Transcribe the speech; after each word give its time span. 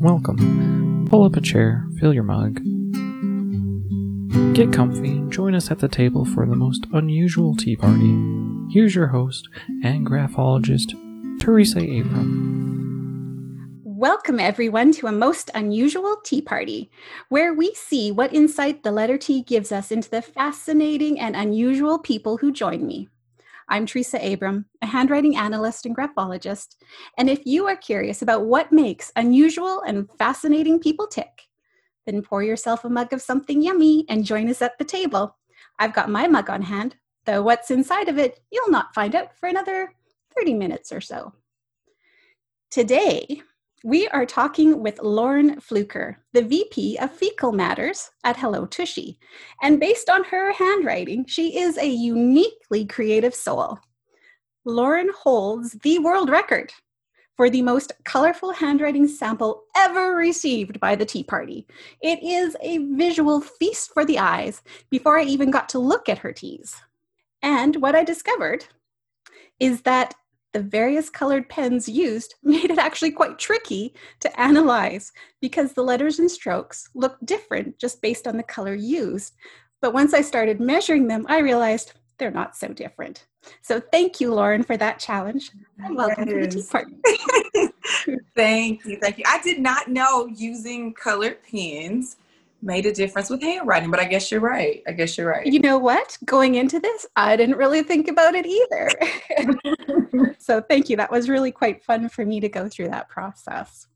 Welcome. 0.00 1.06
Pull 1.10 1.24
up 1.24 1.36
a 1.36 1.42
chair, 1.42 1.84
fill 1.98 2.14
your 2.14 2.22
mug. 2.22 2.54
Get 4.54 4.72
comfy 4.72 5.20
join 5.28 5.54
us 5.54 5.70
at 5.70 5.78
the 5.78 5.88
table 5.88 6.24
for 6.24 6.46
the 6.46 6.56
most 6.56 6.86
unusual 6.94 7.54
tea 7.54 7.76
party. 7.76 8.16
Here's 8.72 8.94
your 8.94 9.08
host 9.08 9.46
and 9.84 10.06
graphologist, 10.06 10.94
Teresa 11.38 11.80
Abram. 11.80 13.82
Welcome, 13.84 14.40
everyone, 14.40 14.92
to 14.92 15.06
a 15.06 15.12
most 15.12 15.50
unusual 15.54 16.16
tea 16.24 16.40
party, 16.40 16.90
where 17.28 17.52
we 17.52 17.74
see 17.74 18.10
what 18.10 18.32
insight 18.32 18.82
the 18.82 18.92
letter 18.92 19.18
T 19.18 19.42
gives 19.42 19.70
us 19.70 19.92
into 19.92 20.08
the 20.08 20.22
fascinating 20.22 21.20
and 21.20 21.36
unusual 21.36 21.98
people 21.98 22.38
who 22.38 22.50
join 22.50 22.86
me. 22.86 23.10
I'm 23.70 23.86
Teresa 23.86 24.18
Abram, 24.20 24.66
a 24.82 24.86
handwriting 24.86 25.36
analyst 25.36 25.86
and 25.86 25.94
graphologist. 25.94 26.76
And 27.16 27.30
if 27.30 27.46
you 27.46 27.68
are 27.68 27.76
curious 27.76 28.20
about 28.20 28.46
what 28.46 28.72
makes 28.72 29.12
unusual 29.14 29.82
and 29.82 30.08
fascinating 30.18 30.80
people 30.80 31.06
tick, 31.06 31.46
then 32.04 32.20
pour 32.20 32.42
yourself 32.42 32.84
a 32.84 32.90
mug 32.90 33.12
of 33.12 33.22
something 33.22 33.62
yummy 33.62 34.04
and 34.08 34.24
join 34.24 34.50
us 34.50 34.60
at 34.60 34.76
the 34.78 34.84
table. 34.84 35.36
I've 35.78 35.94
got 35.94 36.10
my 36.10 36.26
mug 36.26 36.50
on 36.50 36.62
hand, 36.62 36.96
though 37.26 37.42
what's 37.42 37.70
inside 37.70 38.08
of 38.08 38.18
it, 38.18 38.40
you'll 38.50 38.72
not 38.72 38.92
find 38.92 39.14
out 39.14 39.36
for 39.38 39.48
another 39.48 39.94
30 40.36 40.54
minutes 40.54 40.90
or 40.90 41.00
so. 41.00 41.32
Today, 42.72 43.40
we 43.82 44.06
are 44.08 44.26
talking 44.26 44.82
with 44.82 45.00
Lauren 45.00 45.58
Fluker, 45.58 46.18
the 46.32 46.42
VP 46.42 46.98
of 46.98 47.10
Fecal 47.12 47.52
Matters 47.52 48.10
at 48.24 48.36
Hello 48.36 48.66
Tushy. 48.66 49.18
And 49.62 49.80
based 49.80 50.10
on 50.10 50.24
her 50.24 50.52
handwriting, 50.52 51.24
she 51.26 51.58
is 51.58 51.78
a 51.78 51.86
uniquely 51.86 52.84
creative 52.84 53.34
soul. 53.34 53.78
Lauren 54.66 55.10
holds 55.22 55.72
the 55.82 55.98
world 55.98 56.28
record 56.28 56.72
for 57.36 57.48
the 57.48 57.62
most 57.62 57.92
colorful 58.04 58.52
handwriting 58.52 59.08
sample 59.08 59.62
ever 59.74 60.14
received 60.14 60.78
by 60.78 60.94
the 60.94 61.06
Tea 61.06 61.24
Party. 61.24 61.66
It 62.02 62.22
is 62.22 62.54
a 62.60 62.78
visual 62.78 63.40
feast 63.40 63.94
for 63.94 64.04
the 64.04 64.18
eyes 64.18 64.60
before 64.90 65.18
I 65.18 65.24
even 65.24 65.50
got 65.50 65.70
to 65.70 65.78
look 65.78 66.10
at 66.10 66.18
her 66.18 66.32
teas. 66.32 66.76
And 67.40 67.76
what 67.76 67.96
I 67.96 68.04
discovered 68.04 68.66
is 69.58 69.82
that 69.82 70.14
the 70.52 70.60
various 70.60 71.08
colored 71.08 71.48
pens 71.48 71.88
used 71.88 72.34
made 72.42 72.70
it 72.70 72.78
actually 72.78 73.12
quite 73.12 73.38
tricky 73.38 73.94
to 74.20 74.40
analyze 74.40 75.12
because 75.40 75.72
the 75.72 75.82
letters 75.82 76.18
and 76.18 76.30
strokes 76.30 76.88
look 76.94 77.16
different 77.24 77.78
just 77.78 78.02
based 78.02 78.26
on 78.26 78.36
the 78.36 78.42
color 78.42 78.74
used. 78.74 79.34
But 79.80 79.94
once 79.94 80.12
I 80.12 80.20
started 80.20 80.60
measuring 80.60 81.06
them, 81.06 81.24
I 81.28 81.38
realized 81.38 81.92
they're 82.18 82.30
not 82.30 82.56
so 82.56 82.68
different. 82.68 83.26
So 83.62 83.80
thank 83.80 84.20
you, 84.20 84.34
Lauren, 84.34 84.62
for 84.62 84.76
that 84.76 84.98
challenge. 84.98 85.50
And 85.78 85.96
welcome 85.96 86.26
to 86.26 86.40
the 86.40 86.46
Tea 86.46 86.64
Party. 86.70 86.94
thank 88.36 88.84
you, 88.84 88.98
thank 89.00 89.16
you. 89.16 89.24
I 89.26 89.40
did 89.40 89.58
not 89.58 89.88
know 89.88 90.26
using 90.26 90.92
colored 90.92 91.38
pens 91.42 92.16
made 92.62 92.86
a 92.86 92.92
difference 92.92 93.30
with 93.30 93.42
handwriting, 93.42 93.90
but 93.90 94.00
I 94.00 94.04
guess 94.04 94.30
you're 94.30 94.40
right. 94.40 94.82
I 94.86 94.92
guess 94.92 95.16
you're 95.16 95.28
right. 95.28 95.46
You 95.46 95.60
know 95.60 95.78
what? 95.78 96.16
Going 96.24 96.56
into 96.56 96.78
this, 96.80 97.06
I 97.16 97.36
didn't 97.36 97.56
really 97.56 97.82
think 97.82 98.08
about 98.08 98.34
it 98.34 98.46
either. 98.46 100.34
so 100.38 100.60
thank 100.60 100.88
you. 100.88 100.96
That 100.96 101.10
was 101.10 101.28
really 101.28 101.52
quite 101.52 101.82
fun 101.82 102.08
for 102.08 102.24
me 102.24 102.40
to 102.40 102.48
go 102.48 102.68
through 102.68 102.88
that 102.88 103.08
process. 103.08 103.86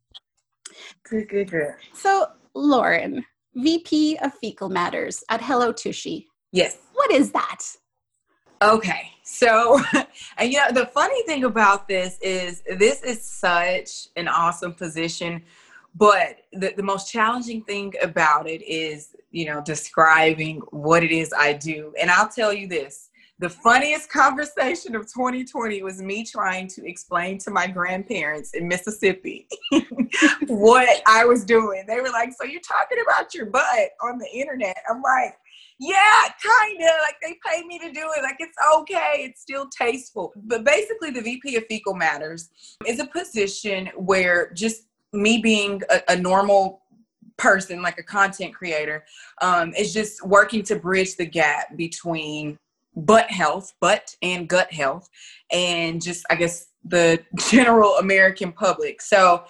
Good, 1.08 1.28
good, 1.28 1.50
good. 1.50 1.74
So, 1.92 2.28
Lauren, 2.54 3.24
VP 3.54 4.18
of 4.18 4.34
Fecal 4.34 4.68
Matters 4.68 5.22
at 5.28 5.40
Hello 5.40 5.72
Tushy. 5.72 6.28
Yes. 6.52 6.78
What 6.92 7.10
is 7.12 7.32
that? 7.32 7.60
Okay. 8.62 9.10
So, 9.22 9.80
and 10.38 10.52
you 10.52 10.58
know, 10.58 10.72
the 10.72 10.86
funny 10.86 11.22
thing 11.24 11.44
about 11.44 11.88
this 11.88 12.18
is 12.20 12.62
this 12.78 13.02
is 13.02 13.24
such 13.24 14.08
an 14.16 14.28
awesome 14.28 14.74
position 14.74 15.42
but 15.94 16.38
the, 16.52 16.72
the 16.76 16.82
most 16.82 17.10
challenging 17.10 17.62
thing 17.62 17.92
about 18.02 18.48
it 18.48 18.62
is 18.62 19.14
you 19.30 19.46
know 19.46 19.60
describing 19.62 20.60
what 20.70 21.02
it 21.02 21.12
is 21.12 21.32
i 21.38 21.52
do 21.52 21.92
and 22.00 22.10
i'll 22.10 22.28
tell 22.28 22.52
you 22.52 22.66
this 22.66 23.10
the 23.40 23.48
funniest 23.48 24.10
conversation 24.10 24.94
of 24.94 25.02
2020 25.02 25.82
was 25.82 26.00
me 26.00 26.24
trying 26.24 26.68
to 26.68 26.86
explain 26.88 27.38
to 27.38 27.50
my 27.50 27.66
grandparents 27.66 28.54
in 28.54 28.68
Mississippi 28.68 29.48
what 30.46 31.02
I 31.06 31.24
was 31.24 31.44
doing. 31.44 31.84
They 31.86 32.00
were 32.00 32.10
like, 32.10 32.32
So 32.32 32.44
you're 32.44 32.60
talking 32.60 32.98
about 33.04 33.34
your 33.34 33.46
butt 33.46 33.90
on 34.02 34.18
the 34.18 34.28
internet? 34.32 34.76
I'm 34.88 35.02
like, 35.02 35.36
Yeah, 35.78 36.22
kind 36.42 36.80
of. 36.80 36.90
Like 37.02 37.16
they 37.22 37.36
pay 37.44 37.64
me 37.66 37.78
to 37.80 37.90
do 37.90 38.08
it. 38.16 38.22
Like 38.22 38.36
it's 38.38 38.56
okay. 38.78 39.14
It's 39.16 39.42
still 39.42 39.68
tasteful. 39.68 40.32
But 40.44 40.64
basically, 40.64 41.10
the 41.10 41.22
VP 41.22 41.56
of 41.56 41.64
Fecal 41.68 41.94
Matters 41.94 42.50
is 42.86 43.00
a 43.00 43.06
position 43.06 43.90
where 43.96 44.52
just 44.52 44.84
me 45.14 45.38
being 45.38 45.82
a, 45.90 46.00
a 46.12 46.16
normal 46.16 46.82
person, 47.36 47.82
like 47.82 47.98
a 47.98 48.02
content 48.02 48.54
creator, 48.54 49.04
um, 49.42 49.74
is 49.74 49.92
just 49.92 50.24
working 50.26 50.62
to 50.64 50.76
bridge 50.76 51.16
the 51.16 51.26
gap 51.26 51.76
between 51.76 52.56
butt 52.96 53.30
health, 53.30 53.72
butt 53.80 54.14
and 54.22 54.48
gut 54.48 54.72
health, 54.72 55.08
and 55.50 56.02
just, 56.02 56.24
I 56.30 56.36
guess, 56.36 56.66
the 56.84 57.22
general 57.38 57.96
American 57.96 58.52
public. 58.52 59.00
So 59.00 59.44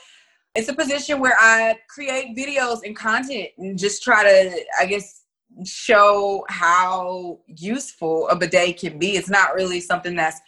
it's 0.55 0.69
a 0.69 0.75
position 0.75 1.21
where 1.21 1.37
I 1.39 1.77
create 1.89 2.37
videos 2.37 2.81
and 2.85 2.97
content 2.97 3.49
and 3.59 3.79
just 3.79 4.03
try 4.03 4.23
to, 4.23 4.65
I 4.81 4.87
guess, 4.87 5.23
show 5.65 6.45
how 6.49 7.41
useful 7.47 8.29
a 8.29 8.37
bidet 8.37 8.79
can 8.79 8.99
be. 8.99 9.17
It's 9.17 9.31
not 9.31 9.55
really 9.55 9.81
something 9.81 10.17
that's 10.17 10.41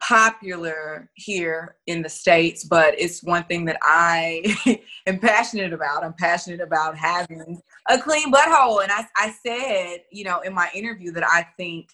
popular 0.00 1.10
here 1.14 1.76
in 1.86 2.02
the 2.02 2.08
states 2.08 2.64
but 2.64 2.94
it's 2.98 3.22
one 3.22 3.44
thing 3.44 3.64
that 3.64 3.78
i 3.82 4.42
am 5.06 5.18
passionate 5.18 5.72
about. 5.72 6.04
I'm 6.04 6.14
passionate 6.14 6.60
about 6.60 6.96
having 6.96 7.60
a 7.88 7.98
clean 7.98 8.32
butthole. 8.32 8.82
And 8.82 8.92
I, 8.92 9.06
I 9.16 9.34
said 9.44 10.00
you 10.10 10.24
know 10.24 10.40
in 10.40 10.52
my 10.52 10.68
interview 10.74 11.12
that 11.12 11.24
i 11.24 11.46
think 11.56 11.90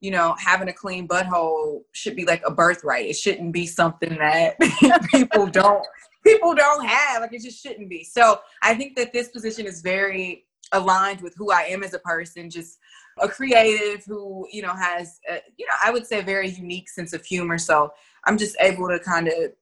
you 0.00 0.10
know 0.10 0.34
having 0.38 0.68
a 0.68 0.72
clean 0.72 1.08
butthole 1.08 1.82
should 1.92 2.16
be 2.16 2.24
like 2.24 2.42
a 2.46 2.50
birthright. 2.50 3.06
It 3.06 3.16
shouldn't 3.16 3.52
be 3.52 3.66
something 3.66 4.16
that 4.16 4.56
people 5.10 5.46
don't 5.46 5.86
people 6.24 6.54
don't 6.54 6.84
have. 6.84 7.22
Like 7.22 7.32
it 7.32 7.42
just 7.42 7.62
shouldn't 7.62 7.88
be. 7.88 8.04
So 8.04 8.40
i 8.62 8.74
think 8.74 8.96
that 8.96 9.12
this 9.12 9.28
position 9.28 9.66
is 9.66 9.82
very 9.82 10.46
aligned 10.72 11.20
with 11.20 11.34
who 11.36 11.50
i 11.50 11.62
am 11.62 11.82
as 11.82 11.94
a 11.94 11.98
person 11.98 12.48
just 12.48 12.78
a 13.20 13.28
creative 13.28 14.04
who 14.04 14.46
you 14.50 14.62
know 14.62 14.74
has 14.74 15.20
a, 15.28 15.40
you 15.56 15.66
know 15.66 15.74
i 15.84 15.90
would 15.90 16.06
say 16.06 16.20
a 16.20 16.22
very 16.22 16.48
unique 16.48 16.88
sense 16.88 17.12
of 17.12 17.24
humor. 17.24 17.58
So 17.58 17.92
i'm 18.24 18.38
just 18.38 18.56
able 18.60 18.88
to 18.88 18.98
kind 18.98 19.28
of 19.28 19.52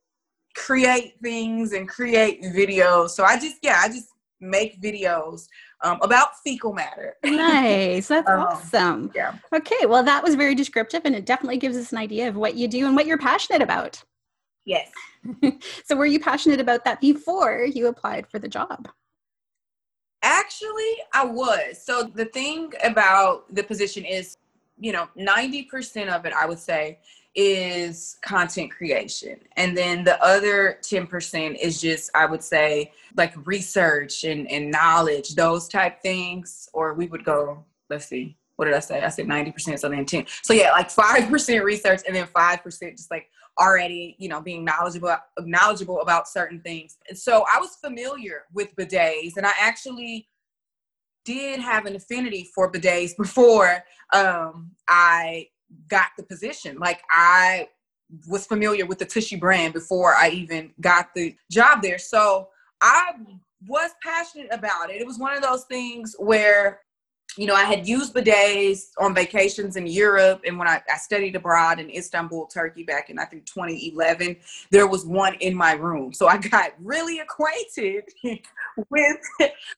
create 0.55 1.15
things 1.23 1.73
and 1.73 1.89
create 1.89 2.43
videos. 2.43 3.11
So 3.11 3.25
i 3.25 3.39
just 3.39 3.57
yeah 3.63 3.81
i 3.83 3.89
just 3.89 4.09
make 4.41 4.81
videos 4.81 5.49
um, 5.83 5.99
about 6.01 6.39
fecal 6.45 6.73
matter. 6.73 7.17
Nice. 7.25 8.07
That's 8.09 8.29
um, 8.29 8.41
awesome. 8.41 9.11
yeah. 9.15 9.35
Okay. 9.53 9.87
Well 9.87 10.05
that 10.05 10.23
was 10.23 10.37
very 10.37 10.55
descriptive 10.55 11.03
and 11.05 11.15
it 11.15 11.27
definitely 11.27 11.59
gives 11.59 11.77
us 11.77 11.93
an 11.93 11.99
idea 11.99 12.29
of 12.29 12.37
what 12.37 12.55
you 12.55 12.69
do 12.69 12.87
and 12.87 12.95
what 12.95 13.07
you're 13.07 13.19
passionate 13.19 13.63
about. 13.63 14.03
Yes. 14.65 14.91
So 15.85 15.97
were 15.97 16.07
you 16.07 16.21
passionate 16.21 16.61
about 16.61 16.85
that 16.85 17.01
before 17.01 17.65
you 17.65 17.89
applied 17.89 18.29
for 18.29 18.39
the 18.39 18.49
job 18.49 18.89
Actually, 20.23 20.97
I 21.13 21.25
was. 21.25 21.83
So 21.83 22.03
the 22.03 22.25
thing 22.25 22.73
about 22.83 23.53
the 23.55 23.63
position 23.63 24.05
is, 24.05 24.37
you 24.79 24.93
know, 24.93 25.09
90% 25.17 26.09
of 26.09 26.25
it, 26.27 26.33
I 26.33 26.47
would 26.47 26.59
say, 26.59 26.99
is 27.35 28.19
content 28.23 28.73
creation. 28.73 29.39
And 29.57 29.77
then 29.77 30.03
the 30.03 30.21
other 30.25 30.79
10% 30.83 31.57
is 31.61 31.81
just, 31.81 32.11
I 32.15 32.27
would 32.27 32.43
say, 32.43 32.93
like 33.17 33.35
research 33.47 34.25
and, 34.25 34.51
and 34.51 34.71
knowledge, 34.71 35.35
those 35.37 35.69
type 35.69 36.03
things. 36.03 36.69
Or 36.73 36.95
we 36.95 37.07
would 37.07 37.25
go, 37.25 37.65
let's 37.89 38.07
see, 38.07 38.37
what 38.59 38.65
did 38.65 38.75
I 38.75 38.81
say? 38.81 39.01
I 39.01 39.09
said 39.09 39.29
90%, 39.29 39.79
so 39.79 39.89
then 39.89 40.05
10. 40.05 40.27
So 40.43 40.53
yeah, 40.53 40.73
like 40.73 40.91
5% 40.91 41.63
research 41.63 42.01
and 42.05 42.17
then 42.17 42.27
5% 42.27 42.91
just 42.97 43.09
like 43.09 43.31
already, 43.57 44.17
you 44.19 44.29
know, 44.29 44.41
being 44.41 44.65
knowledgeable 44.65 45.17
knowledgeable 45.39 46.01
about 46.01 46.27
certain 46.27 46.61
things. 46.61 46.99
And 47.09 47.17
so 47.17 47.45
I 47.55 47.61
was 47.61 47.77
familiar 47.77 48.47
with 48.53 48.75
bidets, 48.75 49.37
and 49.37 49.47
I 49.47 49.53
actually 49.61 50.27
did 51.25 51.61
have 51.61 51.87
an 51.87 51.95
affinity 51.95 52.49
for 52.53 52.71
bidets 52.73 53.17
before 53.17 53.85
um, 54.13 54.73
I 54.89 55.47
got 55.89 56.09
the 56.17 56.25
position. 56.25 56.79
Like 56.81 57.01
I 57.13 57.69
was 58.27 58.45
familiar 58.45 58.87
with 58.87 58.99
the 58.99 59.05
Tushy 59.05 59.37
brand 59.37 59.73
before 59.73 60.15
I 60.15 60.31
even 60.31 60.73
got 60.81 61.15
the 61.15 61.37
job 61.49 61.81
there. 61.81 61.99
So 61.99 62.49
I 62.81 63.13
was 63.69 63.93
passionate 64.03 64.49
about 64.51 64.91
it. 64.91 65.01
It 65.01 65.07
was 65.07 65.19
one 65.19 65.37
of 65.37 65.43
those 65.45 65.65
things 65.67 66.17
where 66.19 66.81
you 67.39 67.47
know, 67.47 67.55
I 67.55 67.63
had 67.63 67.87
used 67.87 68.15
bidets 68.15 68.89
on 68.99 69.15
vacations 69.15 69.77
in 69.77 69.87
Europe, 69.87 70.43
and 70.45 70.59
when 70.59 70.67
I, 70.67 70.83
I, 70.93 70.97
studied 70.97 71.37
abroad 71.37 71.79
in 71.79 71.89
Istanbul, 71.89 72.47
Turkey, 72.47 72.83
back 72.83 73.11
in 73.11 73.19
I 73.21 73.27
think 73.27 73.47
2011, 73.47 74.37
there 74.73 74.89
was 74.89 75.07
one 75.07 75.35
in 75.35 75.55
my 75.55 75.73
room. 75.75 76.13
So 76.13 76.27
I 76.27 76.39
got 76.39 76.73
really 76.81 77.21
acquainted 77.21 78.05
with 78.91 79.17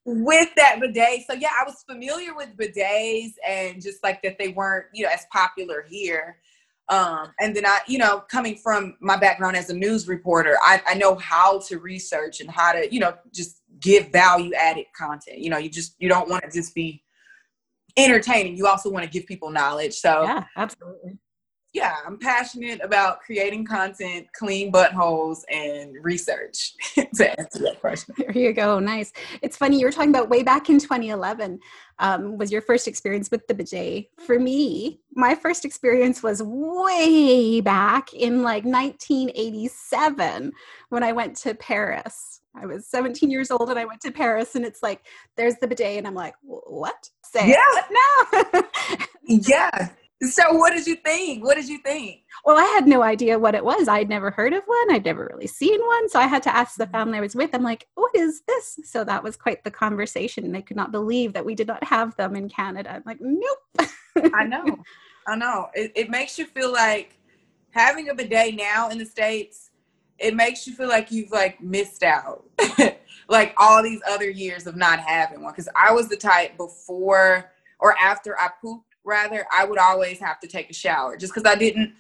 with 0.07 0.49
that 0.57 0.81
bidet. 0.81 1.27
So 1.27 1.35
yeah, 1.35 1.51
I 1.61 1.65
was 1.67 1.85
familiar 1.87 2.35
with 2.35 2.57
bidets 2.57 3.35
and 3.47 3.83
just 3.83 4.03
like 4.03 4.23
that 4.23 4.39
they 4.39 4.49
weren't, 4.49 4.87
you 4.95 5.05
know, 5.05 5.11
as 5.13 5.27
popular 5.31 5.85
here. 5.87 6.39
Um, 6.89 7.29
and 7.41 7.55
then 7.55 7.67
I, 7.67 7.81
you 7.87 7.99
know, 7.99 8.25
coming 8.31 8.57
from 8.57 8.97
my 9.01 9.17
background 9.17 9.57
as 9.57 9.69
a 9.69 9.75
news 9.75 10.09
reporter, 10.09 10.57
I, 10.63 10.83
I 10.87 10.95
know 10.95 11.15
how 11.17 11.61
to 11.69 11.79
research 11.79 12.41
and 12.41 12.51
how 12.51 12.73
to, 12.73 12.93
you 12.93 13.01
know, 13.01 13.15
just 13.35 13.61
give 13.81 14.09
value 14.09 14.55
added 14.55 14.87
content. 14.97 15.41
You 15.41 15.51
know, 15.51 15.59
you 15.59 15.69
just 15.69 15.95
you 15.99 16.09
don't 16.09 16.29
want 16.29 16.43
to 16.45 16.51
just 16.51 16.75
be 16.75 17.03
entertaining. 17.97 18.57
You 18.57 18.67
also 18.67 18.91
want 18.91 19.05
to 19.05 19.11
give 19.11 19.27
people 19.27 19.51
knowledge. 19.51 19.95
So 19.95 20.23
yeah, 20.23 20.45
absolutely 20.57 21.19
yeah, 21.73 21.97
I'm 22.05 22.19
passionate 22.19 22.81
about 22.83 23.21
creating 23.21 23.65
content, 23.65 24.27
clean 24.37 24.73
buttholes, 24.73 25.43
and 25.49 25.95
research 26.03 26.75
to 26.95 27.41
answer 27.41 27.61
that 27.61 27.81
question. 27.81 28.15
There 28.19 28.37
you 28.37 28.53
go. 28.53 28.81
Nice. 28.81 29.13
It's 29.41 29.57
funny, 29.57 29.79
you 29.79 29.87
were 29.87 29.93
talking 29.93 30.11
about 30.11 30.29
way 30.29 30.43
back 30.43 30.69
in 30.69 30.81
2011 30.81 31.61
um, 32.01 32.37
was 32.39 32.51
your 32.51 32.63
first 32.63 32.89
experience 32.89 33.31
with 33.31 33.47
the 33.47 33.55
bidet. 33.55 34.07
For 34.19 34.41
me, 34.41 35.01
my 35.15 35.37
first 35.37 35.65
experience 35.65 36.25
was 36.25 36.43
way 36.43 37.61
back 37.61 38.13
in 38.15 38.43
like 38.43 38.65
1987 38.65 40.53
when 40.89 41.05
I 41.05 41.13
went 41.13 41.37
to 41.39 41.55
Paris. 41.55 42.40
I 42.55 42.67
was 42.67 42.87
17 42.89 43.31
years 43.31 43.51
old 43.51 43.71
and 43.71 43.79
I 43.79 43.85
went 43.85 44.01
to 44.03 44.11
Paris, 44.11 44.55
and 44.55 44.65
it's 44.65 44.83
like, 44.83 45.07
there's 45.37 45.57
the 45.57 45.69
bidet. 45.69 45.99
And 45.99 46.07
I'm 46.07 46.15
like, 46.15 46.35
what? 46.43 47.09
Say 47.25 47.51
yeah. 47.51 47.57
it 47.73 48.45
now. 48.53 48.63
yeah. 49.25 49.89
So 50.23 50.53
what 50.53 50.75
did 50.75 50.87
you 50.87 50.97
think? 50.97 51.43
What 51.43 51.55
did 51.55 51.69
you 51.69 51.79
think? 51.79 52.25
Well, 52.45 52.59
I 52.59 52.65
had 52.65 52.87
no 52.87 53.03
idea 53.03 53.39
what 53.39 53.55
it 53.55 53.65
was. 53.65 53.89
I'd 53.89 54.11
never 54.11 54.31
heard 54.31 54.53
of 54.53 54.63
one. 54.67 54.93
I'd 54.95 55.05
never 55.05 55.31
really 55.33 55.47
seen 55.47 55.81
one. 55.81 56.09
So 56.11 56.19
I 56.19 56.27
had 56.27 56.43
to 56.43 56.55
ask 56.55 56.77
the 56.77 56.85
mm-hmm. 56.85 56.93
family 56.93 57.19
I 57.19 57.23
was 57.23 57.35
with. 57.35 57.55
I'm 57.55 57.63
like, 57.63 57.87
what 57.95 58.15
is 58.15 58.43
this? 58.47 58.81
So 58.85 59.03
that 59.05 59.23
was 59.23 59.37
quite 59.37 59.65
the 59.65 59.71
conversation. 59.71 60.53
They 60.53 60.61
could 60.61 60.77
not 60.77 60.93
believe 60.93 61.33
that 61.33 61.45
we 61.47 61.55
did 61.55 61.69
not 61.69 61.83
have 61.85 62.15
them 62.17 62.37
in 62.37 62.51
Canada. 62.51 62.93
I'm 62.93 63.03
like, 63.07 63.19
nope. 63.21 63.89
I 64.35 64.45
know. 64.45 64.65
I 65.27 65.37
know. 65.37 65.69
It, 65.75 65.93
it 65.95 66.11
makes 66.11 66.39
you 66.39 66.45
feel 66.45 66.71
like 66.71 67.17
having 67.71 68.11
a 68.11 68.15
bidet 68.15 68.57
now 68.57 68.91
in 68.91 68.99
the 68.99 69.07
States, 69.07 69.70
it 70.21 70.37
makes 70.37 70.67
you 70.67 70.75
feel 70.75 70.89
like 70.89 71.11
you've 71.11 71.31
like 71.31 71.61
missed 71.61 72.03
out. 72.03 72.45
like 73.29 73.55
all 73.57 73.83
these 73.83 74.01
other 74.09 74.29
years 74.29 74.67
of 74.67 74.77
not 74.77 75.01
having 75.01 75.43
one. 75.43 75.55
Cause 75.55 75.69
I 75.75 75.93
was 75.93 76.09
the 76.09 76.17
type 76.17 76.57
before 76.57 77.51
or 77.79 77.97
after 77.99 78.39
I 78.39 78.51
pooped 78.61 78.95
rather, 79.05 79.47
I 79.53 79.65
would 79.65 79.79
always 79.79 80.19
have 80.21 80.41
to 80.41 80.49
take 80.49 80.71
a 80.71 80.75
shower 80.75 81.17
just 81.17 81.35
because 81.35 81.51
I 81.51 81.57
didn't, 81.57 81.95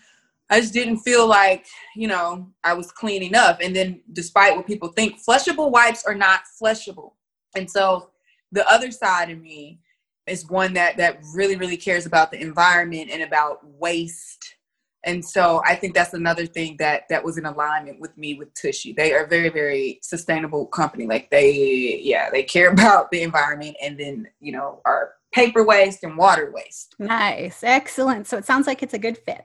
I 0.50 0.60
just 0.60 0.72
didn't 0.72 0.98
feel 0.98 1.26
like, 1.26 1.66
you 1.94 2.08
know, 2.08 2.48
I 2.64 2.74
was 2.74 2.90
clean 2.90 3.22
enough. 3.22 3.58
And 3.62 3.74
then, 3.74 4.00
despite 4.12 4.56
what 4.56 4.66
people 4.66 4.88
think, 4.88 5.22
flushable 5.22 5.70
wipes 5.70 6.04
are 6.04 6.14
not 6.14 6.40
flushable. 6.60 7.12
And 7.54 7.70
so, 7.70 8.10
the 8.52 8.68
other 8.68 8.90
side 8.90 9.30
of 9.30 9.40
me 9.40 9.78
is 10.26 10.48
one 10.48 10.74
that 10.74 10.96
that 10.96 11.20
really, 11.34 11.56
really 11.56 11.76
cares 11.76 12.04
about 12.04 12.32
the 12.32 12.40
environment 12.40 13.10
and 13.12 13.22
about 13.22 13.60
waste. 13.64 14.56
And 15.04 15.24
so, 15.24 15.62
I 15.66 15.76
think 15.76 15.94
that's 15.94 16.12
another 16.12 16.46
thing 16.46 16.76
that 16.78 17.04
that 17.08 17.24
was 17.24 17.38
in 17.38 17.46
alignment 17.46 18.00
with 18.00 18.16
me 18.18 18.34
with 18.34 18.52
Tushy. 18.54 18.92
They 18.92 19.12
are 19.14 19.26
very, 19.26 19.48
very 19.48 19.98
sustainable 20.02 20.66
company. 20.66 21.06
Like 21.06 21.30
they, 21.30 22.00
yeah, 22.02 22.28
they 22.30 22.42
care 22.42 22.70
about 22.72 23.10
the 23.10 23.22
environment, 23.22 23.76
and 23.82 23.98
then 23.98 24.28
you 24.40 24.52
know 24.52 24.80
our 24.84 25.14
paper 25.32 25.64
waste 25.64 26.04
and 26.04 26.16
water 26.16 26.50
waste. 26.54 26.94
Nice. 26.98 27.62
Excellent. 27.62 28.26
So 28.26 28.36
it 28.36 28.44
sounds 28.44 28.66
like 28.66 28.82
it's 28.82 28.94
a 28.94 28.98
good 28.98 29.18
fit. 29.18 29.44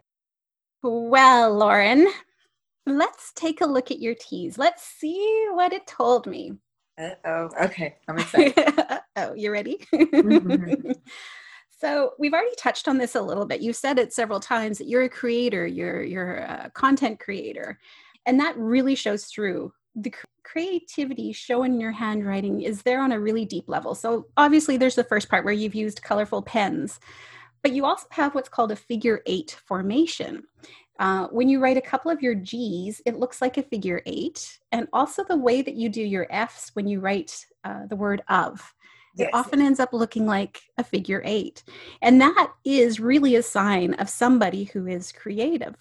Well, 0.81 1.53
Lauren, 1.55 2.07
let's 2.85 3.31
take 3.33 3.61
a 3.61 3.65
look 3.65 3.91
at 3.91 3.99
your 3.99 4.15
teas. 4.15 4.57
Let's 4.57 4.83
see 4.83 5.47
what 5.51 5.73
it 5.73 5.87
told 5.87 6.27
me. 6.27 6.53
oh. 6.99 7.49
Okay. 7.61 7.95
I'm 8.07 8.19
excited. 8.19 8.73
oh, 9.15 9.33
you 9.33 9.51
ready? 9.51 9.79
Mm-hmm. 9.93 10.91
so 11.77 12.13
we've 12.17 12.33
already 12.33 12.55
touched 12.57 12.87
on 12.87 12.97
this 12.97 13.15
a 13.15 13.21
little 13.21 13.45
bit. 13.45 13.61
You 13.61 13.73
said 13.73 13.99
it 13.99 14.13
several 14.13 14.39
times 14.39 14.77
that 14.77 14.87
you're 14.87 15.03
a 15.03 15.09
creator, 15.09 15.67
you're 15.67 16.03
you're 16.03 16.37
a 16.37 16.71
content 16.73 17.19
creator. 17.19 17.79
And 18.25 18.39
that 18.39 18.57
really 18.57 18.95
shows 18.95 19.25
through 19.25 19.73
the 19.95 20.13
creativity 20.43 21.31
shown 21.31 21.65
in 21.65 21.79
your 21.79 21.91
handwriting 21.91 22.61
is 22.61 22.81
there 22.81 23.01
on 23.01 23.11
a 23.11 23.19
really 23.19 23.45
deep 23.45 23.65
level. 23.67 23.95
So 23.95 24.27
obviously 24.35 24.77
there's 24.77 24.95
the 24.95 25.03
first 25.03 25.29
part 25.29 25.45
where 25.45 25.53
you've 25.53 25.75
used 25.75 26.01
colorful 26.01 26.41
pens, 26.41 26.99
but 27.61 27.71
you 27.71 27.85
also 27.85 28.07
have 28.11 28.35
what's 28.35 28.49
called 28.49 28.71
a 28.71 28.75
figure 28.75 29.21
eight 29.25 29.57
formation. 29.65 30.43
Uh, 30.99 31.27
when 31.27 31.49
you 31.49 31.59
write 31.59 31.77
a 31.77 31.81
couple 31.81 32.09
of 32.09 32.21
your 32.21 32.35
G's, 32.35 33.01
it 33.05 33.17
looks 33.17 33.41
like 33.41 33.57
a 33.57 33.63
figure 33.63 34.01
eight. 34.05 34.59
And 34.71 34.87
also 34.93 35.23
the 35.23 35.37
way 35.37 35.61
that 35.61 35.75
you 35.75 35.89
do 35.89 36.01
your 36.01 36.27
F's 36.29 36.71
when 36.73 36.87
you 36.87 36.99
write 36.99 37.45
uh, 37.63 37.85
the 37.87 37.95
word 37.95 38.21
of. 38.29 38.73
Yes. 39.15 39.29
It 39.29 39.33
often 39.33 39.61
ends 39.61 39.79
up 39.79 39.93
looking 39.93 40.25
like 40.25 40.61
a 40.77 40.83
figure 40.83 41.21
eight. 41.25 41.63
And 42.01 42.19
that 42.21 42.51
is 42.65 42.99
really 42.99 43.35
a 43.35 43.43
sign 43.43 43.93
of 43.95 44.09
somebody 44.09 44.65
who 44.65 44.87
is 44.87 45.11
creative. 45.11 45.75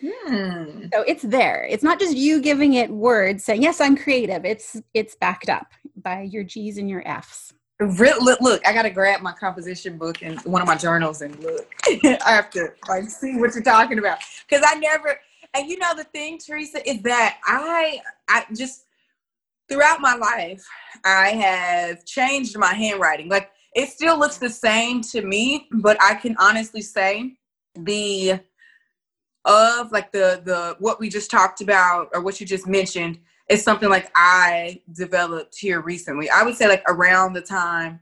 Hmm. 0.00 0.86
So 0.92 1.02
it's 1.06 1.22
there. 1.22 1.66
It's 1.70 1.84
not 1.84 2.00
just 2.00 2.16
you 2.16 2.40
giving 2.40 2.74
it 2.74 2.90
words 2.90 3.44
saying, 3.44 3.62
"Yes, 3.62 3.80
I'm 3.80 3.96
creative." 3.96 4.44
It's 4.44 4.80
it's 4.94 5.14
backed 5.14 5.48
up 5.48 5.68
by 5.96 6.22
your 6.22 6.42
G's 6.42 6.76
and 6.76 6.90
your 6.90 7.06
F's. 7.06 7.54
Look, 7.78 8.40
look, 8.40 8.66
I 8.66 8.72
gotta 8.72 8.90
grab 8.90 9.20
my 9.20 9.32
composition 9.32 9.98
book 9.98 10.22
and 10.22 10.40
one 10.40 10.60
of 10.60 10.66
my 10.66 10.76
journals 10.76 11.22
and 11.22 11.38
look. 11.40 11.72
I 11.86 12.18
have 12.32 12.50
to 12.50 12.72
like 12.88 13.08
see 13.10 13.36
what 13.36 13.54
you're 13.54 13.62
talking 13.62 13.98
about 13.98 14.18
because 14.48 14.64
I 14.66 14.74
never. 14.74 15.18
And 15.54 15.68
you 15.68 15.78
know 15.78 15.94
the 15.94 16.04
thing, 16.04 16.38
Teresa, 16.38 16.88
is 16.88 17.02
that 17.02 17.38
I 17.44 18.00
I 18.28 18.46
just 18.54 18.86
throughout 19.68 20.00
my 20.00 20.14
life 20.14 20.64
I 21.04 21.30
have 21.30 22.04
changed 22.04 22.56
my 22.58 22.74
handwriting. 22.74 23.28
Like 23.28 23.50
it 23.74 23.88
still 23.88 24.18
looks 24.18 24.38
the 24.38 24.50
same 24.50 25.00
to 25.02 25.22
me, 25.22 25.68
but 25.72 25.96
I 26.02 26.14
can 26.14 26.36
honestly 26.38 26.82
say 26.82 27.34
the 27.74 28.40
of 29.44 29.90
like 29.90 30.12
the 30.12 30.42
the 30.44 30.76
what 30.78 31.00
we 31.00 31.08
just 31.08 31.30
talked 31.30 31.60
about 31.60 32.08
or 32.12 32.20
what 32.20 32.40
you 32.40 32.46
just 32.46 32.66
mentioned 32.66 33.18
is 33.48 33.62
something 33.62 33.88
like 33.88 34.10
I 34.14 34.80
developed 34.94 35.58
here 35.58 35.80
recently. 35.80 36.30
I 36.30 36.42
would 36.42 36.54
say 36.54 36.68
like 36.68 36.84
around 36.86 37.32
the 37.32 37.40
time 37.40 38.00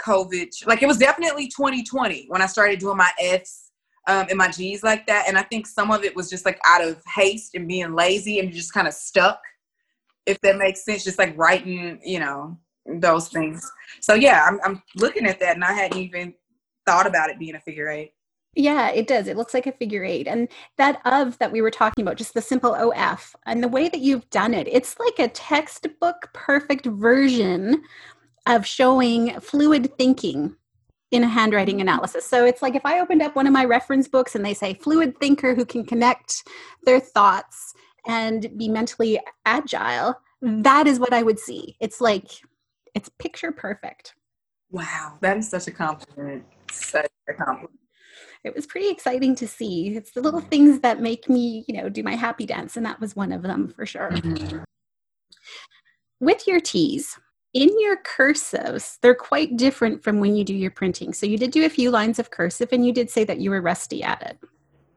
COVID, 0.00 0.66
like 0.66 0.82
it 0.82 0.86
was 0.86 0.98
definitely 0.98 1.48
2020 1.48 2.26
when 2.28 2.42
I 2.42 2.46
started 2.46 2.78
doing 2.78 2.98
my 2.98 3.10
F's 3.18 3.70
um, 4.06 4.26
and 4.28 4.36
my 4.36 4.50
G's 4.50 4.82
like 4.82 5.06
that. 5.06 5.24
And 5.28 5.38
I 5.38 5.42
think 5.42 5.66
some 5.66 5.90
of 5.90 6.04
it 6.04 6.14
was 6.14 6.28
just 6.28 6.44
like 6.44 6.60
out 6.66 6.84
of 6.84 7.02
haste 7.14 7.54
and 7.54 7.66
being 7.66 7.94
lazy 7.94 8.38
and 8.38 8.52
just 8.52 8.72
kind 8.72 8.86
of 8.86 8.94
stuck, 8.94 9.40
if 10.26 10.40
that 10.40 10.58
makes 10.58 10.84
sense, 10.84 11.04
just 11.04 11.18
like 11.18 11.36
writing, 11.38 12.00
you 12.04 12.18
know, 12.18 12.58
those 12.84 13.28
things. 13.28 13.70
So 14.00 14.14
yeah, 14.14 14.44
I'm, 14.46 14.60
I'm 14.64 14.82
looking 14.96 15.26
at 15.26 15.40
that 15.40 15.54
and 15.54 15.64
I 15.64 15.72
hadn't 15.72 15.98
even 15.98 16.34
thought 16.84 17.06
about 17.06 17.30
it 17.30 17.38
being 17.38 17.54
a 17.54 17.60
figure 17.60 17.88
eight. 17.88 18.12
Yeah, 18.54 18.88
it 18.88 19.06
does. 19.06 19.28
It 19.28 19.36
looks 19.36 19.52
like 19.52 19.66
a 19.66 19.72
figure 19.72 20.02
eight. 20.02 20.26
And 20.26 20.48
that 20.78 21.00
of 21.04 21.38
that 21.38 21.52
we 21.52 21.60
were 21.60 21.70
talking 21.70 22.02
about, 22.02 22.16
just 22.16 22.32
the 22.32 22.40
simple 22.40 22.74
OF, 22.74 23.36
and 23.44 23.62
the 23.62 23.68
way 23.68 23.88
that 23.88 24.00
you've 24.00 24.28
done 24.30 24.54
it, 24.54 24.66
it's 24.66 24.98
like 24.98 25.18
a 25.18 25.28
textbook 25.28 26.30
perfect 26.32 26.86
version 26.86 27.82
of 28.46 28.66
showing 28.66 29.38
fluid 29.40 29.92
thinking 29.98 30.56
in 31.10 31.22
a 31.22 31.28
handwriting 31.28 31.80
analysis. 31.80 32.24
So 32.24 32.46
it's 32.46 32.62
like 32.62 32.74
if 32.74 32.84
I 32.84 33.00
opened 33.00 33.22
up 33.22 33.36
one 33.36 33.46
of 33.46 33.52
my 33.52 33.64
reference 33.64 34.08
books 34.08 34.34
and 34.34 34.44
they 34.44 34.54
say 34.54 34.74
fluid 34.74 35.18
thinker 35.20 35.54
who 35.54 35.64
can 35.64 35.84
connect 35.84 36.42
their 36.84 36.98
thoughts 36.98 37.74
and 38.06 38.56
be 38.56 38.68
mentally 38.68 39.20
agile, 39.44 40.18
that 40.42 40.86
is 40.86 40.98
what 40.98 41.12
I 41.12 41.22
would 41.22 41.38
see. 41.38 41.76
It's 41.80 42.00
like 42.00 42.30
it's 42.94 43.10
picture 43.18 43.52
perfect. 43.52 44.14
Wow, 44.70 45.18
that 45.20 45.36
is 45.36 45.48
such 45.48 45.66
a 45.66 45.72
compliment. 45.72 46.44
Such 46.70 47.08
a 47.28 47.34
compliment 47.34 47.78
it 48.46 48.54
was 48.54 48.66
pretty 48.66 48.88
exciting 48.88 49.34
to 49.36 49.48
see. 49.48 49.96
It's 49.96 50.12
the 50.12 50.20
little 50.20 50.40
things 50.40 50.80
that 50.80 51.00
make 51.00 51.28
me, 51.28 51.64
you 51.66 51.76
know, 51.76 51.88
do 51.88 52.02
my 52.02 52.14
happy 52.14 52.46
dance, 52.46 52.76
and 52.76 52.86
that 52.86 53.00
was 53.00 53.16
one 53.16 53.32
of 53.32 53.42
them 53.42 53.68
for 53.68 53.84
sure. 53.84 54.10
Mm-hmm. 54.10 54.58
With 56.20 56.46
your 56.46 56.60
teas, 56.60 57.18
in 57.52 57.68
your 57.80 57.96
cursives, 58.02 58.98
they're 59.02 59.14
quite 59.14 59.56
different 59.56 60.02
from 60.02 60.20
when 60.20 60.36
you 60.36 60.44
do 60.44 60.54
your 60.54 60.70
printing. 60.70 61.12
So 61.12 61.26
you 61.26 61.36
did 61.36 61.50
do 61.50 61.64
a 61.64 61.70
few 61.70 61.90
lines 61.90 62.18
of 62.18 62.30
cursive, 62.30 62.68
and 62.72 62.86
you 62.86 62.92
did 62.92 63.10
say 63.10 63.24
that 63.24 63.40
you 63.40 63.50
were 63.50 63.60
rusty 63.60 64.02
at 64.02 64.22
it. 64.22 64.38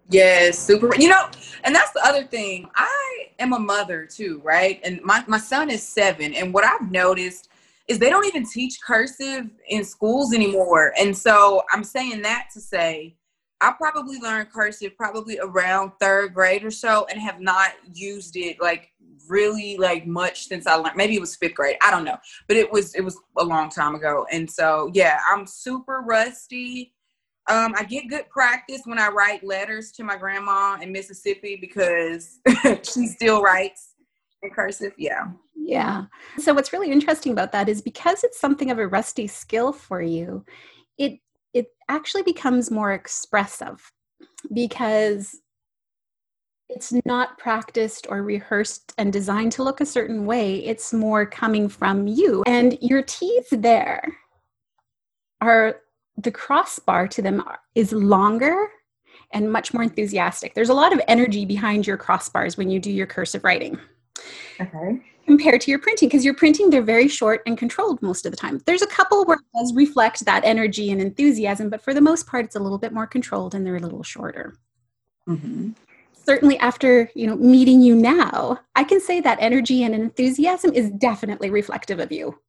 Yes, 0.10 0.58
super. 0.58 0.96
You 0.96 1.10
know, 1.10 1.30
and 1.63 1.74
that's 1.74 1.92
the 1.92 2.04
other 2.06 2.24
thing. 2.24 2.68
I 2.75 3.28
am 3.38 3.54
a 3.54 3.60
mother 3.60 4.06
too, 4.06 4.42
right? 4.44 4.80
And 4.84 5.00
my, 5.04 5.24
my 5.28 5.38
son 5.38 5.70
is 5.70 5.84
seven. 5.84 6.34
And 6.34 6.54
what 6.54 6.63
I've 6.63 6.92
noticed 6.92 7.50
is 7.88 8.00
they 8.00 8.10
don't 8.10 8.25
even 8.25 8.46
teach 8.48 8.82
cursive 8.82 9.50
in 9.68 9.84
schools 9.84 10.34
anymore. 10.34 10.94
And 11.00 11.16
so 11.16 11.63
I'm 11.72 11.84
saying 11.84 12.24
that 12.24 12.48
to 12.54 12.60
say 12.60 13.16
I 13.62 13.74
probably 13.78 14.20
learned 14.20 14.51
cursive 14.51 14.96
probably 14.96 15.38
around 15.39 15.92
third 16.00 16.34
grade 16.34 16.63
or 16.63 16.72
so 16.72 17.06
and 17.10 17.20
have 17.20 17.39
not 17.42 17.72
used 17.94 18.36
it 18.36 18.62
like 18.62 18.92
really 19.28 19.78
like 19.78 20.08
much 20.08 20.48
since 20.48 20.66
I 20.66 20.75
learned 20.75 20.96
maybe 20.96 21.16
it 21.16 21.22
was 21.22 21.36
fifth 21.36 21.56
grade. 21.56 21.78
I 21.84 21.92
don't 21.92 22.06
know. 22.06 22.18
But 22.48 22.58
it 22.58 22.72
was 22.72 22.96
it 22.96 23.01
was 23.01 23.18
a 23.38 23.44
long 23.44 23.70
time 23.70 23.96
ago. 23.96 24.25
And 24.32 24.50
so 24.50 24.89
yeah, 24.94 25.20
I'm 25.30 25.46
super 25.46 26.01
rusty. 26.06 26.94
Um, 27.50 27.74
I 27.75 27.84
get 27.84 28.08
good 28.08 28.29
practice 28.29 28.82
when 28.86 29.00
I 29.00 29.10
write 29.10 29.44
letters 29.44 29.91
to 29.94 30.03
my 30.03 30.15
grandma 30.15 30.77
in 30.82 30.91
Mississippi 30.91 31.58
because 31.60 32.39
she 32.84 33.08
still 33.08 33.41
writes 33.41 33.96
in 34.44 34.51
cursive. 34.51 34.94
Yeah. 34.98 35.32
Yeah. 35.56 36.06
So 36.38 36.53
what's 36.53 36.74
really 36.74 36.91
interesting 36.91 37.32
about 37.32 37.51
that 37.51 37.68
is 37.68 37.82
because 37.82 38.24
it's 38.24 38.39
something 38.39 38.72
of 38.72 38.79
a 38.79 38.88
rusty 38.88 39.27
skill 39.27 39.74
for 39.74 40.01
you, 40.01 40.46
it 40.98 41.20
it 41.53 41.68
actually 41.89 42.24
becomes 42.24 42.70
more 42.70 42.94
expressive 42.94 43.91
because 44.53 45.36
it's 46.70 46.94
not 47.06 47.38
practiced 47.39 48.06
or 48.10 48.22
rehearsed 48.22 48.94
and 49.00 49.12
designed 49.12 49.51
to 49.53 49.63
look 49.63 49.82
a 49.82 49.86
certain 49.86 50.27
way. 50.27 50.63
It's 50.63 50.94
more 50.94 51.25
coming 51.25 51.68
from 51.68 52.06
you. 52.06 52.44
And 52.46 52.77
your 52.79 53.01
teeth 53.01 53.48
there 53.51 54.03
are 55.41 55.77
the 56.24 56.32
crossbar 56.32 57.08
to 57.08 57.22
them 57.22 57.44
is 57.76 57.92
longer 57.92 58.70
and 59.32 59.52
much 59.52 59.74
more 59.74 59.84
enthusiastic. 59.84 60.54
There's 60.54 60.70
a 60.70 60.74
lot 60.74 60.94
of 60.94 61.02
energy 61.08 61.46
behind 61.46 61.86
your 61.86 61.98
crossbars 61.98 62.58
when 62.58 62.70
you 62.70 62.80
do 62.80 62.92
your 62.92 63.08
cursive 63.08 63.44
writing. 63.44 63.80
Okay. 64.60 65.02
Compared 65.26 65.62
to 65.62 65.72
your 65.72 65.80
printing, 65.80 66.10
because 66.10 66.26
your 66.26 66.34
printing, 66.34 66.72
they're 66.72 66.82
very 66.82 67.08
short 67.08 67.44
and 67.46 67.58
controlled 67.58 68.02
most 68.02 68.26
of 68.26 68.32
the 68.32 68.38
time. 68.38 68.60
There's 68.66 68.82
a 68.82 68.88
couple 68.88 69.24
where 69.26 69.38
it 69.38 69.60
does 69.60 69.74
reflect 69.76 70.26
that 70.26 70.44
energy 70.44 70.92
and 70.92 71.00
enthusiasm, 71.00 71.70
but 71.70 71.82
for 71.82 71.94
the 71.94 72.02
most 72.02 72.26
part, 72.26 72.46
it's 72.46 72.56
a 72.56 72.60
little 72.60 72.80
bit 72.80 72.92
more 72.92 73.06
controlled 73.06 73.54
and 73.54 73.66
they're 73.66 73.76
a 73.76 73.80
little 73.80 74.02
shorter. 74.02 74.56
Mm-hmm. 75.28 75.72
Certainly, 76.26 76.58
after 76.58 77.10
you 77.16 77.28
know 77.28 77.36
meeting 77.36 77.82
you 77.82 77.96
now, 77.96 78.60
I 78.76 78.84
can 78.84 79.00
say 79.00 79.22
that 79.22 79.38
energy 79.40 79.84
and 79.84 79.94
enthusiasm 79.94 80.74
is 80.74 80.90
definitely 80.92 81.50
reflective 81.52 82.00
of 82.00 82.12
you. 82.12 82.40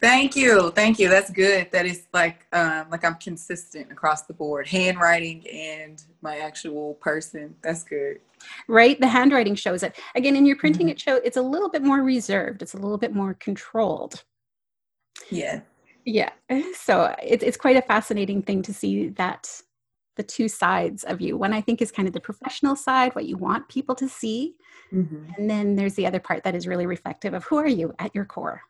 Thank 0.00 0.36
you, 0.36 0.70
thank 0.70 0.98
you. 0.98 1.08
That's 1.08 1.30
good. 1.30 1.70
That 1.72 1.84
is 1.84 2.06
like 2.12 2.46
um, 2.52 2.86
like 2.90 3.04
I'm 3.04 3.16
consistent 3.16 3.90
across 3.90 4.22
the 4.22 4.32
board, 4.32 4.68
handwriting 4.68 5.44
and 5.48 6.02
my 6.22 6.38
actual 6.38 6.94
person. 6.94 7.54
That's 7.62 7.82
good. 7.82 8.20
Right, 8.68 9.00
the 9.00 9.08
handwriting 9.08 9.56
shows 9.56 9.82
it. 9.82 9.96
Again, 10.14 10.36
in 10.36 10.46
your 10.46 10.56
printing, 10.56 10.86
mm-hmm. 10.86 10.92
it 10.92 11.00
show 11.00 11.16
it's 11.16 11.36
a 11.36 11.42
little 11.42 11.68
bit 11.68 11.82
more 11.82 12.02
reserved. 12.02 12.62
It's 12.62 12.74
a 12.74 12.78
little 12.78 12.98
bit 12.98 13.12
more 13.12 13.34
controlled. 13.34 14.22
Yeah. 15.30 15.60
Yeah. 16.04 16.30
So 16.74 17.14
it's 17.22 17.42
it's 17.44 17.56
quite 17.56 17.76
a 17.76 17.82
fascinating 17.82 18.42
thing 18.42 18.62
to 18.62 18.72
see 18.72 19.08
that 19.10 19.50
the 20.16 20.22
two 20.22 20.48
sides 20.48 21.04
of 21.04 21.20
you. 21.20 21.36
One 21.36 21.52
I 21.52 21.60
think 21.60 21.82
is 21.82 21.92
kind 21.92 22.08
of 22.08 22.14
the 22.14 22.20
professional 22.20 22.76
side, 22.76 23.14
what 23.14 23.26
you 23.26 23.36
want 23.36 23.68
people 23.68 23.94
to 23.96 24.08
see, 24.08 24.54
mm-hmm. 24.92 25.32
and 25.36 25.50
then 25.50 25.76
there's 25.76 25.94
the 25.94 26.06
other 26.06 26.20
part 26.20 26.44
that 26.44 26.54
is 26.54 26.66
really 26.66 26.86
reflective 26.86 27.34
of 27.34 27.44
who 27.44 27.56
are 27.56 27.68
you 27.68 27.94
at 27.98 28.14
your 28.14 28.24
core. 28.24 28.62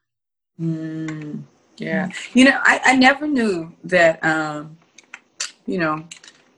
Mm, 0.60 1.42
yeah. 1.76 2.10
You 2.34 2.44
know, 2.46 2.60
I, 2.62 2.80
I 2.84 2.96
never 2.96 3.26
knew 3.26 3.72
that, 3.84 4.22
um, 4.24 4.76
you 5.66 5.78
know, 5.78 6.04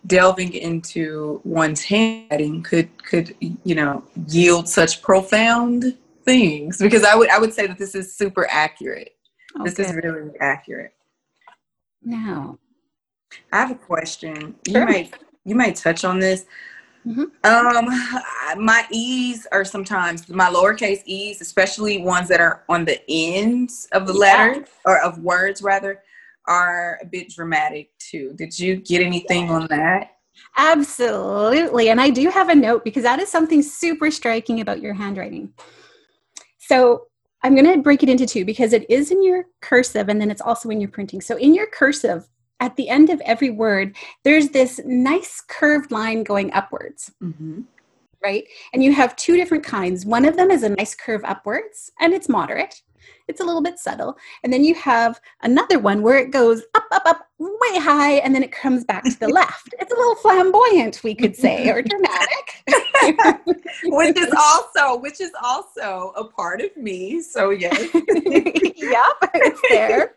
delving 0.06 0.54
into 0.54 1.40
one's 1.44 1.82
handwriting 1.82 2.62
could, 2.62 2.88
could, 3.04 3.34
you 3.40 3.74
know, 3.74 4.04
yield 4.28 4.68
such 4.68 5.02
profound 5.02 5.96
things 6.24 6.78
because 6.78 7.04
I 7.04 7.14
would, 7.14 7.28
I 7.28 7.38
would 7.38 7.52
say 7.52 7.66
that 7.66 7.78
this 7.78 7.94
is 7.94 8.14
super 8.14 8.46
accurate. 8.50 9.16
Oh, 9.58 9.64
this 9.64 9.78
is 9.78 9.92
really 9.94 10.30
accurate. 10.40 10.94
Now, 12.02 12.58
I 13.52 13.58
have 13.58 13.70
a 13.70 13.74
question. 13.74 14.54
Sure. 14.66 14.80
You 14.80 14.86
might, 14.86 15.14
you 15.44 15.54
might 15.54 15.76
touch 15.76 16.04
on 16.04 16.18
this. 16.18 16.46
Mm-hmm. 17.06 17.24
Um, 17.44 18.64
my 18.64 18.86
E's 18.90 19.46
are 19.52 19.64
sometimes 19.64 20.28
my 20.28 20.50
lowercase 20.50 21.02
E's, 21.06 21.40
especially 21.40 22.02
ones 22.02 22.28
that 22.28 22.40
are 22.40 22.64
on 22.68 22.84
the 22.84 23.00
ends 23.08 23.88
of 23.92 24.06
the 24.06 24.12
letter 24.12 24.66
or 24.84 25.00
of 25.00 25.18
words 25.18 25.62
rather, 25.62 26.02
are 26.46 26.98
a 27.02 27.06
bit 27.06 27.30
dramatic 27.30 27.90
too. 27.98 28.34
Did 28.36 28.58
you 28.58 28.76
get 28.76 29.02
anything 29.02 29.46
yeah. 29.46 29.52
on 29.52 29.66
that? 29.68 30.16
Absolutely. 30.56 31.90
And 31.90 32.00
I 32.00 32.10
do 32.10 32.28
have 32.28 32.48
a 32.48 32.54
note 32.54 32.84
because 32.84 33.02
that 33.02 33.20
is 33.20 33.30
something 33.30 33.62
super 33.62 34.10
striking 34.10 34.60
about 34.60 34.80
your 34.80 34.94
handwriting. 34.94 35.52
So 36.58 37.06
I'm 37.42 37.54
going 37.54 37.72
to 37.72 37.82
break 37.82 38.02
it 38.02 38.08
into 38.08 38.26
two 38.26 38.44
because 38.44 38.72
it 38.72 38.88
is 38.90 39.10
in 39.10 39.22
your 39.24 39.44
cursive 39.60 40.08
and 40.08 40.20
then 40.20 40.30
it's 40.30 40.40
also 40.40 40.68
in 40.70 40.80
your 40.80 40.90
printing. 40.90 41.20
So 41.20 41.36
in 41.36 41.54
your 41.54 41.66
cursive, 41.66 42.28
at 42.60 42.76
the 42.76 42.88
end 42.88 43.10
of 43.10 43.20
every 43.22 43.50
word, 43.50 43.96
there's 44.22 44.50
this 44.50 44.80
nice 44.84 45.42
curved 45.46 45.90
line 45.90 46.22
going 46.22 46.52
upwards. 46.52 47.10
Mm-hmm. 47.22 47.62
Right? 48.22 48.44
And 48.74 48.84
you 48.84 48.92
have 48.92 49.16
two 49.16 49.36
different 49.36 49.64
kinds. 49.64 50.04
One 50.04 50.26
of 50.26 50.36
them 50.36 50.50
is 50.50 50.62
a 50.62 50.68
nice 50.68 50.94
curve 50.94 51.22
upwards, 51.24 51.90
and 52.00 52.12
it's 52.12 52.28
moderate. 52.28 52.82
It's 53.28 53.40
a 53.40 53.44
little 53.44 53.62
bit 53.62 53.78
subtle. 53.78 54.18
And 54.42 54.52
then 54.52 54.62
you 54.62 54.74
have 54.74 55.20
another 55.42 55.78
one 55.78 56.02
where 56.02 56.18
it 56.18 56.30
goes 56.30 56.62
up, 56.90 57.02
up, 57.06 57.26
way 57.38 57.78
high, 57.78 58.14
and 58.14 58.34
then 58.34 58.42
it 58.42 58.52
comes 58.52 58.84
back 58.84 59.04
to 59.04 59.18
the 59.18 59.28
left. 59.40 59.74
It's 59.78 59.92
a 59.92 59.94
little 59.94 60.16
flamboyant, 60.16 61.02
we 61.02 61.14
could 61.14 61.36
say, 61.36 61.68
or 61.68 61.82
dramatic. 61.82 62.64
which 63.84 64.16
is 64.16 64.32
also, 64.38 64.98
which 64.98 65.20
is 65.20 65.32
also 65.42 66.12
a 66.16 66.24
part 66.24 66.60
of 66.60 66.76
me. 66.76 67.22
So 67.22 67.50
yes. 67.50 67.78
yep, 67.94 69.30
it's 69.34 69.60
there. 69.70 70.14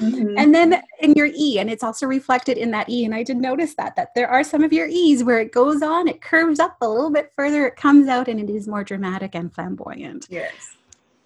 Mm-hmm. 0.00 0.38
And 0.38 0.54
then 0.54 0.82
in 1.00 1.12
your 1.12 1.28
E, 1.34 1.58
and 1.58 1.70
it's 1.70 1.82
also 1.82 2.06
reflected 2.06 2.56
in 2.58 2.70
that 2.70 2.88
E. 2.88 3.04
And 3.04 3.14
I 3.14 3.22
did 3.22 3.36
notice 3.36 3.74
that 3.74 3.96
that 3.96 4.14
there 4.14 4.28
are 4.28 4.44
some 4.44 4.62
of 4.62 4.72
your 4.72 4.86
E's 4.88 5.24
where 5.24 5.40
it 5.40 5.52
goes 5.52 5.82
on, 5.82 6.08
it 6.08 6.20
curves 6.20 6.58
up 6.60 6.76
a 6.80 6.88
little 6.88 7.10
bit 7.10 7.32
further, 7.36 7.66
it 7.66 7.76
comes 7.76 8.08
out, 8.08 8.28
and 8.28 8.40
it 8.40 8.50
is 8.50 8.66
more 8.68 8.84
dramatic 8.84 9.34
and 9.34 9.52
flamboyant. 9.52 10.26
Yes. 10.30 10.76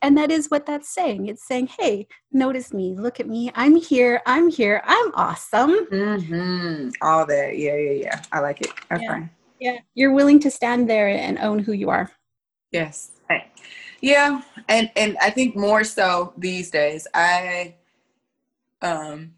And 0.04 0.18
that 0.18 0.30
is 0.30 0.50
what 0.50 0.66
that's 0.66 0.90
saying. 0.90 1.28
It's 1.28 1.46
saying, 1.46 1.68
hey, 1.78 2.06
notice 2.30 2.74
me, 2.74 2.94
look 2.94 3.20
at 3.20 3.26
me, 3.26 3.50
I'm 3.54 3.74
here, 3.74 4.20
I'm 4.26 4.50
here, 4.50 4.82
I'm 4.84 5.14
awesome. 5.14 5.86
Mm-hmm. 5.86 6.90
All 7.00 7.24
that. 7.24 7.56
Yeah, 7.56 7.76
yeah, 7.76 7.92
yeah. 7.92 8.22
I 8.30 8.40
like 8.40 8.60
it. 8.60 8.68
Okay. 8.92 9.02
Yeah. 9.02 9.26
yeah. 9.60 9.78
You're 9.94 10.12
willing 10.12 10.40
to 10.40 10.50
stand 10.50 10.90
there 10.90 11.08
and 11.08 11.38
own 11.38 11.58
who 11.58 11.72
you 11.72 11.88
are. 11.88 12.10
Yes. 12.70 13.12
Yeah. 14.02 14.42
And 14.68 14.90
and 14.94 15.16
I 15.22 15.30
think 15.30 15.56
more 15.56 15.84
so 15.84 16.34
these 16.36 16.70
days. 16.70 17.06
I 17.14 17.76
um 18.82 19.32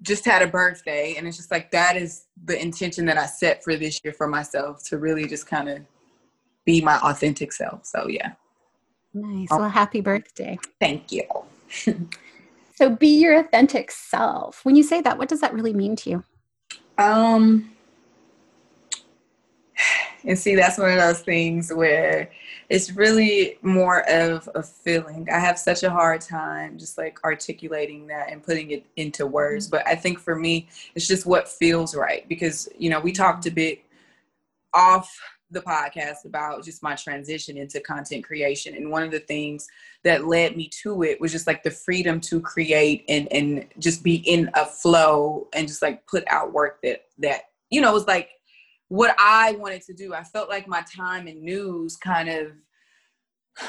just 0.00 0.24
had 0.24 0.40
a 0.40 0.46
birthday 0.46 1.16
and 1.18 1.28
it's 1.28 1.36
just 1.36 1.50
like 1.50 1.70
that 1.72 1.98
is 1.98 2.24
the 2.46 2.58
intention 2.58 3.04
that 3.04 3.18
I 3.18 3.26
set 3.26 3.62
for 3.62 3.76
this 3.76 4.00
year 4.02 4.14
for 4.14 4.26
myself 4.26 4.82
to 4.84 4.96
really 4.96 5.26
just 5.26 5.46
kind 5.46 5.68
of 5.68 5.82
be 6.64 6.80
my 6.80 6.96
authentic 7.00 7.52
self. 7.52 7.84
So 7.84 8.08
yeah. 8.08 8.32
Nice. 9.14 9.48
Well, 9.50 9.68
happy 9.68 10.00
birthday. 10.00 10.58
Thank 10.80 11.12
you. 11.12 11.24
so 12.74 12.90
be 12.90 13.18
your 13.20 13.38
authentic 13.38 13.90
self. 13.90 14.64
When 14.64 14.76
you 14.76 14.82
say 14.82 15.00
that, 15.02 15.18
what 15.18 15.28
does 15.28 15.40
that 15.40 15.54
really 15.54 15.72
mean 15.72 15.96
to 15.96 16.10
you? 16.10 16.24
Um 16.98 17.70
and 20.24 20.38
see 20.38 20.54
that's 20.54 20.78
one 20.78 20.90
of 20.90 20.98
those 20.98 21.20
things 21.20 21.72
where 21.72 22.30
it's 22.68 22.92
really 22.92 23.58
more 23.62 24.08
of 24.10 24.48
a 24.54 24.62
feeling. 24.62 25.26
I 25.32 25.38
have 25.38 25.58
such 25.58 25.82
a 25.82 25.90
hard 25.90 26.20
time 26.20 26.78
just 26.78 26.98
like 26.98 27.18
articulating 27.24 28.06
that 28.08 28.30
and 28.30 28.42
putting 28.42 28.70
it 28.72 28.84
into 28.96 29.26
words. 29.26 29.66
Mm-hmm. 29.66 29.76
But 29.76 29.86
I 29.86 29.94
think 29.94 30.18
for 30.18 30.36
me, 30.36 30.68
it's 30.94 31.08
just 31.08 31.24
what 31.24 31.48
feels 31.48 31.94
right 31.94 32.28
because, 32.28 32.68
you 32.78 32.90
know, 32.90 33.00
we 33.00 33.12
talked 33.12 33.46
a 33.46 33.50
bit 33.50 33.82
off 34.74 35.18
the 35.50 35.60
podcast 35.60 36.24
about 36.26 36.64
just 36.64 36.82
my 36.82 36.94
transition 36.94 37.56
into 37.56 37.80
content 37.80 38.24
creation 38.24 38.74
and 38.74 38.90
one 38.90 39.02
of 39.02 39.10
the 39.10 39.20
things 39.20 39.66
that 40.04 40.26
led 40.26 40.56
me 40.56 40.68
to 40.68 41.02
it 41.02 41.20
was 41.20 41.32
just 41.32 41.46
like 41.46 41.62
the 41.62 41.70
freedom 41.70 42.20
to 42.20 42.40
create 42.40 43.04
and 43.08 43.32
and 43.32 43.66
just 43.78 44.02
be 44.02 44.16
in 44.16 44.50
a 44.54 44.66
flow 44.66 45.48
and 45.54 45.66
just 45.66 45.80
like 45.80 46.06
put 46.06 46.22
out 46.28 46.52
work 46.52 46.80
that 46.82 47.06
that 47.18 47.42
you 47.70 47.80
know 47.80 47.92
was 47.92 48.06
like 48.06 48.28
what 48.88 49.14
I 49.18 49.52
wanted 49.52 49.82
to 49.82 49.94
do. 49.94 50.14
I 50.14 50.24
felt 50.24 50.48
like 50.48 50.66
my 50.66 50.82
time 50.94 51.28
in 51.28 51.44
news 51.44 51.96
kind 51.96 52.28
of 52.28 52.52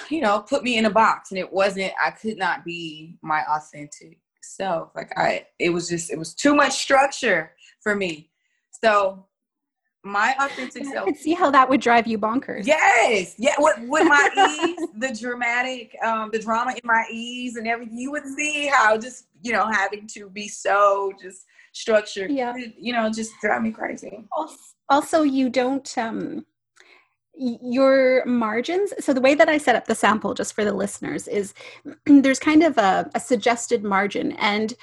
you 0.09 0.21
know 0.21 0.39
put 0.41 0.63
me 0.63 0.77
in 0.77 0.85
a 0.85 0.89
box 0.89 1.31
and 1.31 1.39
it 1.39 1.51
wasn't 1.51 1.91
I 2.03 2.11
could 2.11 2.37
not 2.37 2.65
be 2.65 3.17
my 3.21 3.43
authentic 3.49 4.19
self. 4.41 4.91
Like 4.95 5.11
I 5.17 5.45
it 5.59 5.69
was 5.69 5.89
just 5.89 6.11
it 6.11 6.17
was 6.17 6.33
too 6.33 6.55
much 6.55 6.73
structure 6.73 7.51
for 7.81 7.95
me. 7.95 8.29
So 8.83 9.25
my 10.03 10.33
authentic 10.39 10.85
self. 10.85 11.07
I 11.07 11.11
could 11.11 11.19
see 11.19 11.33
how 11.33 11.51
that 11.51 11.69
would 11.69 11.81
drive 11.81 12.07
you 12.07 12.17
bonkers. 12.17 12.65
Yes, 12.65 13.35
yeah. 13.37 13.55
With, 13.57 13.77
with 13.87 14.07
my 14.07 14.29
ease, 14.61 14.87
the 14.97 15.17
dramatic, 15.19 15.95
um, 16.03 16.29
the 16.31 16.39
drama 16.39 16.71
in 16.71 16.81
my 16.83 17.05
ease 17.11 17.55
and 17.55 17.67
everything, 17.67 17.97
you 17.97 18.11
would 18.11 18.25
see 18.25 18.67
how 18.67 18.97
just 18.97 19.27
you 19.41 19.51
know 19.51 19.67
having 19.67 20.07
to 20.07 20.29
be 20.29 20.47
so 20.47 21.11
just 21.21 21.45
structured. 21.73 22.31
Yeah, 22.31 22.53
you 22.77 22.93
know, 22.93 23.09
just 23.09 23.31
drive 23.41 23.61
me 23.61 23.71
crazy. 23.71 24.25
Also, 24.89 25.23
you 25.23 25.49
don't 25.49 25.97
um 25.97 26.45
your 27.39 28.25
margins 28.25 28.93
so 28.99 29.13
the 29.13 29.21
way 29.21 29.33
that 29.33 29.47
i 29.47 29.57
set 29.57 29.73
up 29.73 29.85
the 29.85 29.95
sample 29.95 30.33
just 30.33 30.53
for 30.53 30.65
the 30.65 30.73
listeners 30.73 31.25
is 31.25 31.53
there's 32.05 32.39
kind 32.39 32.63
of 32.63 32.77
a, 32.77 33.09
a, 33.15 33.19
suggested 33.19 33.81
margin 33.81 34.33
and 34.33 34.73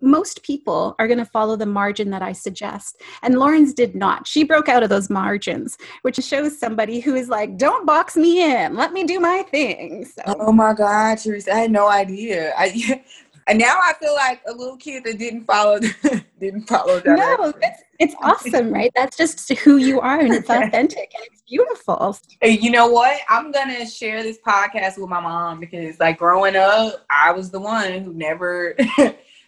most 0.00 0.42
people 0.42 0.94
are 0.98 1.06
going 1.06 1.18
to 1.18 1.24
follow 1.24 1.56
the 1.56 1.66
margin 1.66 2.10
that 2.10 2.22
I 2.22 2.32
suggest. 2.32 3.00
And 3.22 3.38
Lauren's 3.38 3.74
did 3.74 3.94
not. 3.94 4.26
She 4.26 4.44
broke 4.44 4.68
out 4.68 4.82
of 4.82 4.88
those 4.88 5.10
margins, 5.10 5.78
which 6.02 6.16
shows 6.16 6.58
somebody 6.58 7.00
who 7.00 7.14
is 7.14 7.28
like, 7.28 7.56
don't 7.56 7.86
box 7.86 8.16
me 8.16 8.42
in. 8.42 8.74
Let 8.74 8.92
me 8.92 9.04
do 9.04 9.20
my 9.20 9.42
thing. 9.50 10.04
So. 10.04 10.22
Oh 10.26 10.52
my 10.52 10.74
God, 10.74 11.18
Teresa, 11.18 11.52
I 11.52 11.58
had 11.60 11.70
no 11.70 11.88
idea. 11.88 12.52
I, 12.56 13.02
and 13.46 13.58
now 13.58 13.78
I 13.82 13.92
feel 13.94 14.14
like 14.14 14.40
a 14.46 14.52
little 14.52 14.76
kid 14.76 15.04
that 15.04 15.18
didn't 15.18 15.44
follow 15.44 15.78
didn't 16.40 16.66
follow 16.68 17.00
that. 17.00 17.16
No, 17.18 17.52
it's, 17.62 17.82
it's 17.98 18.14
awesome, 18.22 18.72
right? 18.72 18.90
That's 18.94 19.16
just 19.16 19.50
who 19.58 19.76
you 19.76 20.00
are, 20.00 20.20
and 20.20 20.32
it's 20.32 20.48
authentic 20.50 21.12
and 21.14 21.26
it's 21.26 21.42
beautiful. 21.48 22.18
You 22.42 22.70
know 22.70 22.88
what? 22.88 23.20
I'm 23.28 23.52
gonna 23.52 23.86
share 23.86 24.22
this 24.22 24.38
podcast 24.46 24.98
with 24.98 25.08
my 25.08 25.20
mom 25.20 25.60
because, 25.60 25.98
like, 26.00 26.18
growing 26.18 26.56
up, 26.56 27.04
I 27.10 27.32
was 27.32 27.50
the 27.50 27.60
one 27.60 28.02
who 28.02 28.12
never 28.12 28.76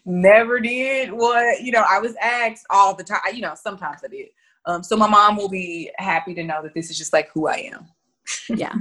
never 0.06 0.60
did 0.60 1.12
what 1.12 1.60
you 1.62 1.72
know 1.72 1.84
i 1.88 1.98
was 1.98 2.14
asked 2.22 2.64
all 2.70 2.94
the 2.94 3.04
time 3.04 3.20
you 3.34 3.40
know 3.40 3.54
sometimes 3.54 4.00
i 4.04 4.08
did 4.08 4.28
Um, 4.66 4.82
so 4.82 4.96
my 4.96 5.08
mom 5.08 5.36
will 5.36 5.48
be 5.48 5.90
happy 5.96 6.34
to 6.34 6.44
know 6.44 6.62
that 6.62 6.74
this 6.74 6.90
is 6.90 6.98
just 6.98 7.12
like 7.12 7.30
who 7.32 7.46
I 7.46 7.70
am. 7.72 7.86
yeah. 8.48 8.74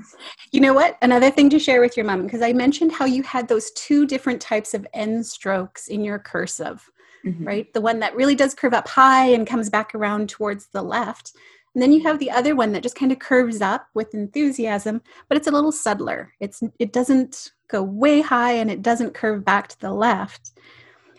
You 0.52 0.60
know 0.60 0.74
what? 0.74 0.98
Another 1.02 1.30
thing 1.30 1.50
to 1.52 1.60
share 1.60 1.80
with 1.80 1.96
your 1.96 2.06
mom, 2.06 2.24
because 2.24 2.42
I 2.42 2.54
mentioned 2.54 2.92
how 2.92 3.06
you 3.06 3.22
had 3.22 3.48
those 3.48 3.72
two 3.72 4.08
different 4.08 4.42
types 4.42 4.74
of 4.74 4.88
end 4.94 5.26
strokes 5.26 5.88
in 5.88 6.04
your 6.04 6.18
cursive, 6.18 6.90
mm-hmm. 7.24 7.46
right? 7.46 7.74
The 7.74 7.82
one 7.82 8.00
that 8.00 8.16
really 8.16 8.36
does 8.36 8.56
curve 8.56 8.74
up 8.74 8.88
high 8.88 9.28
and 9.28 9.46
comes 9.48 9.70
back 9.70 9.94
around 9.94 10.30
towards 10.30 10.68
the 10.68 10.82
left. 10.82 11.34
And 11.76 11.82
then 11.84 11.92
you 11.92 12.02
have 12.04 12.18
the 12.18 12.32
other 12.32 12.56
one 12.56 12.72
that 12.72 12.82
just 12.82 12.96
kind 12.96 13.12
of 13.12 13.20
curves 13.20 13.62
up 13.62 13.88
with 13.94 14.16
enthusiasm, 14.16 15.02
but 15.28 15.38
it's 15.38 15.48
a 15.48 15.52
little 15.52 15.74
subtler. 15.74 16.34
It's 16.40 16.64
it 16.80 16.94
doesn't 16.94 17.52
go 17.68 17.84
way 17.84 18.22
high 18.22 18.54
and 18.54 18.72
it 18.72 18.82
doesn't 18.82 19.14
curve 19.14 19.44
back 19.46 19.68
to 19.68 19.80
the 19.80 19.92
left. 19.92 20.52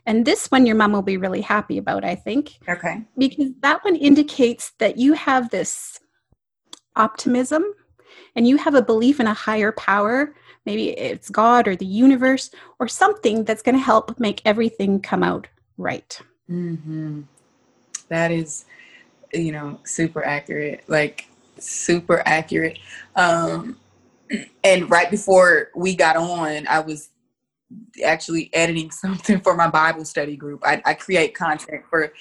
And 0.07 0.25
this 0.25 0.47
one 0.47 0.67
your 0.67 0.77
mom 0.77 0.93
will 0.93 1.03
be 1.03 1.17
really 1.17 1.41
happy 1.41 1.79
about, 1.79 2.05
I 2.05 2.15
think. 2.15 2.59
Okay. 2.69 3.03
Because 3.19 3.51
that 3.61 3.85
one 3.85 3.97
indicates 3.97 4.71
that 4.79 4.97
you 4.97 5.15
have 5.15 5.51
this 5.51 5.99
optimism 6.95 7.65
and 8.37 8.47
you 8.47 8.57
have 8.57 8.75
a 8.75 8.83
belief 8.83 9.19
in 9.19 9.27
a 9.27 9.35
higher 9.35 9.73
power, 9.73 10.35
maybe 10.65 10.91
it's 10.91 11.29
God 11.29 11.67
or 11.67 11.75
the 11.75 11.87
universe 11.87 12.51
or 12.79 12.87
something 12.87 13.45
that's 13.45 13.63
going 13.63 13.75
to 13.75 13.83
help 13.83 14.19
make 14.21 14.41
everything 14.45 15.01
come 15.01 15.23
out 15.23 15.49
right. 15.77 16.21
Mm-hmm. 16.49 17.23
That 18.09 18.31
is, 18.31 18.65
you 19.35 19.51
know, 19.51 19.81
super 19.85 20.25
accurate. 20.25 20.85
Like, 20.87 21.29
super 21.59 22.23
accurate. 22.27 22.79
Um, 23.17 23.79
and 24.63 24.91
right 24.91 25.11
before 25.11 25.71
we 25.75 25.97
got 25.97 26.17
on, 26.17 26.67
I 26.69 26.81
was 26.81 27.11
actually 28.05 28.51
editing 28.55 28.91
something 28.91 29.41
for 29.41 29.55
my 29.55 29.69
Bible 29.69 30.05
study 30.05 30.37
group. 30.37 30.63
I, 30.65 30.83
I 30.85 30.95
create 30.95 31.35
content 31.35 31.83
for 31.89 32.13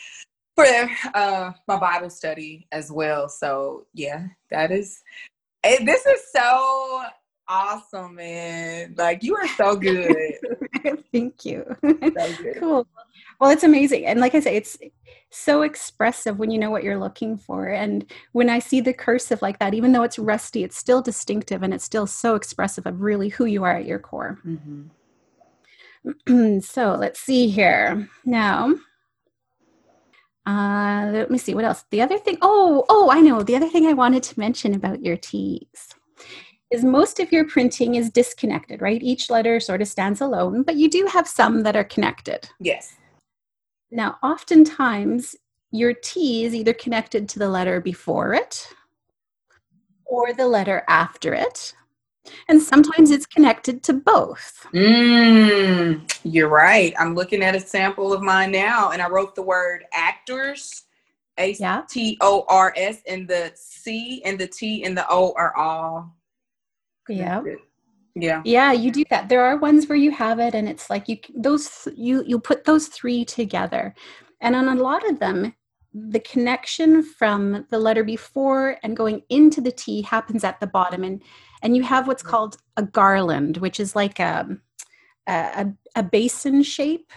for 0.56 0.66
uh, 1.14 1.52
my 1.68 1.78
Bible 1.78 2.10
study 2.10 2.68
as 2.72 2.92
well. 2.92 3.28
So 3.28 3.88
yeah, 3.94 4.28
that 4.52 4.72
is 4.72 5.04
this 5.64 6.06
is 6.06 6.22
so 6.32 7.04
awesome, 7.48 8.16
man. 8.16 8.96
Like 8.98 9.24
you 9.24 9.36
are 9.36 9.48
so 9.50 9.76
good. 9.76 10.34
Thank 11.12 11.46
you. 11.46 11.76
So 11.84 12.54
cool. 12.60 12.88
Well, 13.40 13.52
it's 13.52 13.64
amazing. 13.64 14.06
And 14.06 14.20
like 14.20 14.34
I 14.36 14.40
say, 14.40 14.56
it's 14.56 14.78
so 15.30 15.64
expressive 15.64 16.40
when 16.40 16.52
you 16.52 16.60
know 16.60 16.72
what 16.72 16.84
you're 16.84 17.00
looking 17.00 17.38
for. 17.38 17.68
And 17.68 18.10
when 18.32 18.50
I 18.50 18.60
see 18.60 18.80
the 18.80 18.94
cursive 18.94 19.42
like 19.42 19.60
that, 19.60 19.74
even 19.74 19.92
though 19.92 20.04
it's 20.04 20.18
rusty, 20.18 20.64
it's 20.64 20.78
still 20.78 21.02
distinctive 21.02 21.62
and 21.62 21.74
it's 21.74 21.84
still 21.84 22.08
so 22.08 22.36
expressive 22.36 22.86
of 22.86 23.02
really 23.02 23.30
who 23.30 23.46
you 23.46 23.64
are 23.64 23.76
at 23.76 23.86
your 23.86 24.00
core. 24.00 24.40
Mm-hmm. 24.46 24.84
so 26.62 26.96
let's 27.00 27.20
see 27.20 27.48
here. 27.48 28.08
Now, 28.26 28.76
uh, 30.46 31.10
let 31.12 31.32
me 31.32 31.38
see 31.38 31.56
what 31.56 31.66
else. 31.66 31.86
The 31.90 32.02
other 32.02 32.18
thing, 32.20 32.38
oh, 32.42 32.86
oh, 32.90 33.10
I 33.12 33.22
know. 33.22 33.42
The 33.42 33.56
other 33.56 33.70
thing 33.70 33.88
I 33.88 33.94
wanted 33.94 34.24
to 34.24 34.40
mention 34.40 34.76
about 34.76 35.04
your 35.04 35.18
tees 35.18 35.96
is 36.72 36.84
most 36.84 37.20
of 37.20 37.32
your 37.32 37.48
printing 37.48 37.96
is 37.96 38.10
disconnected, 38.10 38.82
right? 38.82 39.02
Each 39.02 39.30
letter 39.30 39.60
sort 39.60 39.82
of 39.82 39.88
stands 39.88 40.22
alone, 40.22 40.64
but 40.64 40.76
you 40.76 40.90
do 40.90 41.08
have 41.12 41.28
some 41.28 41.64
that 41.64 41.76
are 41.76 41.84
connected. 41.84 42.50
Yes. 42.60 42.96
Now, 43.92 44.18
oftentimes 44.24 45.36
your 45.72 45.94
T 45.94 46.46
is 46.46 46.54
either 46.56 46.74
connected 46.74 47.28
to 47.30 47.40
the 47.40 47.50
letter 47.50 47.82
before 47.82 48.34
it 48.34 48.68
or 50.06 50.34
the 50.34 50.48
letter 50.48 50.84
after 50.88 51.34
it. 51.34 51.74
And 52.48 52.62
sometimes 52.62 53.12
it's 53.12 53.26
connected 53.26 53.84
to 53.84 53.94
both. 53.94 54.66
Mm, 54.74 56.12
you're 56.24 56.50
right. 56.50 56.94
I'm 57.00 57.16
looking 57.16 57.42
at 57.44 57.56
a 57.56 57.60
sample 57.60 58.14
of 58.14 58.22
mine 58.22 58.52
now, 58.52 58.92
and 58.92 59.02
I 59.02 59.10
wrote 59.10 59.36
the 59.36 59.42
word 59.42 59.86
actors, 59.94 60.84
A 61.38 61.54
T 61.90 62.18
O 62.22 62.46
R 62.48 62.74
S, 62.76 63.02
and 63.08 63.28
the 63.28 63.52
C 63.56 64.22
and 64.26 64.40
the 64.40 64.48
T 64.48 64.84
and 64.84 64.98
the 64.98 65.06
O 65.10 65.34
are 65.38 65.56
all. 65.56 66.16
Yeah. 67.08 67.42
Yeah. 68.16 68.42
Yeah, 68.46 68.72
you 68.72 68.92
do 68.92 69.04
that. 69.10 69.28
There 69.28 69.44
are 69.44 69.58
ones 69.58 69.88
where 69.88 69.98
you 69.98 70.10
have 70.12 70.40
it, 70.40 70.56
and 70.56 70.70
it's 70.70 70.90
like 70.90 71.10
you 71.10 71.18
those 71.36 71.88
you 71.96 72.24
you 72.26 72.40
put 72.40 72.64
those 72.64 72.88
three 72.88 73.26
together, 73.26 73.94
and 74.40 74.56
on 74.56 74.70
a 74.70 74.76
lot 74.76 75.08
of 75.10 75.20
them, 75.20 75.54
the 75.94 76.22
connection 76.22 77.04
from 77.04 77.66
the 77.70 77.80
letter 77.80 78.06
before 78.06 78.78
and 78.84 78.96
going 78.96 79.22
into 79.30 79.60
the 79.60 79.72
T 79.72 80.02
happens 80.02 80.46
at 80.46 80.62
the 80.62 80.68
bottom, 80.68 81.04
and 81.04 81.22
and 81.66 81.76
you 81.76 81.82
have 81.82 82.08
what's 82.08 82.22
called 82.22 82.58
a 82.78 82.84
garland, 82.84 83.58
which 83.58 83.80
is 83.80 83.96
like 83.96 84.20
a 84.20 84.48
a, 85.28 85.74
a 85.96 86.04
basin 86.04 86.62
shape, 86.62 87.12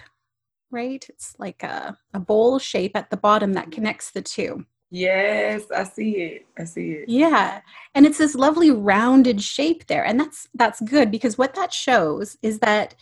right? 0.70 1.04
It's 1.10 1.34
like 1.38 1.62
a, 1.62 1.98
a 2.14 2.18
bowl 2.18 2.58
shape 2.58 2.96
at 2.96 3.10
the 3.10 3.18
bottom 3.18 3.52
that 3.52 3.70
connects 3.70 4.10
the 4.10 4.22
two. 4.22 4.64
Yes, 4.90 5.64
I 5.70 5.84
see 5.84 6.12
it. 6.12 6.46
I 6.58 6.64
see 6.64 6.92
it. 6.92 7.10
Yeah. 7.10 7.60
And 7.94 8.06
it's 8.06 8.16
this 8.16 8.34
lovely 8.34 8.70
rounded 8.70 9.42
shape 9.42 9.86
there. 9.86 10.02
And 10.02 10.18
that's 10.18 10.48
that's 10.54 10.80
good 10.80 11.10
because 11.10 11.36
what 11.36 11.54
that 11.54 11.70
shows 11.70 12.38
is 12.40 12.60
that 12.60 12.94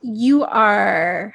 you 0.00 0.44
are 0.44 1.34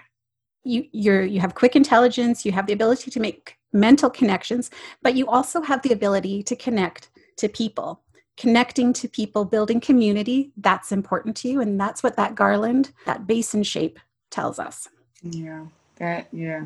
you 0.63 0.86
you're 0.91 1.22
you 1.22 1.39
have 1.39 1.54
quick 1.54 1.76
intelligence, 1.76 2.48
you 2.48 2.52
have 2.52 2.65
the 2.65 2.74
ability 2.74 3.12
to 3.12 3.20
make 3.20 3.58
mental 3.74 4.10
connections, 4.10 4.72
but 5.04 5.13
you 5.13 5.28
also 5.28 5.62
have 5.62 5.84
the 5.84 5.94
ability 5.94 6.41
to 6.41 6.56
connect 6.56 7.12
to 7.38 7.48
people 7.48 8.02
connecting 8.41 8.91
to 8.93 9.08
people, 9.08 9.45
building 9.45 9.80
community, 9.80 10.51
that's 10.58 10.91
important 10.91 11.38
to 11.38 11.47
you. 11.47 11.62
And 11.62 11.80
that's 11.80 12.01
what 12.01 12.15
that 12.15 12.34
garland, 12.34 12.91
that 13.06 13.27
basin 13.27 13.62
shape 13.62 13.99
tells 14.32 14.58
us. 14.58 14.88
Yeah, 15.21 15.65
that, 15.97 16.27
yeah. 16.32 16.65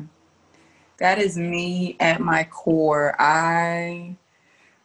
That 0.98 1.18
is 1.18 1.36
me 1.36 1.96
at 2.00 2.22
my 2.22 2.44
core. 2.44 3.14
I, 3.20 4.16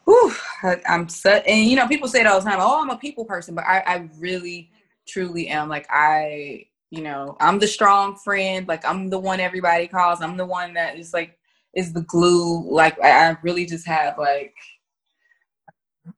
whew, 0.04 0.34
I 0.62 0.82
am 0.84 1.08
such, 1.08 1.42
and 1.46 1.66
you 1.66 1.76
know, 1.76 1.88
people 1.88 2.08
say 2.08 2.20
it 2.20 2.26
all 2.26 2.38
the 2.38 2.50
time, 2.50 2.58
oh, 2.60 2.82
I'm 2.82 2.90
a 2.90 2.98
people 2.98 3.24
person, 3.24 3.54
but 3.54 3.64
I, 3.64 3.78
I 3.86 4.08
really, 4.18 4.70
truly 5.06 5.48
am. 5.48 5.70
Like, 5.70 5.86
I, 5.90 6.66
you 6.90 7.00
know, 7.00 7.36
I'm 7.40 7.58
the 7.58 7.66
strong 7.66 8.16
friend. 8.16 8.68
Like, 8.68 8.84
I'm 8.84 9.08
the 9.08 9.18
one 9.18 9.40
everybody 9.40 9.88
calls. 9.88 10.20
I'm 10.20 10.36
the 10.36 10.46
one 10.46 10.74
that 10.74 10.98
is 10.98 11.14
like, 11.14 11.38
is 11.74 11.92
the 11.94 12.02
glue. 12.02 12.70
Like, 12.70 13.00
I, 13.00 13.30
I 13.30 13.36
really 13.42 13.64
just 13.64 13.86
have 13.86 14.18
like, 14.18 14.54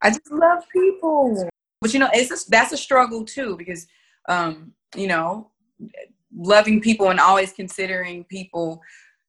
I 0.03 0.11
just 0.11 0.31
love 0.31 0.65
people. 0.73 1.49
But 1.81 1.93
you 1.93 2.01
know, 2.01 2.09
it's 2.13 2.31
a, 2.31 2.51
that's 2.51 2.73
a 2.73 2.77
struggle 2.77 3.25
too 3.25 3.57
because 3.57 3.87
um, 4.29 4.73
you 4.97 5.07
know, 5.07 5.51
loving 6.37 6.81
people 6.81 7.11
and 7.11 7.21
always 7.21 7.53
considering 7.53 8.25
people 8.25 8.83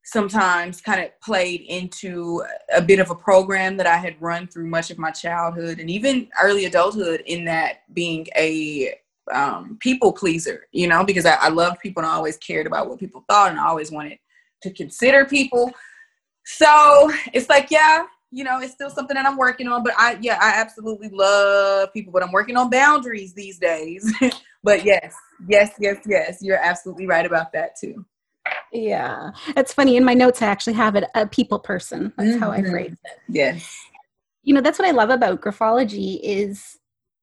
sometimes 0.05 0.81
kind 0.81 1.03
of 1.03 1.09
played 1.19 1.61
into 1.61 2.43
a 2.73 2.81
bit 2.81 2.99
of 2.99 3.09
a 3.09 3.15
program 3.15 3.75
that 3.75 3.87
I 3.87 3.97
had 3.97 4.21
run 4.21 4.47
through 4.47 4.67
much 4.67 4.91
of 4.91 4.99
my 4.99 5.09
childhood 5.09 5.79
and 5.79 5.89
even 5.89 6.29
early 6.41 6.65
adulthood 6.65 7.23
in 7.25 7.43
that 7.45 7.91
being 7.93 8.27
a 8.37 8.95
um, 9.31 9.77
people 9.79 10.13
pleaser, 10.13 10.67
you 10.71 10.87
know, 10.87 11.03
because 11.03 11.25
I, 11.25 11.33
I 11.33 11.49
loved 11.49 11.79
people 11.79 12.03
and 12.03 12.11
I 12.11 12.15
always 12.15 12.37
cared 12.37 12.67
about 12.67 12.87
what 12.87 12.99
people 12.99 13.25
thought 13.27 13.49
and 13.49 13.59
I 13.59 13.65
always 13.65 13.91
wanted 13.91 14.19
to 14.61 14.71
consider 14.71 15.25
people. 15.25 15.71
So 16.45 17.11
it's 17.33 17.49
like, 17.49 17.71
yeah, 17.71 18.05
you 18.35 18.43
know, 18.43 18.59
it's 18.59 18.73
still 18.73 18.89
something 18.89 19.15
that 19.15 19.25
I'm 19.25 19.37
working 19.37 19.69
on. 19.69 19.81
But 19.81 19.93
I, 19.97 20.17
yeah, 20.19 20.37
I 20.41 20.59
absolutely 20.59 21.07
love 21.07 21.93
people, 21.93 22.11
but 22.11 22.21
I'm 22.21 22.33
working 22.33 22.57
on 22.57 22.69
boundaries 22.69 23.33
these 23.33 23.57
days. 23.57 24.13
but 24.63 24.83
yes, 24.83 25.15
yes, 25.47 25.71
yes, 25.79 25.97
yes, 26.05 26.39
you're 26.41 26.61
absolutely 26.61 27.07
right 27.07 27.25
about 27.25 27.53
that 27.53 27.77
too. 27.79 28.05
Yeah, 28.73 29.31
it's 29.55 29.73
funny. 29.73 29.95
In 29.95 30.03
my 30.03 30.13
notes, 30.13 30.41
I 30.41 30.47
actually 30.47 30.73
have 30.73 30.97
it 30.97 31.05
a 31.15 31.25
people 31.25 31.59
person. 31.59 32.11
That's 32.17 32.31
mm-hmm. 32.31 32.39
how 32.39 32.51
I 32.51 32.59
mm-hmm. 32.59 32.71
phrase 32.71 32.91
it. 32.91 33.19
Yes. 33.29 33.73
You 34.43 34.53
know, 34.53 34.61
that's 34.61 34.77
what 34.77 34.87
I 34.87 34.91
love 34.91 35.09
about 35.09 35.41
graphology 35.41 36.19
is 36.21 36.77